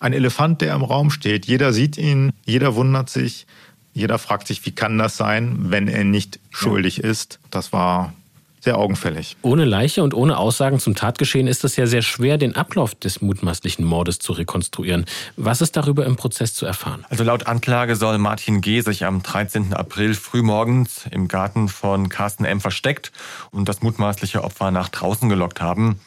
ein 0.00 0.12
Elefant, 0.12 0.60
der 0.60 0.74
im 0.74 0.82
Raum 0.82 1.10
steht. 1.10 1.46
Jeder 1.46 1.72
sieht 1.72 1.96
ihn, 1.96 2.32
jeder 2.44 2.74
wundert 2.74 3.08
sich, 3.08 3.46
jeder 3.94 4.18
fragt 4.18 4.46
sich, 4.46 4.64
wie 4.66 4.72
kann 4.72 4.98
das 4.98 5.16
sein, 5.16 5.56
wenn 5.70 5.88
er 5.88 6.04
nicht 6.04 6.38
schuldig 6.50 7.00
ist. 7.02 7.38
Das 7.50 7.72
war 7.72 8.12
sehr 8.60 8.76
augenfällig. 8.76 9.36
Ohne 9.42 9.64
Leiche 9.64 10.02
und 10.02 10.14
ohne 10.14 10.36
Aussagen 10.36 10.78
zum 10.80 10.94
Tatgeschehen 10.94 11.46
ist 11.46 11.64
es 11.64 11.76
ja 11.76 11.86
sehr 11.86 12.02
schwer, 12.02 12.38
den 12.38 12.56
Ablauf 12.56 12.94
des 12.94 13.20
mutmaßlichen 13.20 13.84
Mordes 13.84 14.18
zu 14.18 14.32
rekonstruieren. 14.32 15.06
Was 15.36 15.60
ist 15.60 15.76
darüber 15.76 16.04
im 16.04 16.16
Prozess 16.16 16.54
zu 16.54 16.66
erfahren? 16.66 17.04
Also 17.08 17.24
laut 17.24 17.46
Anklage 17.46 17.96
soll 17.96 18.18
Martin 18.18 18.60
G. 18.60 18.80
sich 18.80 19.04
am 19.04 19.22
13. 19.22 19.74
April 19.74 20.14
frühmorgens 20.14 21.06
im 21.10 21.28
Garten 21.28 21.68
von 21.68 22.08
Carsten 22.08 22.44
M. 22.44 22.60
versteckt 22.60 23.12
und 23.52 23.68
das 23.68 23.80
mutmaßliche 23.80 24.42
Opfer 24.42 24.70
nach 24.70 24.88
draußen 24.88 25.28
gelockt 25.28 25.60
haben. 25.60 26.00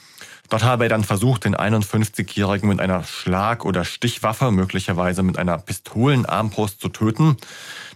Dort 0.51 0.65
habe 0.65 0.83
er 0.83 0.89
dann 0.89 1.05
versucht, 1.05 1.45
den 1.45 1.55
51-Jährigen 1.55 2.67
mit 2.67 2.81
einer 2.81 3.05
Schlag- 3.05 3.63
oder 3.63 3.85
Stichwaffe, 3.85 4.51
möglicherweise 4.51 5.23
mit 5.23 5.39
einer 5.39 5.57
Pistolenarmbrust 5.57 6.81
zu 6.81 6.89
töten. 6.89 7.37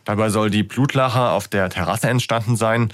Dabei 0.05 0.29
soll 0.29 0.49
die 0.49 0.63
Blutlache 0.63 1.31
auf 1.31 1.49
der 1.49 1.69
Terrasse 1.69 2.07
entstanden 2.07 2.55
sein. 2.55 2.93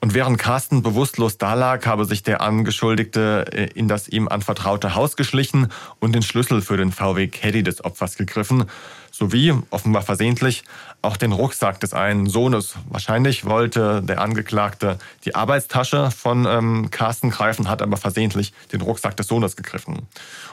Und 0.00 0.14
während 0.14 0.38
Carsten 0.38 0.82
bewusstlos 0.82 1.38
dalag, 1.38 1.84
habe 1.86 2.04
sich 2.04 2.22
der 2.22 2.40
Angeschuldigte 2.40 3.46
äh, 3.52 3.64
in 3.74 3.88
das 3.88 4.08
ihm 4.08 4.28
anvertraute 4.28 4.94
Haus 4.94 5.16
geschlichen 5.16 5.68
und 5.98 6.14
den 6.14 6.22
Schlüssel 6.22 6.62
für 6.62 6.76
den 6.76 6.92
VW 6.92 7.26
Caddy 7.26 7.64
des 7.64 7.84
Opfers 7.84 8.16
gegriffen, 8.16 8.66
sowie, 9.10 9.54
offenbar 9.70 10.02
versehentlich, 10.02 10.62
auch 11.02 11.16
den 11.16 11.32
Rucksack 11.32 11.80
des 11.80 11.94
einen 11.94 12.28
Sohnes. 12.28 12.76
Wahrscheinlich 12.88 13.44
wollte 13.44 14.00
der 14.02 14.20
Angeklagte 14.20 14.98
die 15.24 15.34
Arbeitstasche 15.34 16.12
von 16.12 16.46
ähm, 16.46 16.90
Carsten 16.92 17.30
greifen, 17.30 17.68
hat 17.68 17.82
aber 17.82 17.96
versehentlich 17.96 18.52
den 18.72 18.80
Rucksack 18.80 19.16
des 19.16 19.26
Sohnes 19.26 19.56
gegriffen. 19.56 20.06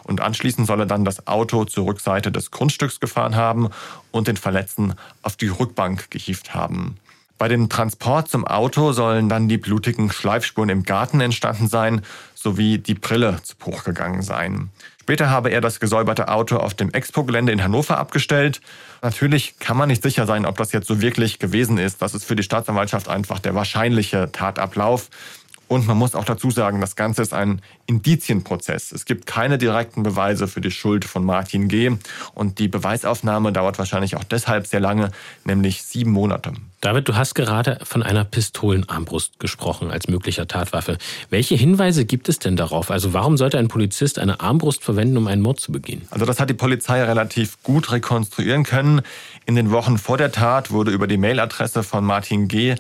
Und 0.03 0.21
anschließend 0.21 0.65
soll 0.65 0.79
er 0.79 0.86
dann 0.88 1.05
das 1.05 1.27
Auto 1.27 1.65
zur 1.65 1.86
Rückseite 1.86 2.31
des 2.31 2.49
Grundstücks 2.49 2.99
gefahren 2.99 3.36
haben 3.36 3.69
und 4.12 4.27
den 4.27 4.38
Verletzten 4.38 4.95
auf 5.21 5.36
die 5.36 5.49
Rückbank 5.49 6.10
gehievt 6.10 6.55
haben. 6.55 6.97
Bei 7.37 7.49
dem 7.49 7.67
Transport 7.67 8.29
zum 8.29 8.47
Auto 8.47 8.93
sollen 8.93 9.27
dann 9.27 9.49
die 9.49 9.57
blutigen 9.57 10.09
Schleifspuren 10.11 10.69
im 10.69 10.83
Garten 10.83 11.19
entstanden 11.19 11.67
sein, 11.67 12.01
sowie 12.33 12.77
die 12.77 12.93
Brille 12.93 13.39
zu 13.43 13.55
Bruch 13.57 13.83
gegangen 13.83 14.21
sein. 14.21 14.69
Später 15.01 15.29
habe 15.29 15.49
er 15.49 15.61
das 15.61 15.79
gesäuberte 15.79 16.29
Auto 16.29 16.57
auf 16.57 16.73
dem 16.73 16.91
Expo-Gelände 16.91 17.51
in 17.51 17.61
Hannover 17.61 17.97
abgestellt. 17.97 18.61
Natürlich 19.01 19.59
kann 19.59 19.77
man 19.77 19.89
nicht 19.89 20.01
sicher 20.01 20.25
sein, 20.25 20.45
ob 20.45 20.57
das 20.57 20.71
jetzt 20.71 20.87
so 20.87 21.01
wirklich 21.01 21.37
gewesen 21.37 21.77
ist. 21.77 22.01
Das 22.01 22.15
ist 22.15 22.25
für 22.25 22.35
die 22.35 22.41
Staatsanwaltschaft 22.41 23.07
einfach 23.07 23.39
der 23.39 23.53
wahrscheinliche 23.53 24.31
Tatablauf. 24.31 25.09
Und 25.67 25.88
man 25.88 25.97
muss 25.97 26.15
auch 26.15 26.25
dazu 26.25 26.51
sagen, 26.51 26.82
das 26.82 26.95
Ganze 26.95 27.21
ist 27.21 27.34
ein 27.34 27.62
Indizienprozess. 27.88 28.91
Es 28.91 29.06
gibt 29.06 29.25
keine 29.25 29.58
direkten 29.58 30.04
Beweise 30.04 30.47
für 30.47 30.62
die 30.62 30.71
Schuld 30.71 31.06
von 31.06 31.25
Martin 31.25 31.67
G. 31.67 31.91
Und 32.34 32.60
die 32.60 32.67
Beweisaufnahme 32.67 33.51
dauert 33.51 33.80
wahrscheinlich 33.80 34.15
auch 34.15 34.23
deshalb 34.23 34.67
sehr 34.67 34.80
lange, 34.80 35.12
nämlich 35.43 35.84
sieben 35.84 36.12
Monate. 36.12 36.54
David, 36.82 37.08
du 37.08 37.15
hast 37.15 37.34
gerade 37.34 37.80
von 37.84 38.04
einer 38.04 38.23
Pistolenarmbrust 38.25 39.39
gesprochen 39.39 39.89
als 39.89 40.08
möglicher 40.08 40.47
Tatwaffe. 40.47 40.99
Welche 41.32 41.56
Hinweise 41.56 42.06
gibt 42.06 42.30
es 42.30 42.38
denn 42.38 42.56
darauf? 42.56 42.91
Also 42.91 43.13
warum 43.13 43.38
sollte 43.38 43.58
ein 43.58 43.69
Polizist 43.69 44.19
eine 44.19 44.39
Armbrust 44.39 44.84
verwenden, 44.84 45.17
um 45.17 45.25
einen 45.25 45.41
Mord 45.41 45.60
zu 45.60 45.71
begehen? 45.71 46.04
Also 46.12 46.25
das 46.25 46.39
hat 46.39 46.49
die 46.49 46.54
Polizei 46.54 47.04
relativ 47.04 47.62
gut 47.63 47.91
rekonstruieren 47.91 48.63
können. 48.63 49.01
In 49.47 49.56
den 49.56 49.71
Wochen 49.71 49.97
vor 49.97 50.17
der 50.17 50.32
Tat 50.32 50.69
wurde 50.69 50.91
über 50.91 51.08
die 51.08 51.17
Mailadresse 51.17 51.82
von 51.82 52.06
Martin 52.06 52.47
G. 52.47 52.75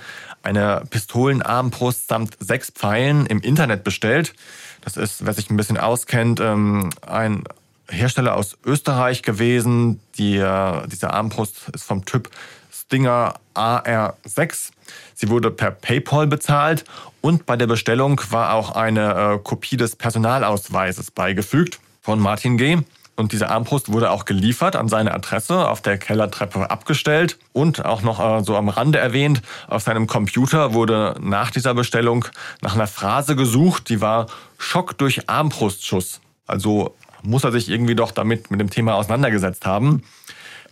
eine 0.45 0.83
Pistolenarmbrust 0.89 2.07
samt 2.07 2.37
sechs 2.39 2.69
Pfeilen 2.69 3.25
im 3.25 3.41
Internet 3.41 3.83
bestellt. 3.83 4.33
Das 4.81 4.97
ist, 4.97 5.25
wer 5.25 5.33
sich 5.33 5.49
ein 5.49 5.57
bisschen 5.57 5.77
auskennt, 5.77 6.39
ähm, 6.39 6.91
ein 7.05 7.43
Hersteller 7.89 8.35
aus 8.35 8.57
Österreich 8.65 9.23
gewesen. 9.23 9.99
Die, 10.17 10.37
äh, 10.37 10.87
diese 10.87 11.11
Armbrust 11.11 11.69
ist 11.73 11.83
vom 11.83 12.05
Typ 12.05 12.29
Stinger 12.71 13.35
AR6. 13.55 14.71
Sie 15.15 15.29
wurde 15.29 15.49
per 15.49 15.71
PayPal 15.71 16.27
bezahlt 16.27 16.85
und 17.21 17.47
bei 17.47 17.57
der 17.57 17.67
Bestellung 17.67 18.21
war 18.29 18.53
auch 18.53 18.75
eine 18.75 19.33
äh, 19.35 19.39
Kopie 19.39 19.77
des 19.77 19.95
Personalausweises 19.95 21.09
beigefügt 21.09 21.79
von 22.01 22.19
Martin 22.19 22.57
G. 22.57 22.77
Und 23.15 23.31
diese 23.31 23.49
Armbrust 23.49 23.91
wurde 23.91 24.11
auch 24.11 24.25
geliefert 24.25 24.75
an 24.75 24.89
seine 24.89 25.13
Adresse, 25.13 25.69
auf 25.69 25.81
der 25.81 25.97
Kellertreppe 25.97 26.69
abgestellt 26.69 27.37
und 27.53 27.85
auch 27.85 28.01
noch 28.01 28.19
äh, 28.19 28.43
so 28.43 28.57
am 28.57 28.67
Rande 28.67 28.99
erwähnt, 28.99 29.41
auf 29.67 29.83
seinem 29.83 30.05
Computer 30.05 30.73
wurde 30.73 31.15
nach 31.21 31.51
dieser 31.51 31.73
Bestellung 31.73 32.25
nach 32.61 32.75
einer 32.75 32.87
Phrase 32.87 33.35
gesucht, 33.35 33.89
die 33.89 34.01
war 34.01 34.27
Schock 34.57 34.97
durch 34.97 35.29
Armbrustschuss. 35.29 36.19
Also 36.45 36.93
muss 37.23 37.43
er 37.43 37.51
sich 37.51 37.69
irgendwie 37.69 37.95
doch 37.95 38.11
damit 38.11 38.51
mit 38.51 38.59
dem 38.59 38.69
Thema 38.69 38.95
auseinandergesetzt 38.95 39.65
haben. 39.65 40.03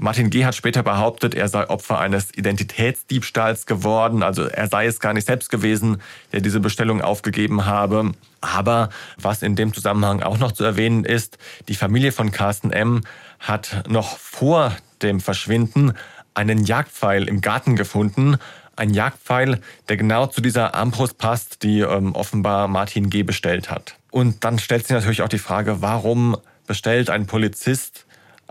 Martin 0.03 0.29
G. 0.29 0.43
hat 0.43 0.53
später 0.53 0.83
behauptet, 0.83 1.33
er 1.33 1.47
sei 1.47 1.69
Opfer 1.69 1.97
eines 1.97 2.35
Identitätsdiebstahls 2.35 3.65
geworden. 3.65 4.21
Also 4.21 4.43
er 4.43 4.67
sei 4.67 4.85
es 4.85 4.99
gar 4.99 5.13
nicht 5.13 5.25
selbst 5.25 5.49
gewesen, 5.49 6.01
der 6.33 6.41
diese 6.41 6.59
Bestellung 6.59 7.01
aufgegeben 7.01 7.65
habe. 7.65 8.11
Aber 8.41 8.89
was 9.17 9.41
in 9.41 9.55
dem 9.55 9.73
Zusammenhang 9.73 10.21
auch 10.21 10.37
noch 10.37 10.51
zu 10.51 10.65
erwähnen 10.65 11.05
ist, 11.05 11.37
die 11.69 11.75
Familie 11.75 12.11
von 12.11 12.31
Carsten 12.31 12.73
M. 12.73 13.03
hat 13.39 13.85
noch 13.87 14.17
vor 14.17 14.75
dem 15.01 15.21
Verschwinden 15.21 15.93
einen 16.33 16.65
Jagdpfeil 16.65 17.29
im 17.29 17.39
Garten 17.39 17.77
gefunden. 17.77 18.35
Ein 18.75 18.89
Jagdpfeil, 18.89 19.61
der 19.87 19.95
genau 19.95 20.27
zu 20.27 20.41
dieser 20.41 20.75
Armbrust 20.75 21.17
passt, 21.17 21.63
die 21.63 21.79
ähm, 21.79 22.13
offenbar 22.13 22.67
Martin 22.67 23.09
G. 23.09 23.23
bestellt 23.23 23.71
hat. 23.71 23.95
Und 24.11 24.43
dann 24.43 24.59
stellt 24.59 24.85
sich 24.85 24.95
natürlich 24.95 25.21
auch 25.21 25.29
die 25.29 25.39
Frage, 25.39 25.81
warum 25.81 26.35
bestellt 26.67 27.09
ein 27.09 27.25
Polizist 27.25 28.02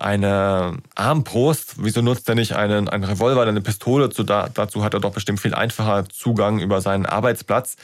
eine 0.03 0.79
Armbrust. 0.95 1.77
Wieso 1.79 2.03
nutzt 2.03 2.29
er 2.29 2.35
nicht 2.35 2.55
einen, 2.55 2.89
einen 2.89 3.05
Revolver 3.05 3.43
oder 3.43 3.51
eine 3.51 3.61
Pistole? 3.61 4.11
Zu, 4.11 4.23
da, 4.25 4.49
dazu 4.53 4.85
hat 4.85 4.95
er 4.95 5.01
doch 5.01 5.13
bestimmt 5.13 5.41
viel 5.41 5.55
einfacher 5.55 6.09
Zugang 6.09 6.59
über 6.59 6.81
seinen 6.81 7.07
Arbeitsplatz. 7.07 7.77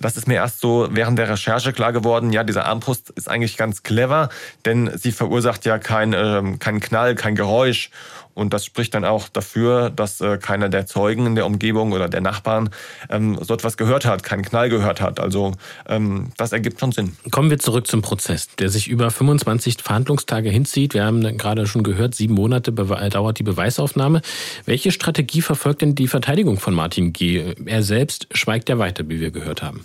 Das 0.00 0.16
ist 0.16 0.26
mir 0.26 0.34
erst 0.34 0.60
so 0.60 0.88
während 0.90 1.18
der 1.18 1.28
Recherche 1.28 1.72
klar 1.72 1.92
geworden. 1.92 2.32
Ja, 2.32 2.44
diese 2.44 2.64
Armbrust 2.64 3.10
ist 3.10 3.28
eigentlich 3.28 3.56
ganz 3.56 3.82
clever, 3.82 4.28
denn 4.64 4.90
sie 4.96 5.12
verursacht 5.12 5.64
ja 5.64 5.78
keinen 5.78 6.12
äh, 6.12 6.58
kein 6.58 6.80
Knall, 6.80 7.14
kein 7.14 7.34
Geräusch. 7.34 7.90
Und 8.38 8.54
das 8.54 8.64
spricht 8.64 8.94
dann 8.94 9.04
auch 9.04 9.28
dafür, 9.28 9.90
dass 9.90 10.20
äh, 10.20 10.38
keiner 10.38 10.68
der 10.68 10.86
Zeugen 10.86 11.26
in 11.26 11.34
der 11.34 11.44
Umgebung 11.44 11.90
oder 11.90 12.08
der 12.08 12.20
Nachbarn 12.20 12.70
ähm, 13.10 13.36
so 13.40 13.52
etwas 13.52 13.76
gehört 13.76 14.06
hat, 14.06 14.22
keinen 14.22 14.44
Knall 14.44 14.68
gehört 14.68 15.00
hat. 15.00 15.18
Also 15.18 15.52
ähm, 15.88 16.30
das 16.36 16.52
ergibt 16.52 16.78
schon 16.78 16.92
Sinn. 16.92 17.16
Kommen 17.32 17.50
wir 17.50 17.58
zurück 17.58 17.88
zum 17.88 18.00
Prozess, 18.00 18.48
der 18.56 18.68
sich 18.68 18.86
über 18.86 19.10
25 19.10 19.78
Verhandlungstage 19.82 20.50
hinzieht. 20.50 20.94
Wir 20.94 21.04
haben 21.04 21.20
gerade 21.36 21.66
schon 21.66 21.82
gehört, 21.82 22.14
sieben 22.14 22.34
Monate 22.34 22.70
dauert 22.72 23.40
die 23.40 23.42
Beweisaufnahme. 23.42 24.22
Welche 24.66 24.92
Strategie 24.92 25.42
verfolgt 25.42 25.82
denn 25.82 25.96
die 25.96 26.06
Verteidigung 26.06 26.60
von 26.60 26.74
Martin 26.74 27.12
G? 27.12 27.54
Er 27.66 27.82
selbst 27.82 28.28
schweigt 28.32 28.68
ja 28.68 28.78
weiter, 28.78 29.08
wie 29.08 29.20
wir 29.20 29.32
gehört 29.32 29.62
haben. 29.62 29.84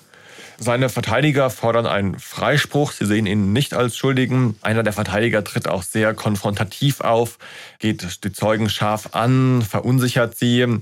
Seine 0.57 0.89
Verteidiger 0.89 1.49
fordern 1.49 1.85
einen 1.85 2.19
Freispruch. 2.19 2.91
Sie 2.91 3.05
sehen 3.05 3.25
ihn 3.25 3.53
nicht 3.53 3.73
als 3.73 3.97
Schuldigen. 3.97 4.55
Einer 4.61 4.83
der 4.83 4.93
Verteidiger 4.93 5.43
tritt 5.43 5.67
auch 5.67 5.83
sehr 5.83 6.13
konfrontativ 6.13 7.01
auf, 7.01 7.37
geht 7.79 8.23
die 8.23 8.31
Zeugen 8.31 8.69
scharf 8.69 9.09
an, 9.13 9.61
verunsichert 9.61 10.37
sie. 10.37 10.79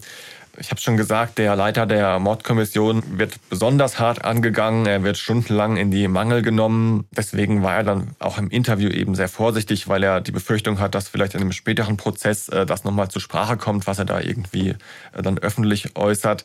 Ich 0.58 0.70
habe 0.70 0.82
schon 0.82 0.98
gesagt, 0.98 1.38
der 1.38 1.56
Leiter 1.56 1.86
der 1.86 2.20
Mordkommission 2.20 3.18
wird 3.18 3.36
besonders 3.50 4.00
hart 4.00 4.26
angegangen. 4.26 4.86
Er 4.86 5.02
wird 5.02 5.18
stundenlang 5.18 5.78
in 5.78 5.92
die 5.92 6.10
Mangel 6.10 6.42
genommen. 6.42 7.06
Deswegen 7.16 7.64
war 7.64 7.78
er 7.78 7.84
dann 7.84 8.12
auch 8.20 8.38
im 8.38 8.50
Interview 8.50 8.90
eben 8.90 9.16
sehr 9.16 9.30
vorsichtig, 9.30 9.88
weil 9.88 10.04
er 10.04 10.20
die 10.20 10.32
Befürchtung 10.32 10.80
hat, 10.80 10.94
dass 10.94 11.08
vielleicht 11.08 11.36
in 11.36 11.42
einem 11.42 11.54
späteren 11.54 11.96
Prozess 11.96 12.50
äh, 12.50 12.66
das 12.66 12.84
nochmal 12.84 13.10
zur 13.10 13.22
Sprache 13.22 13.56
kommt, 13.56 13.88
was 13.88 14.00
er 14.00 14.06
da 14.06 14.20
irgendwie 14.20 14.76
äh, 15.14 15.22
dann 15.22 15.40
öffentlich 15.40 15.96
äußert. 15.96 16.44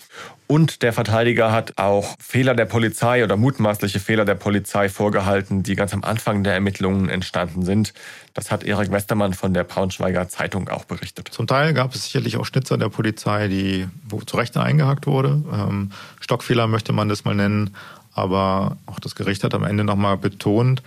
Und 0.48 0.82
der 0.82 0.92
Verteidiger 0.92 1.50
hat 1.50 1.76
auch 1.76 2.14
Fehler 2.20 2.54
der 2.54 2.66
Polizei 2.66 3.24
oder 3.24 3.36
mutmaßliche 3.36 3.98
Fehler 3.98 4.24
der 4.24 4.36
Polizei 4.36 4.88
vorgehalten, 4.88 5.64
die 5.64 5.74
ganz 5.74 5.92
am 5.92 6.04
Anfang 6.04 6.44
der 6.44 6.54
Ermittlungen 6.54 7.08
entstanden 7.08 7.64
sind. 7.64 7.92
Das 8.32 8.52
hat 8.52 8.62
Erik 8.62 8.92
Westermann 8.92 9.34
von 9.34 9.54
der 9.54 9.64
Braunschweiger 9.64 10.28
Zeitung 10.28 10.68
auch 10.68 10.84
berichtet. 10.84 11.28
Zum 11.32 11.48
Teil 11.48 11.74
gab 11.74 11.94
es 11.94 12.04
sicherlich 12.04 12.36
auch 12.36 12.44
Schnitzer 12.44 12.78
der 12.78 12.90
Polizei, 12.90 13.48
die 13.48 13.88
wo 14.08 14.20
zu 14.20 14.36
Recht 14.36 14.56
eingehakt 14.56 15.08
wurde. 15.08 15.42
Ähm, 15.52 15.90
Stockfehler 16.20 16.68
möchte 16.68 16.92
man 16.92 17.08
das 17.08 17.24
mal 17.24 17.34
nennen. 17.34 17.74
Aber 18.14 18.76
auch 18.86 19.00
das 19.00 19.14
Gericht 19.14 19.42
hat 19.42 19.52
am 19.52 19.64
Ende 19.64 19.84
nochmal 19.84 20.16
betont, 20.16 20.82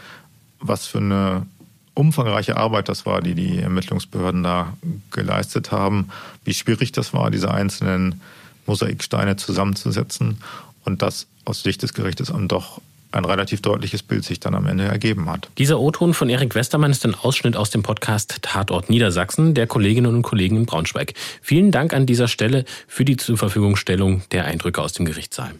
was 0.59 0.87
für 0.87 0.97
eine 0.97 1.45
umfangreiche 1.93 2.55
Arbeit 2.55 2.87
das 2.87 3.05
war, 3.05 3.21
die 3.21 3.35
die 3.35 3.59
Ermittlungsbehörden 3.59 4.41
da 4.41 4.73
geleistet 5.11 5.71
haben, 5.71 6.09
wie 6.45 6.53
schwierig 6.53 6.93
das 6.93 7.13
war, 7.13 7.29
diese 7.29 7.51
einzelnen 7.51 8.21
Mosaiksteine 8.69 9.35
zusammenzusetzen 9.35 10.37
und 10.85 11.01
das 11.01 11.27
aus 11.43 11.63
Sicht 11.63 11.81
des 11.81 11.93
Gerichtes 11.93 12.29
dann 12.29 12.47
doch 12.47 12.79
ein 13.11 13.25
relativ 13.25 13.61
deutliches 13.61 14.03
Bild 14.03 14.23
sich 14.23 14.39
dann 14.39 14.53
am 14.53 14.67
Ende 14.67 14.83
ergeben 14.83 15.29
hat. 15.31 15.49
Dieser 15.57 15.79
O-Ton 15.79 16.13
von 16.13 16.29
Erik 16.29 16.53
Westermann 16.53 16.91
ist 16.91 17.03
ein 17.05 17.15
Ausschnitt 17.15 17.55
aus 17.55 17.71
dem 17.71 17.81
Podcast 17.81 18.37
Tatort 18.43 18.91
Niedersachsen 18.91 19.55
der 19.55 19.65
Kolleginnen 19.65 20.15
und 20.15 20.21
Kollegen 20.21 20.57
in 20.57 20.65
Braunschweig. 20.67 21.13
Vielen 21.41 21.71
Dank 21.71 21.93
an 21.93 22.05
dieser 22.05 22.27
Stelle 22.27 22.65
für 22.87 23.05
die 23.05 23.17
Zurverfügungstellung 23.17 24.21
der 24.31 24.45
Eindrücke 24.45 24.81
aus 24.81 24.93
dem 24.93 25.05
Gerichtssaal. 25.05 25.51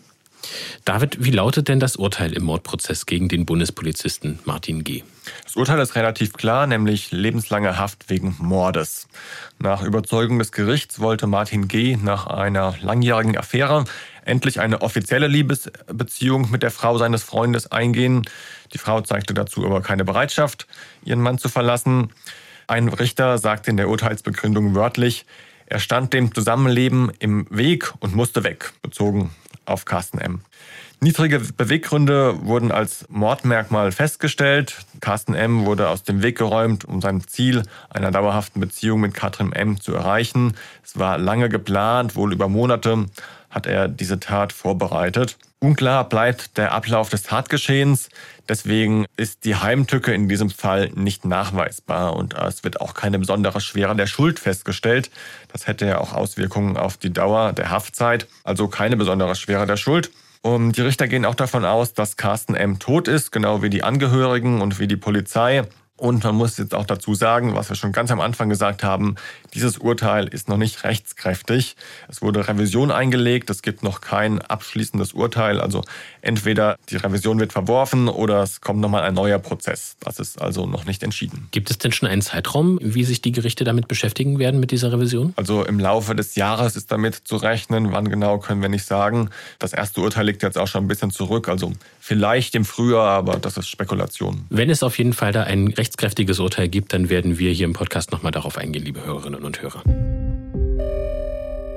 David, 0.85 1.23
wie 1.23 1.31
lautet 1.31 1.67
denn 1.67 1.79
das 1.79 1.95
Urteil 1.95 2.33
im 2.33 2.43
Mordprozess 2.43 3.05
gegen 3.05 3.29
den 3.29 3.45
Bundespolizisten 3.45 4.39
Martin 4.45 4.83
G.? 4.83 5.03
Das 5.43 5.55
Urteil 5.55 5.79
ist 5.79 5.95
relativ 5.95 6.33
klar, 6.33 6.67
nämlich 6.67 7.11
lebenslange 7.11 7.77
Haft 7.77 8.09
wegen 8.09 8.35
Mordes. 8.39 9.07
Nach 9.59 9.83
Überzeugung 9.83 10.39
des 10.39 10.51
Gerichts 10.51 10.99
wollte 10.99 11.27
Martin 11.27 11.67
G. 11.67 11.97
nach 11.97 12.27
einer 12.27 12.75
langjährigen 12.81 13.37
Affäre 13.37 13.85
endlich 14.25 14.59
eine 14.59 14.81
offizielle 14.81 15.27
Liebesbeziehung 15.27 16.51
mit 16.51 16.63
der 16.63 16.71
Frau 16.71 16.97
seines 16.97 17.23
Freundes 17.23 17.71
eingehen. 17.71 18.27
Die 18.73 18.77
Frau 18.77 19.01
zeigte 19.01 19.33
dazu 19.33 19.65
aber 19.65 19.81
keine 19.81 20.05
Bereitschaft, 20.05 20.67
ihren 21.03 21.21
Mann 21.21 21.37
zu 21.37 21.49
verlassen. 21.49 22.09
Ein 22.67 22.87
Richter 22.87 23.37
sagte 23.39 23.71
in 23.71 23.77
der 23.77 23.89
Urteilsbegründung 23.89 24.75
wörtlich, 24.75 25.25
er 25.65 25.79
stand 25.79 26.13
dem 26.13 26.33
Zusammenleben 26.33 27.11
im 27.19 27.45
Weg 27.49 27.93
und 27.99 28.15
musste 28.15 28.43
weg, 28.43 28.73
bezogen 28.81 29.31
auf 29.69 29.85
Carsten 29.85 30.19
M. 30.19 30.41
Niedrige 31.01 31.39
Beweggründe 31.39 32.45
wurden 32.45 32.73
als 32.73 33.05
Mordmerkmal 33.09 33.93
festgestellt. 33.93 34.79
Carsten 34.99 35.33
M. 35.33 35.65
wurde 35.65 35.87
aus 35.87 36.03
dem 36.03 36.21
Weg 36.21 36.37
geräumt, 36.37 36.83
um 36.83 36.99
sein 36.99 37.25
Ziel 37.25 37.63
einer 37.89 38.11
dauerhaften 38.11 38.59
Beziehung 38.59 38.99
mit 38.99 39.13
Katrin 39.13 39.53
M. 39.53 39.79
zu 39.79 39.93
erreichen. 39.93 40.55
Es 40.83 40.99
war 40.99 41.17
lange 41.17 41.47
geplant, 41.47 42.17
wohl 42.17 42.33
über 42.33 42.49
Monate 42.49 43.05
hat 43.49 43.65
er 43.65 43.87
diese 43.87 44.19
Tat 44.19 44.51
vorbereitet. 44.51 45.37
Unklar 45.61 46.07
bleibt 46.07 46.57
der 46.57 46.71
Ablauf 46.71 47.09
des 47.09 47.23
Tatgeschehens. 47.23 48.09
Deswegen 48.47 49.05
ist 49.17 49.43
die 49.43 49.57
Heimtücke 49.57 50.13
in 50.13 50.29
diesem 50.29 50.49
Fall 50.49 50.89
nicht 50.95 51.25
nachweisbar 51.25 52.15
und 52.15 52.33
es 52.33 52.63
wird 52.63 52.79
auch 52.79 52.93
keine 52.93 53.19
besondere 53.19 53.59
Schwere 53.59 53.93
der 53.93 54.07
Schuld 54.07 54.39
festgestellt. 54.39 55.11
Das 55.51 55.67
hätte 55.67 55.85
ja 55.85 55.99
auch 55.99 56.13
Auswirkungen 56.13 56.77
auf 56.77 56.95
die 56.95 57.11
Dauer 57.11 57.51
der 57.51 57.69
Haftzeit, 57.69 58.27
also 58.45 58.69
keine 58.69 58.95
besondere 58.95 59.35
Schwere 59.35 59.65
der 59.65 59.75
Schuld. 59.75 60.11
Und 60.41 60.77
die 60.77 60.81
Richter 60.81 61.09
gehen 61.09 61.25
auch 61.25 61.35
davon 61.35 61.65
aus, 61.65 61.93
dass 61.93 62.15
Carsten 62.15 62.55
M. 62.55 62.79
tot 62.79 63.09
ist, 63.09 63.31
genau 63.33 63.61
wie 63.61 63.69
die 63.69 63.83
Angehörigen 63.83 64.61
und 64.61 64.79
wie 64.79 64.87
die 64.87 64.95
Polizei. 64.95 65.63
Und 65.99 66.23
man 66.23 66.35
muss 66.35 66.57
jetzt 66.57 66.73
auch 66.73 66.85
dazu 66.85 67.13
sagen, 67.13 67.55
was 67.55 67.69
wir 67.69 67.75
schon 67.75 67.91
ganz 67.91 68.09
am 68.09 68.21
Anfang 68.21 68.47
gesagt 68.49 68.83
haben, 68.83 69.15
dieses 69.53 69.77
Urteil 69.77 70.27
ist 70.27 70.47
noch 70.47 70.57
nicht 70.57 70.83
rechtskräftig. 70.85 71.75
Es 72.07 72.21
wurde 72.21 72.47
Revision 72.47 72.89
eingelegt, 72.89 73.49
es 73.49 73.61
gibt 73.61 73.83
noch 73.83 73.99
kein 73.99 74.41
abschließendes 74.41 75.13
Urteil. 75.13 75.59
Also 75.59 75.83
entweder 76.21 76.77
die 76.89 76.95
Revision 76.95 77.39
wird 77.39 77.51
verworfen 77.51 78.07
oder 78.07 78.43
es 78.43 78.61
kommt 78.61 78.79
nochmal 78.79 79.03
ein 79.03 79.13
neuer 79.13 79.39
Prozess. 79.39 79.97
Das 79.99 80.19
ist 80.19 80.41
also 80.41 80.65
noch 80.65 80.85
nicht 80.85 81.03
entschieden. 81.03 81.49
Gibt 81.51 81.69
es 81.69 81.77
denn 81.77 81.91
schon 81.91 82.07
einen 82.07 82.21
Zeitraum, 82.21 82.79
wie 82.81 83.03
sich 83.03 83.21
die 83.21 83.33
Gerichte 83.33 83.65
damit 83.65 83.89
beschäftigen 83.89 84.39
werden 84.39 84.59
mit 84.61 84.71
dieser 84.71 84.93
Revision? 84.93 85.33
Also 85.35 85.65
im 85.65 85.79
Laufe 85.79 86.15
des 86.15 86.35
Jahres 86.35 86.77
ist 86.77 86.91
damit 86.91 87.15
zu 87.15 87.35
rechnen. 87.35 87.91
Wann 87.91 88.09
genau 88.09 88.39
können 88.39 88.61
wir 88.61 88.69
nicht 88.69 88.85
sagen. 88.85 89.31
Das 89.59 89.73
erste 89.73 89.99
Urteil 89.99 90.25
liegt 90.27 90.43
jetzt 90.43 90.57
auch 90.57 90.67
schon 90.67 90.85
ein 90.85 90.87
bisschen 90.87 91.11
zurück. 91.11 91.49
Also 91.49 91.73
vielleicht 92.09 92.55
im 92.55 92.65
Frühjahr, 92.65 93.11
aber 93.11 93.37
das 93.37 93.55
ist 93.55 93.69
Spekulation. 93.69 94.47
Wenn 94.49 94.71
es 94.71 94.81
auf 94.81 94.97
jeden 94.97 95.13
Fall 95.13 95.31
da 95.31 95.43
ein 95.43 95.67
rechtskräftiges 95.67 96.39
Urteil 96.39 96.67
gibt, 96.67 96.91
dann 96.91 97.07
werden 97.07 97.37
wir 97.37 97.51
hier 97.51 97.65
im 97.65 97.73
Podcast 97.73 98.11
nochmal 98.11 98.31
darauf 98.31 98.57
eingehen, 98.57 98.83
liebe 98.83 99.05
Hörerinnen 99.05 99.43
und 99.43 99.61
Hörer. 99.61 99.83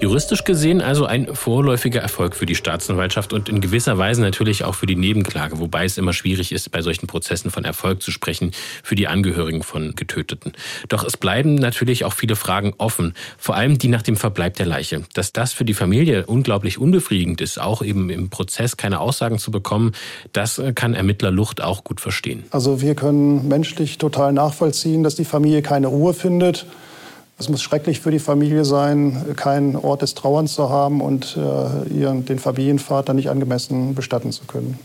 Juristisch 0.02 0.42
gesehen 0.42 0.80
also 0.80 1.06
ein 1.06 1.32
vorläufiger 1.32 2.00
Erfolg 2.00 2.34
für 2.34 2.44
die 2.44 2.56
Staatsanwaltschaft 2.56 3.32
und 3.32 3.48
in 3.48 3.60
gewisser 3.60 3.98
Weise 3.98 4.20
natürlich 4.20 4.64
auch 4.64 4.74
für 4.74 4.86
die 4.86 4.96
Nebenklage, 4.96 5.60
wobei 5.60 5.84
es 5.84 5.96
immer 5.96 6.12
schwierig 6.12 6.50
ist, 6.50 6.72
bei 6.72 6.82
solchen 6.82 7.06
Prozessen 7.06 7.52
von 7.52 7.64
Erfolg 7.64 8.02
zu 8.02 8.10
sprechen 8.10 8.50
für 8.82 8.96
die 8.96 9.06
Angehörigen 9.06 9.62
von 9.62 9.94
Getöteten. 9.94 10.54
Doch 10.88 11.04
es 11.04 11.16
bleiben 11.16 11.54
natürlich 11.54 12.04
auch 12.04 12.14
viele 12.14 12.34
Fragen 12.34 12.74
offen, 12.78 13.14
vor 13.38 13.54
allem 13.54 13.78
die 13.78 13.86
nach 13.86 14.02
dem 14.02 14.16
Verbleib 14.16 14.56
der 14.56 14.66
Leiche. 14.66 15.04
Dass 15.14 15.32
das 15.32 15.52
für 15.52 15.64
die 15.64 15.72
Familie 15.72 16.26
unglaublich 16.26 16.78
unbefriedigend 16.78 17.40
ist, 17.40 17.60
auch 17.60 17.80
eben 17.80 18.10
im 18.10 18.28
Prozess 18.28 18.76
keine 18.76 18.98
Aussagen 18.98 19.38
zu 19.38 19.52
bekommen, 19.52 19.92
das 20.32 20.60
kann 20.74 20.94
Ermittler 20.94 21.30
Lucht 21.30 21.60
auch 21.60 21.84
gut 21.84 22.00
verstehen. 22.00 22.42
Also 22.50 22.80
wir 22.80 22.96
können 22.96 23.46
menschlich 23.46 23.98
total 23.98 24.32
nachvollziehen, 24.32 25.04
dass 25.04 25.14
die 25.14 25.24
Familie 25.24 25.62
keine 25.62 25.86
Ruhe 25.86 26.12
findet 26.12 26.66
es 27.42 27.48
muss 27.48 27.62
schrecklich 27.62 28.00
für 28.00 28.12
die 28.12 28.20
Familie 28.20 28.64
sein, 28.64 29.34
keinen 29.36 29.74
Ort 29.74 30.02
des 30.02 30.14
Trauerns 30.14 30.54
zu 30.54 30.70
haben 30.70 31.00
und 31.00 31.36
äh, 31.36 31.92
ihren, 31.92 32.24
den 32.24 32.38
Familienvater 32.38 33.14
nicht 33.14 33.30
angemessen 33.30 33.94
bestatten 33.94 34.30
zu 34.30 34.44
können. 34.44 34.78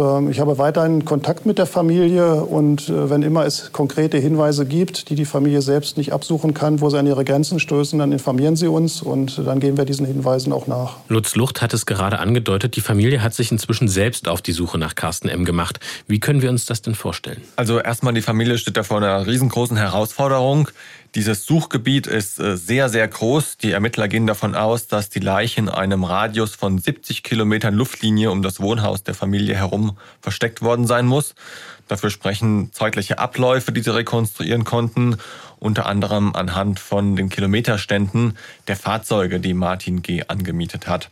Ähm, 0.00 0.30
ich 0.30 0.40
habe 0.40 0.58
weiterhin 0.58 1.04
Kontakt 1.04 1.46
mit 1.46 1.58
der 1.58 1.66
Familie 1.66 2.44
und 2.44 2.88
äh, 2.88 3.10
wenn 3.10 3.22
immer 3.22 3.44
es 3.44 3.72
konkrete 3.72 4.18
Hinweise 4.18 4.66
gibt, 4.66 5.10
die 5.10 5.14
die 5.14 5.24
Familie 5.24 5.62
selbst 5.62 5.96
nicht 5.96 6.12
absuchen 6.12 6.54
kann, 6.54 6.80
wo 6.80 6.88
sie 6.90 6.98
an 6.98 7.06
ihre 7.06 7.24
Grenzen 7.24 7.60
stoßen, 7.60 7.98
dann 7.98 8.12
informieren 8.12 8.56
sie 8.56 8.68
uns 8.68 9.02
und 9.02 9.38
dann 9.38 9.60
gehen 9.60 9.76
wir 9.76 9.84
diesen 9.84 10.06
Hinweisen 10.06 10.52
auch 10.52 10.66
nach. 10.66 10.96
Lutz 11.08 11.36
Lucht 11.36 11.60
hat 11.62 11.74
es 11.74 11.86
gerade 11.86 12.18
angedeutet, 12.18 12.76
die 12.76 12.80
Familie 12.80 13.22
hat 13.22 13.34
sich 13.34 13.52
inzwischen 13.52 13.88
selbst 13.88 14.28
auf 14.28 14.42
die 14.42 14.52
Suche 14.52 14.78
nach 14.78 14.94
Carsten 14.94 15.28
M. 15.28 15.44
gemacht. 15.44 15.80
Wie 16.06 16.20
können 16.20 16.42
wir 16.42 16.50
uns 16.50 16.64
das 16.64 16.82
denn 16.82 16.94
vorstellen? 16.94 17.42
Also 17.56 17.78
erstmal, 17.78 18.14
die 18.14 18.22
Familie 18.22 18.56
steht 18.58 18.76
da 18.76 18.82
vor 18.82 18.98
einer 18.98 19.26
riesengroßen 19.26 19.76
Herausforderung. 19.76 20.68
Dieses 21.16 21.44
Suchgebiet 21.44 22.06
ist 22.06 22.38
äh, 22.38 22.56
sehr, 22.56 22.88
sehr 22.88 23.08
groß. 23.08 23.56
Die 23.58 23.72
Ermittler 23.72 24.06
gehen 24.06 24.28
davon 24.28 24.54
aus, 24.54 24.86
dass 24.86 25.08
die 25.08 25.18
Leiche 25.18 25.60
in 25.60 25.68
einem 25.68 26.04
Radius 26.04 26.54
von 26.54 26.78
70 26.78 27.24
Kilometern 27.24 27.74
Luftlinie 27.74 28.30
um 28.30 28.42
das 28.42 28.60
Wohnhaus 28.60 29.02
der 29.02 29.14
Familie 29.14 29.56
herum 29.56 29.98
versteckt 30.20 30.62
worden 30.62 30.86
sein 30.86 31.06
muss. 31.06 31.34
Dafür 31.88 32.10
sprechen 32.10 32.72
zeitliche 32.72 33.18
Abläufe, 33.18 33.72
die 33.72 33.82
sie 33.82 33.92
rekonstruieren 33.92 34.62
konnten, 34.62 35.16
unter 35.58 35.86
anderem 35.86 36.36
anhand 36.36 36.78
von 36.78 37.16
den 37.16 37.28
Kilometerständen 37.28 38.38
der 38.68 38.76
Fahrzeuge, 38.76 39.40
die 39.40 39.54
Martin 39.54 40.02
G. 40.02 40.22
angemietet 40.28 40.86
hat. 40.86 41.10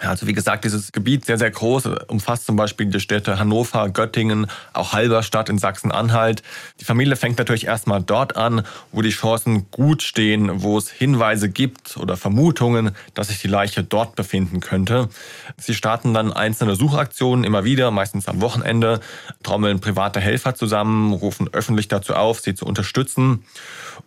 Also 0.00 0.26
wie 0.26 0.34
gesagt, 0.34 0.64
dieses 0.64 0.92
Gebiet 0.92 1.24
sehr, 1.24 1.38
sehr 1.38 1.50
groß, 1.50 1.86
umfasst 2.08 2.44
zum 2.44 2.56
Beispiel 2.56 2.86
die 2.86 3.00
Städte 3.00 3.38
Hannover, 3.38 3.88
Göttingen, 3.88 4.46
auch 4.74 4.92
Halberstadt 4.92 5.48
in 5.48 5.56
Sachsen-Anhalt. 5.56 6.42
Die 6.80 6.84
Familie 6.84 7.16
fängt 7.16 7.38
natürlich 7.38 7.66
erstmal 7.66 8.02
dort 8.02 8.36
an, 8.36 8.62
wo 8.92 9.00
die 9.00 9.10
Chancen 9.10 9.70
gut 9.70 10.02
stehen, 10.02 10.62
wo 10.62 10.76
es 10.76 10.90
Hinweise 10.90 11.48
gibt 11.48 11.96
oder 11.96 12.18
Vermutungen, 12.18 12.90
dass 13.14 13.28
sich 13.28 13.40
die 13.40 13.48
Leiche 13.48 13.84
dort 13.84 14.16
befinden 14.16 14.60
könnte. 14.60 15.08
Sie 15.56 15.74
starten 15.74 16.12
dann 16.12 16.30
einzelne 16.30 16.76
Suchaktionen 16.76 17.44
immer 17.44 17.64
wieder, 17.64 17.90
meistens 17.90 18.28
am 18.28 18.42
Wochenende, 18.42 19.00
trommeln 19.42 19.80
private 19.80 20.20
Helfer 20.20 20.54
zusammen, 20.54 21.14
rufen 21.14 21.48
öffentlich 21.52 21.88
dazu 21.88 22.14
auf, 22.14 22.40
sie 22.40 22.54
zu 22.54 22.66
unterstützen. 22.66 23.44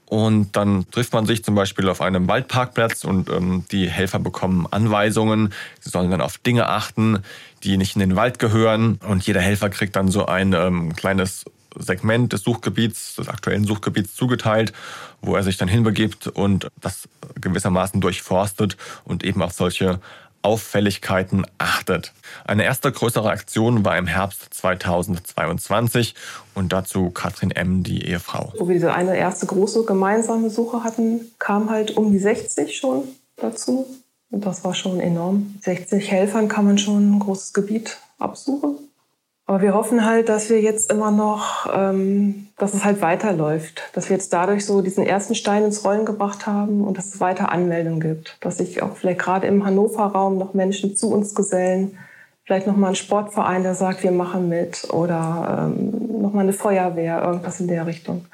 Und 0.10 0.56
dann 0.56 0.90
trifft 0.90 1.14
man 1.14 1.28
sich 1.28 1.44
zum 1.44 1.54
Beispiel 1.54 1.88
auf 1.88 2.02
einem 2.02 2.28
Waldparkplatz 2.28 3.04
und 3.04 3.30
ähm, 3.30 3.64
die 3.72 3.88
Helfer 3.88 4.18
bekommen 4.18 4.68
Anweisungen. 4.70 5.54
Sie 5.80 5.92
sollen 5.92 6.10
dann 6.10 6.22
auf 6.22 6.40
Dinge 6.40 6.68
achten, 6.68 7.20
die 7.64 7.78
nicht 7.78 7.96
in 7.96 8.00
den 8.00 8.16
Wald 8.16 8.40
gehören. 8.40 9.00
Und 9.08 9.26
jeder 9.26 9.40
Helfer 9.40 9.70
kriegt 9.70 9.96
dann 9.96 10.10
so 10.10 10.26
ein 10.26 10.54
ähm, 10.54 10.96
kleines 10.96 11.46
Segment 11.78 12.34
des 12.34 12.42
Suchgebiets, 12.42 13.16
des 13.16 13.30
aktuellen 13.30 13.66
Suchgebiets 13.66 14.16
zugeteilt, 14.16 14.74
wo 15.22 15.36
er 15.36 15.44
sich 15.44 15.58
dann 15.58 15.68
hinbegibt 15.68 16.28
und 16.28 16.68
das 16.82 17.08
gewissermaßen 17.40 18.02
durchforstet 18.02 18.78
und 19.04 19.24
eben 19.24 19.44
auf 19.44 19.54
solche 19.54 20.00
Auffälligkeiten 20.42 21.46
achtet. 21.58 22.14
Eine 22.46 22.64
erste 22.64 22.92
größere 22.92 23.30
Aktion 23.30 23.86
war 23.86 23.98
im 23.98 24.08
Herbst 24.08 24.54
2022 24.54 26.16
und 26.56 26.74
dazu 26.74 27.10
Katrin 27.12 27.52
M., 27.52 27.84
die 27.84 28.06
Ehefrau. 28.06 28.54
Wo 28.58 28.68
wir 28.68 28.76
diese 28.76 28.94
eine 28.94 29.18
erste 29.18 29.46
große 29.46 29.86
gemeinsame 29.86 30.50
Suche 30.50 30.84
hatten, 30.84 31.22
kam 31.40 31.70
halt 31.70 31.98
um 31.98 32.12
die 32.12 32.20
60 32.20 32.78
schon 32.78 33.04
dazu. 33.38 33.86
Und 34.32 34.46
das 34.46 34.64
war 34.64 34.76
schon 34.76 35.00
enorm. 35.00 35.56
60 35.62 36.12
Helfern 36.12 36.48
kann 36.48 36.66
man 36.66 36.78
schon 36.78 37.16
ein 37.16 37.20
großes 37.20 37.54
Gebiet 37.54 37.98
absuchen. 38.20 38.89
Aber 39.50 39.64
wir 39.64 39.74
hoffen 39.74 40.06
halt, 40.06 40.30
dass 40.30 40.52
wir 40.52 40.62
jetzt 40.62 40.92
immer 40.92 41.10
noch, 41.10 41.68
ähm, 41.76 42.50
dass 42.60 42.76
es 42.76 42.86
halt 42.86 43.02
weiterläuft. 43.02 43.82
Dass 43.94 44.08
wir 44.08 44.16
jetzt 44.16 44.32
dadurch 44.32 44.64
so 44.64 44.84
diesen 44.84 45.04
ersten 45.04 45.34
Stein 45.34 45.64
ins 45.64 45.84
Rollen 45.84 46.06
gebracht 46.06 46.46
haben 46.46 46.84
und 46.84 47.00
dass 47.00 47.08
es 47.08 47.20
weiter 47.20 47.52
Anmeldungen 47.52 48.00
gibt. 48.00 48.38
Dass 48.42 48.60
sich 48.60 48.84
auch 48.84 48.96
vielleicht 48.96 49.18
gerade 49.18 49.48
im 49.48 49.66
Hannover-Raum 49.66 50.38
noch 50.38 50.54
Menschen 50.54 50.96
zu 50.96 51.12
uns 51.12 51.34
gesellen. 51.34 51.98
Vielleicht 52.44 52.68
nochmal 52.68 52.92
ein 52.92 52.96
Sportverein, 52.96 53.64
der 53.64 53.74
sagt, 53.74 54.04
wir 54.04 54.12
machen 54.12 54.50
mit. 54.50 54.88
Oder 54.94 55.72
ähm, 55.76 56.22
nochmal 56.22 56.44
eine 56.44 56.54
Feuerwehr, 56.54 57.20
irgendwas 57.20 57.60
in 57.60 57.70
der 57.70 57.88
Richtung. 57.88 58.26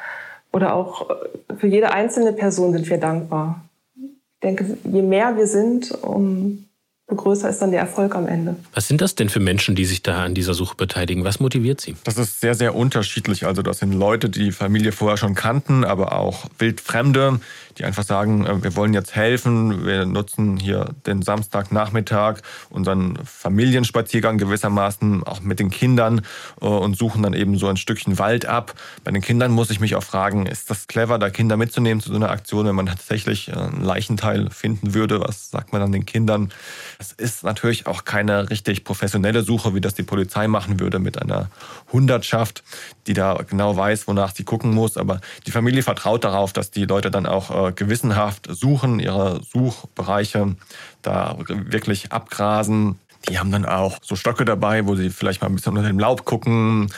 Oder 0.52 0.76
auch 0.76 1.10
äh, 1.10 1.56
für 1.56 1.68
jede 1.68 1.94
einzelne 1.94 2.34
Person 2.34 2.74
sind 2.74 2.90
wir 2.90 2.98
dankbar. 2.98 3.62
Ich 3.96 4.42
denke, 4.44 4.78
je 4.84 5.02
mehr 5.02 5.38
wir 5.38 5.48
sind, 5.48 5.94
um 6.04 6.65
größer 7.08 7.50
ist 7.50 7.60
dann 7.60 7.72
der 7.72 7.82
Erfolg 7.82 8.16
am 8.16 8.28
Ende. 8.28 8.56
Was 8.74 8.88
sind 8.88 9.02
das 9.02 9.14
denn 9.14 9.30
für 9.30 9.40
Menschen, 9.40 9.76
die 9.76 9.86
sich 9.86 10.02
da 10.02 10.24
an 10.24 10.34
dieser 10.34 10.54
Suche 10.56 10.76
beteiligen? 10.76 11.24
Was 11.24 11.40
motiviert 11.40 11.80
sie? 11.80 11.96
Das 12.04 12.18
ist 12.18 12.42
sehr, 12.42 12.56
sehr 12.56 12.76
unterschiedlich. 12.76 13.46
Also 13.46 13.62
das 13.62 13.80
sind 13.80 13.94
Leute, 13.94 14.30
die 14.30 14.46
die 14.46 14.52
Familie 14.52 14.92
vorher 14.92 15.18
schon 15.18 15.36
kannten, 15.36 15.84
aber 15.84 16.18
auch 16.18 16.46
Wildfremde, 16.58 17.40
die 17.78 17.86
einfach 17.86 18.04
sagen, 18.04 18.46
äh, 18.46 18.64
wir 18.64 18.76
wollen 18.76 18.94
jetzt 18.94 19.16
helfen, 19.16 19.86
wir 19.86 20.06
nutzen 20.06 20.58
hier 20.58 20.94
den 21.06 21.22
Samstagnachmittag, 21.22 22.40
unseren 22.70 23.18
Familienspaziergang 23.26 24.38
gewissermaßen 24.38 25.24
auch 25.24 25.42
mit 25.42 25.60
den 25.60 25.70
Kindern 25.70 26.22
äh, 26.62 26.66
und 26.66 26.98
suchen 26.98 27.24
dann 27.24 27.34
eben 27.34 27.58
so 27.58 27.68
ein 27.68 27.78
Stückchen 27.78 28.18
Wald 28.20 28.46
ab. 28.46 28.74
Bei 29.04 29.12
den 29.12 29.22
Kindern 29.22 29.52
muss 29.52 29.70
ich 29.70 29.80
mich 29.80 29.96
auch 29.96 30.04
fragen, 30.04 30.46
ist 30.46 30.70
das 30.70 30.88
clever, 30.88 31.20
da 31.20 31.30
Kinder 31.30 31.58
mitzunehmen 31.58 32.02
zu 32.02 32.10
so 32.10 32.16
einer 32.16 32.30
Aktion, 32.30 32.66
wenn 32.66 32.76
man 32.76 32.86
tatsächlich 32.86 33.50
äh, 33.50 33.54
einen 33.54 33.82
Leichenteil 33.82 34.50
finden 34.50 34.94
würde? 34.94 35.20
Was 35.20 35.52
sagt 35.52 35.74
man 35.74 35.82
dann 35.82 35.92
den 35.92 36.06
Kindern? 36.06 36.52
Es 37.00 37.12
ist 37.12 37.44
natürlich 37.44 37.88
auch 37.88 38.06
keine 38.06 38.50
richtig 38.50 38.84
professionelle 38.84 39.44
Suche, 39.44 39.76
wie 39.76 39.82
das 39.82 39.96
die 39.96 40.04
Polizei 40.04 40.48
machen 40.48 40.80
würde 40.80 41.00
mit 41.00 41.22
einer 41.22 41.50
Hundertschaft, 41.92 42.64
die 43.08 43.14
da 43.14 43.38
genau 43.48 43.76
weiß, 43.76 44.08
wonach 44.08 44.34
sie 44.34 44.44
gucken 44.44 44.74
muss. 44.74 44.98
Aber 44.98 45.20
die 45.46 45.52
Familie 45.52 45.84
vertraut 45.84 46.24
darauf, 46.24 46.54
dass 46.54 46.72
die 46.72 46.86
Leute 46.86 47.12
dann 47.12 47.26
auch 47.26 47.65
gewissenhaft 47.72 48.48
suchen, 48.50 49.00
ihre 49.00 49.42
Suchbereiche 49.44 50.56
da 51.02 51.38
wirklich 51.48 52.12
abgrasen. 52.12 53.00
Die 53.30 53.40
haben 53.40 53.52
dann 53.52 53.66
auch 53.66 53.98
so 54.02 54.16
Stöcke 54.16 54.46
dabei, 54.46 54.86
wo 54.86 54.96
sie 54.96 55.10
vielleicht 55.10 55.42
mal 55.42 55.48
ein 55.48 55.56
bisschen 55.56 55.76
unter 55.76 55.88
dem 55.88 56.00
Laub 56.00 56.26
gucken. 56.26 56.92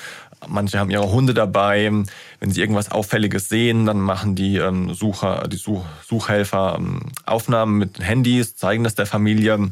Manche 0.47 0.78
haben 0.78 0.91
ihre 0.91 1.09
Hunde 1.09 1.34
dabei. 1.34 1.91
Wenn 2.39 2.51
sie 2.51 2.61
irgendwas 2.61 2.91
Auffälliges 2.91 3.49
sehen, 3.49 3.86
dann 3.86 3.99
machen 3.99 4.36
die 4.36 4.57
ähm, 4.57 4.93
Sucher, 4.93 5.47
die 5.47 5.57
Such 5.57 5.86
Suchhelfer 6.05 6.76
ähm, 6.78 6.99
Aufnahmen 7.26 7.78
mit 7.78 7.99
Handys, 7.99 8.55
zeigen 8.55 8.84
das 8.84 8.95
der 8.95 9.07
Familie. 9.07 9.72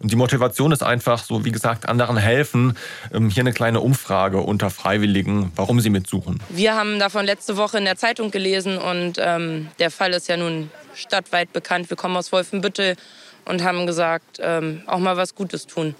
Und 0.00 0.12
die 0.12 0.16
Motivation 0.16 0.72
ist 0.72 0.82
einfach 0.82 1.22
so, 1.22 1.44
wie 1.44 1.52
gesagt, 1.52 1.88
anderen 1.88 2.16
helfen. 2.16 2.76
Ähm, 3.12 3.30
hier 3.30 3.42
eine 3.42 3.52
kleine 3.52 3.80
Umfrage 3.80 4.38
unter 4.38 4.70
Freiwilligen, 4.70 5.52
warum 5.56 5.80
sie 5.80 5.90
mitsuchen. 5.90 6.40
Wir 6.48 6.74
haben 6.74 6.98
davon 6.98 7.26
letzte 7.26 7.56
Woche 7.56 7.78
in 7.78 7.84
der 7.84 7.96
Zeitung 7.96 8.30
gelesen 8.30 8.78
und 8.78 9.14
ähm, 9.18 9.68
der 9.78 9.90
Fall 9.90 10.12
ist 10.12 10.28
ja 10.28 10.36
nun 10.36 10.70
stadtweit 10.94 11.52
bekannt. 11.52 11.90
Wir 11.90 11.96
kommen 11.96 12.16
aus 12.16 12.32
Wolfenbüttel 12.32 12.96
und 13.44 13.62
haben 13.62 13.86
gesagt, 13.86 14.38
ähm, 14.40 14.82
auch 14.86 14.98
mal 14.98 15.16
was 15.16 15.34
Gutes 15.34 15.66
tun, 15.66 15.94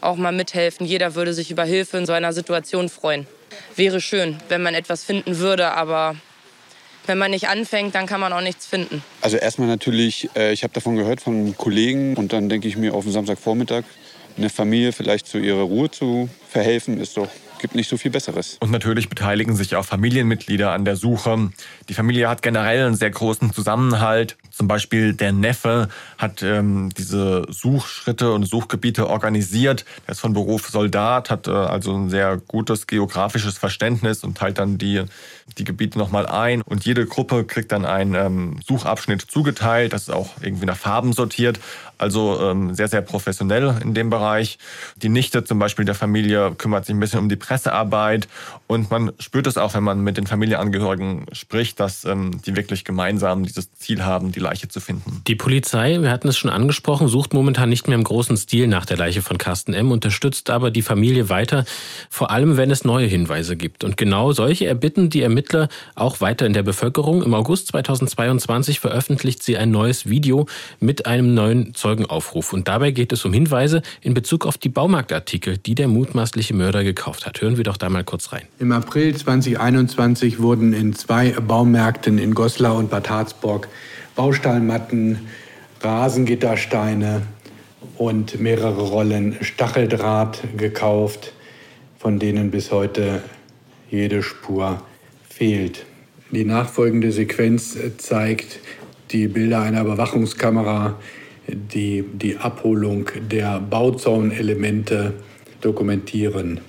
auch 0.00 0.16
mal 0.16 0.32
mithelfen. 0.32 0.86
Jeder 0.86 1.14
würde 1.14 1.32
sich 1.32 1.50
über 1.50 1.64
Hilfe 1.64 1.98
in 1.98 2.06
so 2.06 2.12
einer 2.12 2.32
Situation 2.32 2.88
freuen. 2.88 3.26
Wäre 3.76 4.00
schön, 4.00 4.36
wenn 4.48 4.62
man 4.62 4.74
etwas 4.74 5.04
finden 5.04 5.38
würde, 5.38 5.72
aber 5.72 6.16
wenn 7.08 7.18
man 7.18 7.30
nicht 7.30 7.48
anfängt, 7.48 7.94
dann 7.94 8.06
kann 8.06 8.20
man 8.20 8.32
auch 8.32 8.40
nichts 8.40 8.66
finden. 8.66 9.02
Also 9.20 9.36
erstmal 9.36 9.68
natürlich, 9.68 10.28
äh, 10.36 10.52
ich 10.52 10.62
habe 10.62 10.72
davon 10.72 10.96
gehört 10.96 11.20
von 11.20 11.56
Kollegen 11.56 12.16
und 12.16 12.32
dann 12.32 12.48
denke 12.48 12.68
ich 12.68 12.76
mir 12.76 12.94
auf 12.94 13.04
den 13.04 13.12
Samstagvormittag 13.12 13.84
eine 14.36 14.50
Familie 14.50 14.92
vielleicht 14.92 15.26
zu 15.26 15.38
ihrer 15.38 15.62
Ruhe 15.62 15.90
zu 15.90 16.28
verhelfen, 16.48 17.00
ist 17.00 17.16
doch 17.16 17.28
gibt 17.58 17.74
nicht 17.74 17.88
so 17.88 17.96
viel 17.96 18.10
Besseres. 18.10 18.56
Und 18.60 18.70
natürlich 18.70 19.08
beteiligen 19.08 19.56
sich 19.56 19.76
auch 19.76 19.84
Familienmitglieder 19.84 20.70
an 20.70 20.84
der 20.84 20.96
Suche. 20.96 21.50
Die 21.88 21.94
Familie 21.94 22.28
hat 22.28 22.42
generell 22.42 22.84
einen 22.84 22.96
sehr 22.96 23.10
großen 23.10 23.52
Zusammenhalt. 23.52 24.36
Zum 24.50 24.68
Beispiel 24.68 25.14
der 25.14 25.32
Neffe 25.32 25.88
hat 26.18 26.42
ähm, 26.42 26.90
diese 26.96 27.46
Suchschritte 27.48 28.32
und 28.32 28.44
Suchgebiete 28.44 29.08
organisiert. 29.08 29.86
Er 30.06 30.12
ist 30.12 30.20
von 30.20 30.34
Beruf 30.34 30.68
Soldat, 30.68 31.30
hat 31.30 31.48
äh, 31.48 31.52
also 31.52 31.94
ein 31.94 32.10
sehr 32.10 32.36
gutes 32.36 32.86
geografisches 32.86 33.56
Verständnis 33.56 34.22
und 34.22 34.36
teilt 34.36 34.58
dann 34.58 34.76
die, 34.76 35.04
die 35.56 35.64
Gebiete 35.64 35.98
nochmal 35.98 36.26
ein. 36.26 36.60
Und 36.60 36.84
jede 36.84 37.06
Gruppe 37.06 37.44
kriegt 37.44 37.72
dann 37.72 37.86
einen 37.86 38.14
ähm, 38.14 38.60
Suchabschnitt 38.66 39.22
zugeteilt. 39.22 39.94
Das 39.94 40.02
ist 40.02 40.10
auch 40.10 40.30
irgendwie 40.42 40.66
nach 40.66 40.76
Farben 40.76 41.14
sortiert. 41.14 41.58
Also 41.96 42.40
ähm, 42.40 42.74
sehr, 42.74 42.88
sehr 42.88 43.02
professionell 43.02 43.76
in 43.82 43.94
dem 43.94 44.10
Bereich. 44.10 44.58
Die 44.96 45.08
Nichte 45.08 45.42
zum 45.44 45.58
Beispiel 45.58 45.84
der 45.84 45.94
Familie 45.94 46.54
kümmert 46.56 46.84
sich 46.84 46.94
ein 46.94 47.00
bisschen 47.00 47.20
um 47.20 47.28
die 47.28 47.36
Pressearbeit. 47.36 48.28
Und 48.66 48.90
man 48.90 49.12
spürt 49.18 49.46
es 49.46 49.56
auch, 49.56 49.74
wenn 49.74 49.82
man 49.82 50.02
mit 50.02 50.16
den 50.16 50.26
Familienangehörigen 50.26 51.26
spricht, 51.32 51.77
dass 51.78 52.04
ähm, 52.04 52.40
die 52.44 52.56
wirklich 52.56 52.84
gemeinsam 52.84 53.44
dieses 53.44 53.72
Ziel 53.72 54.04
haben, 54.04 54.32
die 54.32 54.40
Leiche 54.40 54.68
zu 54.68 54.80
finden. 54.80 55.22
Die 55.26 55.34
Polizei, 55.34 56.00
wir 56.00 56.10
hatten 56.10 56.28
es 56.28 56.36
schon 56.36 56.50
angesprochen, 56.50 57.08
sucht 57.08 57.34
momentan 57.34 57.68
nicht 57.68 57.88
mehr 57.88 57.96
im 57.96 58.04
großen 58.04 58.36
Stil 58.36 58.66
nach 58.66 58.86
der 58.86 58.96
Leiche 58.96 59.22
von 59.22 59.38
Carsten 59.38 59.74
M., 59.74 59.90
unterstützt 59.90 60.50
aber 60.50 60.70
die 60.70 60.82
Familie 60.82 61.28
weiter, 61.28 61.64
vor 62.10 62.30
allem 62.30 62.56
wenn 62.56 62.70
es 62.70 62.84
neue 62.84 63.06
Hinweise 63.06 63.56
gibt. 63.56 63.84
Und 63.84 63.96
genau 63.96 64.32
solche 64.32 64.66
erbitten 64.66 65.10
die 65.10 65.22
Ermittler 65.22 65.68
auch 65.94 66.20
weiter 66.20 66.46
in 66.46 66.52
der 66.52 66.62
Bevölkerung. 66.62 67.22
Im 67.22 67.34
August 67.34 67.68
2022 67.68 68.80
veröffentlicht 68.80 69.42
sie 69.42 69.56
ein 69.56 69.70
neues 69.70 70.08
Video 70.08 70.46
mit 70.80 71.06
einem 71.06 71.34
neuen 71.34 71.74
Zeugenaufruf. 71.74 72.52
Und 72.52 72.68
dabei 72.68 72.90
geht 72.90 73.12
es 73.12 73.24
um 73.24 73.32
Hinweise 73.32 73.82
in 74.00 74.14
Bezug 74.14 74.46
auf 74.46 74.58
die 74.58 74.68
Baumarktartikel, 74.68 75.58
die 75.58 75.74
der 75.74 75.88
mutmaßliche 75.88 76.54
Mörder 76.54 76.84
gekauft 76.84 77.26
hat. 77.26 77.40
Hören 77.40 77.56
wir 77.56 77.64
doch 77.64 77.76
da 77.76 77.88
mal 77.88 78.04
kurz 78.04 78.32
rein. 78.32 78.42
Im 78.58 78.72
April 78.72 79.14
2021 79.14 80.40
wurden 80.40 80.72
in 80.72 80.94
zwei 80.94 81.34
Baumärkten 81.68 82.16
in 82.16 82.32
Goslar 82.32 82.76
und 82.76 82.88
Bad 82.88 83.10
Harzburg 83.10 83.68
Baustahlmatten, 84.16 85.28
Rasengittersteine 85.82 87.20
und 87.98 88.40
mehrere 88.40 88.88
Rollen 88.88 89.36
Stacheldraht 89.42 90.56
gekauft, 90.56 91.34
von 91.98 92.18
denen 92.18 92.50
bis 92.50 92.72
heute 92.72 93.22
jede 93.90 94.22
Spur 94.22 94.80
fehlt. 95.28 95.84
Die 96.30 96.46
nachfolgende 96.46 97.12
Sequenz 97.12 97.76
zeigt 97.98 98.60
die 99.10 99.28
Bilder 99.28 99.60
einer 99.60 99.82
Überwachungskamera, 99.82 100.96
die 101.48 102.02
die 102.14 102.38
Abholung 102.38 103.10
der 103.30 103.60
Bauzaunelemente 103.60 105.12
dokumentieren. 105.60 106.62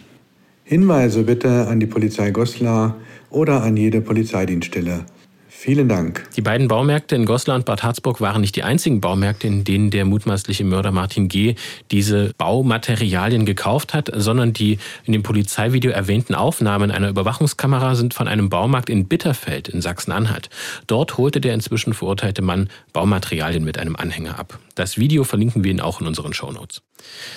Hinweise 0.65 1.23
bitte 1.23 1.67
an 1.67 1.79
die 1.79 1.87
Polizei 1.87 2.31
Goslar 2.31 2.97
oder 3.29 3.63
an 3.63 3.77
jede 3.77 4.01
Polizeidienststelle. 4.01 5.05
Vielen 5.61 5.89
Dank. 5.89 6.25
Die 6.37 6.41
beiden 6.41 6.69
Baumärkte 6.69 7.17
in 7.17 7.25
Goslar 7.25 7.57
und 7.57 7.65
Bad 7.65 7.83
Harzburg 7.83 8.21
waren 8.21 8.39
nicht 8.39 8.55
die 8.55 8.63
einzigen 8.63 9.01
Baumärkte, 9.01 9.47
in 9.47 9.65
denen 9.65 9.89
der 9.89 10.05
mutmaßliche 10.05 10.63
Mörder 10.63 10.93
Martin 10.93 11.27
G. 11.27 11.55
diese 11.91 12.31
Baumaterialien 12.37 13.45
gekauft 13.45 13.93
hat, 13.93 14.09
sondern 14.15 14.53
die 14.53 14.79
in 15.03 15.11
dem 15.11 15.21
Polizeivideo 15.21 15.91
erwähnten 15.91 16.33
Aufnahmen 16.33 16.91
einer 16.91 17.09
Überwachungskamera 17.09 17.95
sind 17.95 18.13
von 18.13 18.29
einem 18.29 18.47
Baumarkt 18.47 18.89
in 18.89 19.09
Bitterfeld 19.09 19.67
in 19.67 19.81
Sachsen-Anhalt. 19.81 20.49
Dort 20.87 21.17
holte 21.17 21.41
der 21.41 21.55
inzwischen 21.55 21.93
verurteilte 21.93 22.41
Mann 22.41 22.69
Baumaterialien 22.93 23.65
mit 23.65 23.77
einem 23.77 23.97
Anhänger 23.97 24.39
ab. 24.39 24.59
Das 24.79 24.97
Video 24.97 25.25
verlinken 25.25 25.65
wir 25.65 25.71
Ihnen 25.71 25.81
auch 25.81 25.99
in 25.99 26.07
unseren 26.07 26.31
Shownotes. 26.31 26.81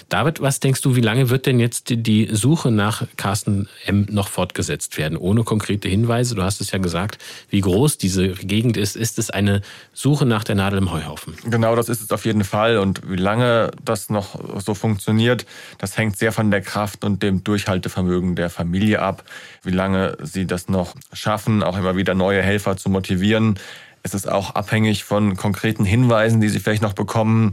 David, 0.08 0.40
was 0.40 0.60
denkst 0.60 0.80
du, 0.80 0.94
wie 0.94 1.00
lange 1.00 1.28
wird 1.28 1.46
denn 1.46 1.58
jetzt 1.58 1.86
die 1.88 2.28
Suche 2.30 2.70
nach 2.70 3.04
Carsten 3.16 3.68
M. 3.84 4.06
noch 4.10 4.28
fortgesetzt 4.28 4.96
werden, 4.96 5.18
ohne 5.18 5.42
konkrete 5.42 5.88
Hinweise? 5.88 6.36
Du 6.36 6.44
hast 6.44 6.60
es 6.60 6.70
ja 6.70 6.78
gesagt, 6.78 7.18
wie 7.50 7.60
groß 7.60 7.98
diese 7.98 8.28
Gegend 8.28 8.76
ist. 8.76 8.94
Ist 8.94 9.18
es 9.18 9.30
eine 9.30 9.62
Suche 9.92 10.24
nach 10.24 10.44
der 10.44 10.54
Nadel 10.54 10.78
im 10.78 10.92
Heuhaufen? 10.92 11.34
Genau, 11.44 11.74
das 11.74 11.88
ist 11.88 12.00
es 12.00 12.12
auf 12.12 12.24
jeden 12.26 12.44
Fall. 12.44 12.78
Und 12.78 13.10
wie 13.10 13.16
lange 13.16 13.72
das 13.84 14.08
noch 14.08 14.38
so 14.60 14.74
funktioniert, 14.74 15.44
das 15.78 15.98
hängt 15.98 16.16
sehr 16.16 16.30
von 16.30 16.52
der 16.52 16.60
Kraft 16.60 17.02
und 17.02 17.24
dem 17.24 17.42
Durchhaltevermögen 17.42 18.36
der 18.36 18.50
Familie 18.50 19.02
ab. 19.02 19.24
Wie 19.64 19.72
lange 19.72 20.16
sie 20.22 20.46
das 20.46 20.68
noch 20.68 20.94
schaffen, 21.12 21.64
auch 21.64 21.76
immer 21.76 21.96
wieder 21.96 22.14
neue 22.14 22.40
Helfer 22.40 22.76
zu 22.76 22.88
motivieren. 22.88 23.58
Es 24.02 24.14
ist 24.14 24.28
auch 24.28 24.54
abhängig 24.54 25.04
von 25.04 25.36
konkreten 25.36 25.84
Hinweisen, 25.84 26.40
die 26.40 26.48
sie 26.48 26.58
vielleicht 26.58 26.82
noch 26.82 26.94
bekommen. 26.94 27.52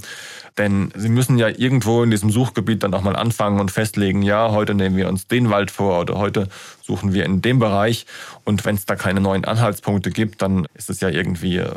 Denn 0.57 0.91
sie 0.95 1.09
müssen 1.09 1.37
ja 1.37 1.47
irgendwo 1.47 2.03
in 2.03 2.11
diesem 2.11 2.31
Suchgebiet 2.31 2.83
dann 2.83 2.93
auch 2.93 3.01
mal 3.01 3.15
anfangen 3.15 3.59
und 3.59 3.71
festlegen, 3.71 4.21
ja, 4.23 4.51
heute 4.51 4.73
nehmen 4.73 4.97
wir 4.97 5.07
uns 5.07 5.27
den 5.27 5.49
Wald 5.49 5.71
vor 5.71 6.01
oder 6.01 6.17
heute 6.17 6.49
suchen 6.81 7.13
wir 7.13 7.23
in 7.25 7.41
dem 7.41 7.59
Bereich. 7.59 8.05
Und 8.43 8.65
wenn 8.65 8.75
es 8.75 8.85
da 8.85 8.95
keine 8.95 9.21
neuen 9.21 9.45
Anhaltspunkte 9.45 10.09
gibt, 10.09 10.41
dann 10.41 10.67
ist 10.73 10.89
es 10.89 10.99
ja 10.99 11.09
irgendwie 11.09 11.57
äh, 11.57 11.71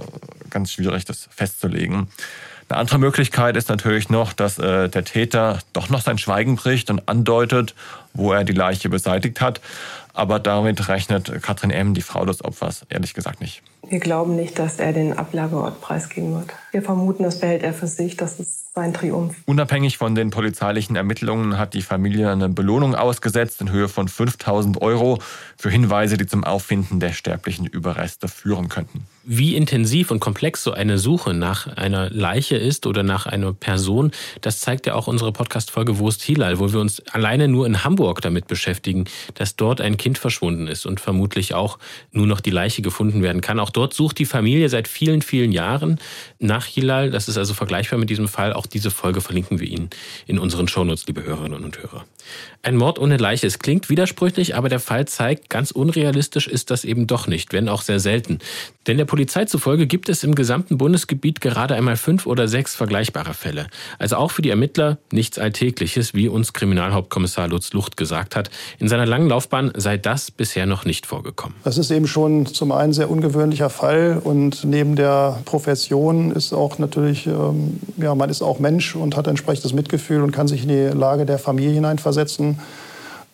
ganz 0.50 0.72
schwierig, 0.72 1.04
das 1.04 1.28
festzulegen. 1.30 2.08
Eine 2.68 2.78
andere 2.78 2.98
Möglichkeit 2.98 3.56
ist 3.56 3.68
natürlich 3.68 4.08
noch, 4.08 4.32
dass 4.32 4.58
äh, 4.58 4.88
der 4.88 5.04
Täter 5.04 5.58
doch 5.74 5.90
noch 5.90 6.00
sein 6.00 6.18
Schweigen 6.18 6.56
bricht 6.56 6.90
und 6.90 7.08
andeutet, 7.08 7.74
wo 8.14 8.32
er 8.32 8.44
die 8.44 8.52
Leiche 8.52 8.88
beseitigt 8.88 9.40
hat. 9.40 9.60
Aber 10.14 10.38
damit 10.38 10.88
rechnet 10.88 11.42
Katrin 11.42 11.70
M., 11.70 11.94
die 11.94 12.02
Frau 12.02 12.24
des 12.24 12.42
Opfers, 12.44 12.84
ehrlich 12.88 13.14
gesagt 13.14 13.40
nicht. 13.40 13.62
Wir 13.92 14.00
glauben 14.00 14.36
nicht, 14.36 14.58
dass 14.58 14.78
er 14.78 14.94
den 14.94 15.18
Ablageort 15.18 15.82
preisgeben 15.82 16.32
wird. 16.34 16.54
Wir 16.70 16.80
vermuten, 16.80 17.24
das 17.24 17.40
behält 17.40 17.62
er 17.62 17.74
für 17.74 17.86
sich. 17.86 18.16
Das 18.16 18.40
ist 18.40 18.62
sein 18.74 18.94
Triumph. 18.94 19.36
Unabhängig 19.44 19.98
von 19.98 20.14
den 20.14 20.30
polizeilichen 20.30 20.96
Ermittlungen 20.96 21.58
hat 21.58 21.74
die 21.74 21.82
Familie 21.82 22.30
eine 22.30 22.48
Belohnung 22.48 22.94
ausgesetzt 22.94 23.60
in 23.60 23.70
Höhe 23.70 23.88
von 23.88 24.08
5000 24.08 24.80
Euro 24.80 25.18
für 25.58 25.68
Hinweise, 25.68 26.16
die 26.16 26.26
zum 26.26 26.42
Auffinden 26.42 26.98
der 26.98 27.12
sterblichen 27.12 27.66
Überreste 27.66 28.28
führen 28.28 28.70
könnten. 28.70 29.04
Wie 29.24 29.56
intensiv 29.56 30.10
und 30.10 30.20
komplex 30.20 30.64
so 30.64 30.72
eine 30.72 30.96
Suche 30.96 31.34
nach 31.34 31.66
einer 31.76 32.08
Leiche 32.08 32.56
ist 32.56 32.86
oder 32.86 33.02
nach 33.02 33.26
einer 33.26 33.52
Person, 33.52 34.10
das 34.40 34.60
zeigt 34.60 34.86
ja 34.86 34.94
auch 34.94 35.06
unsere 35.06 35.32
Podcast-Folge 35.32 35.98
Wo 35.98 36.08
ist 36.08 36.22
Hilal, 36.22 36.58
wo 36.58 36.72
wir 36.72 36.80
uns 36.80 37.06
alleine 37.08 37.48
nur 37.48 37.66
in 37.66 37.84
Hamburg 37.84 38.22
damit 38.22 38.46
beschäftigen, 38.46 39.04
dass 39.34 39.54
dort 39.54 39.82
ein 39.82 39.98
Kind 39.98 40.16
verschwunden 40.16 40.66
ist 40.66 40.86
und 40.86 40.98
vermutlich 40.98 41.52
auch 41.52 41.78
nur 42.10 42.26
noch 42.26 42.40
die 42.40 42.50
Leiche 42.50 42.80
gefunden 42.80 43.22
werden 43.22 43.42
kann. 43.42 43.60
Auch 43.60 43.70
dort 43.70 43.81
sucht 43.90 44.18
die 44.18 44.24
Familie 44.24 44.68
seit 44.68 44.88
vielen, 44.88 45.22
vielen 45.22 45.52
Jahren 45.52 45.98
nach 46.38 46.66
Hilal. 46.66 47.10
Das 47.10 47.28
ist 47.28 47.38
also 47.38 47.54
vergleichbar 47.54 47.98
mit 47.98 48.10
diesem 48.10 48.28
Fall. 48.28 48.52
Auch 48.52 48.66
diese 48.66 48.90
Folge 48.90 49.20
verlinken 49.20 49.60
wir 49.60 49.68
Ihnen 49.68 49.90
in 50.26 50.38
unseren 50.38 50.68
Shownotes, 50.68 51.06
liebe 51.06 51.24
Hörerinnen 51.24 51.64
und 51.64 51.78
Hörer. 51.78 52.04
Ein 52.62 52.76
Mord 52.76 52.98
ohne 52.98 53.16
Leiche. 53.16 53.46
Es 53.46 53.58
klingt 53.58 53.90
widersprüchlich, 53.90 54.54
aber 54.54 54.68
der 54.68 54.78
Fall 54.80 55.06
zeigt, 55.08 55.50
ganz 55.50 55.72
unrealistisch 55.72 56.46
ist 56.46 56.70
das 56.70 56.84
eben 56.84 57.06
doch 57.06 57.26
nicht, 57.26 57.52
wenn 57.52 57.68
auch 57.68 57.82
sehr 57.82 57.98
selten. 57.98 58.38
Denn 58.86 58.98
der 58.98 59.04
Polizei 59.04 59.44
zufolge 59.44 59.86
gibt 59.86 60.08
es 60.08 60.22
im 60.24 60.34
gesamten 60.34 60.78
Bundesgebiet 60.78 61.40
gerade 61.40 61.74
einmal 61.74 61.96
fünf 61.96 62.26
oder 62.26 62.48
sechs 62.48 62.74
vergleichbare 62.74 63.34
Fälle. 63.34 63.66
Also 63.98 64.16
auch 64.16 64.30
für 64.30 64.42
die 64.42 64.50
Ermittler 64.50 64.98
nichts 65.10 65.38
Alltägliches, 65.38 66.14
wie 66.14 66.28
uns 66.28 66.52
Kriminalhauptkommissar 66.52 67.48
Lutz 67.48 67.72
Lucht 67.72 67.96
gesagt 67.96 68.36
hat. 68.36 68.50
In 68.78 68.88
seiner 68.88 69.06
langen 69.06 69.28
Laufbahn 69.28 69.72
sei 69.76 69.96
das 69.96 70.30
bisher 70.30 70.66
noch 70.66 70.84
nicht 70.84 71.06
vorgekommen. 71.06 71.56
Das 71.64 71.78
ist 71.78 71.90
eben 71.90 72.06
schon 72.06 72.46
zum 72.46 72.72
einen 72.72 72.92
sehr 72.92 73.10
ungewöhnlicher 73.10 73.70
Fall 73.72 74.20
und 74.22 74.64
neben 74.64 74.94
der 74.94 75.38
Profession 75.44 76.30
ist 76.30 76.52
auch 76.52 76.78
natürlich, 76.78 77.26
ähm, 77.26 77.80
ja, 77.96 78.14
man 78.14 78.30
ist 78.30 78.42
auch 78.42 78.60
Mensch 78.60 78.94
und 78.94 79.16
hat 79.16 79.26
entsprechendes 79.26 79.72
Mitgefühl 79.72 80.22
und 80.22 80.30
kann 80.30 80.46
sich 80.46 80.62
in 80.62 80.68
die 80.68 80.96
Lage 80.96 81.26
der 81.26 81.38
Familie 81.38 81.72
hineinversetzen. 81.72 82.60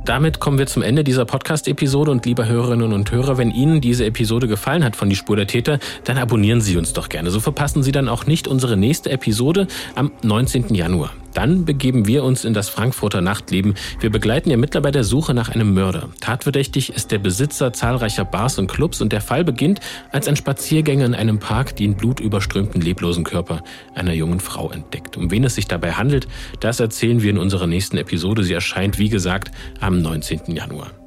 Damit 0.05 0.39
kommen 0.39 0.57
wir 0.57 0.67
zum 0.67 0.83
Ende 0.83 1.03
dieser 1.03 1.25
Podcast-Episode 1.25 2.11
und 2.11 2.25
liebe 2.25 2.47
Hörerinnen 2.47 2.93
und 2.93 3.11
Hörer, 3.11 3.37
wenn 3.37 3.51
Ihnen 3.51 3.81
diese 3.81 4.05
Episode 4.05 4.47
gefallen 4.47 4.85
hat 4.85 4.95
von 4.95 5.09
Die 5.09 5.17
Spur 5.17 5.35
der 5.35 5.47
Täter, 5.47 5.79
dann 6.05 6.17
abonnieren 6.17 6.61
Sie 6.61 6.77
uns 6.77 6.93
doch 6.93 7.09
gerne. 7.09 7.29
So 7.29 7.41
verpassen 7.41 7.83
Sie 7.83 7.91
dann 7.91 8.07
auch 8.07 8.25
nicht 8.25 8.47
unsere 8.47 8.77
nächste 8.77 9.09
Episode 9.09 9.67
am 9.95 10.11
19. 10.21 10.73
Januar. 10.73 11.11
Dann 11.35 11.65
begeben 11.65 12.07
wir 12.07 12.23
uns 12.23 12.45
in 12.45 12.53
das 12.53 12.69
Frankfurter 12.69 13.21
Nachtleben. 13.21 13.75
Wir 13.99 14.09
begleiten 14.09 14.49
Ermittler 14.49 14.81
bei 14.81 14.89
der 14.89 15.03
Suche 15.03 15.33
nach 15.33 15.49
einem 15.49 15.73
Mörder. 15.73 16.09
Tatverdächtig 16.21 16.93
ist 16.93 17.11
der 17.11 17.19
Besitzer 17.19 17.73
zahlreicher 17.73 18.25
Bars 18.25 18.57
und 18.57 18.71
Clubs 18.71 19.01
und 19.01 19.11
der 19.11 19.21
Fall 19.21 19.43
beginnt, 19.43 19.81
als 20.11 20.27
ein 20.27 20.37
Spaziergänger 20.37 21.05
in 21.05 21.13
einem 21.13 21.39
Park 21.39 21.75
den 21.75 21.95
blutüberströmten 21.95 22.81
leblosen 22.81 23.25
Körper 23.25 23.63
einer 23.93 24.13
jungen 24.13 24.39
Frau 24.39 24.71
entdeckt. 24.71 25.17
Um 25.17 25.29
wen 25.29 25.43
es 25.43 25.55
sich 25.55 25.67
dabei 25.67 25.91
handelt, 25.91 26.27
das 26.61 26.79
erzählen 26.79 27.21
wir 27.21 27.31
in 27.31 27.37
unserer 27.37 27.67
nächsten 27.67 27.97
Episode. 27.97 28.43
Sie 28.43 28.53
erscheint, 28.53 28.97
wie 28.97 29.09
gesagt, 29.09 29.51
am 29.81 30.01
19. 30.01 30.55
Januar. 30.55 31.04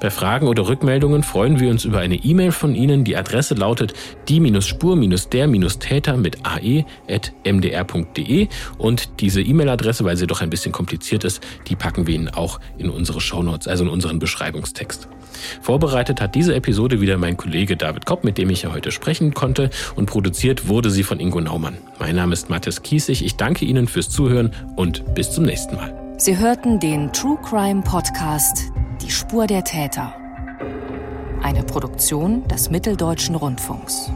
Bei 0.00 0.10
Fragen 0.10 0.48
oder 0.48 0.68
Rückmeldungen 0.68 1.22
freuen 1.22 1.60
wir 1.60 1.70
uns 1.70 1.84
über 1.84 1.98
eine 2.00 2.16
E-Mail 2.16 2.52
von 2.52 2.74
Ihnen. 2.74 3.04
Die 3.04 3.16
Adresse 3.16 3.54
lautet 3.54 3.94
die-spur-der-täter 4.28 6.16
mit 6.16 6.38
ae.mdr.de 6.44 6.88
und 8.78 9.20
diese 9.20 9.42
E-Mail-Adresse, 9.42 10.04
weil 10.04 10.16
sie 10.16 10.26
doch 10.26 10.40
ein 10.40 10.50
bisschen 10.50 10.72
kompliziert 10.72 11.24
ist, 11.24 11.42
die 11.68 11.76
packen 11.76 12.06
wir 12.06 12.14
Ihnen 12.14 12.28
auch 12.28 12.60
in 12.78 12.90
unsere 12.90 13.20
Shownotes, 13.20 13.68
also 13.68 13.84
in 13.84 13.90
unseren 13.90 14.18
Beschreibungstext. 14.18 15.08
Vorbereitet 15.60 16.20
hat 16.20 16.34
diese 16.34 16.54
Episode 16.54 17.00
wieder 17.00 17.18
mein 17.18 17.36
Kollege 17.36 17.76
David 17.76 18.06
Kopp, 18.06 18.24
mit 18.24 18.38
dem 18.38 18.50
ich 18.50 18.62
ja 18.62 18.72
heute 18.72 18.90
sprechen 18.90 19.34
konnte 19.34 19.70
und 19.94 20.06
produziert 20.06 20.68
wurde 20.68 20.90
sie 20.90 21.02
von 21.02 21.20
Ingo 21.20 21.40
Naumann. 21.40 21.76
Mein 21.98 22.16
Name 22.16 22.32
ist 22.32 22.50
Mathis 22.50 22.82
Kiesig, 22.82 23.24
ich 23.24 23.36
danke 23.36 23.64
Ihnen 23.64 23.88
fürs 23.88 24.08
Zuhören 24.08 24.52
und 24.76 25.14
bis 25.14 25.30
zum 25.30 25.44
nächsten 25.44 25.76
Mal. 25.76 25.94
Sie 26.18 26.38
hörten 26.38 26.80
den 26.80 27.12
True 27.12 27.38
Crime 27.42 27.82
Podcast 27.82 28.72
die 29.02 29.10
Spur 29.10 29.46
der 29.46 29.62
Täter. 29.62 30.14
Eine 31.42 31.62
Produktion 31.62 32.48
des 32.48 32.70
Mitteldeutschen 32.70 33.34
Rundfunks. 33.34 34.10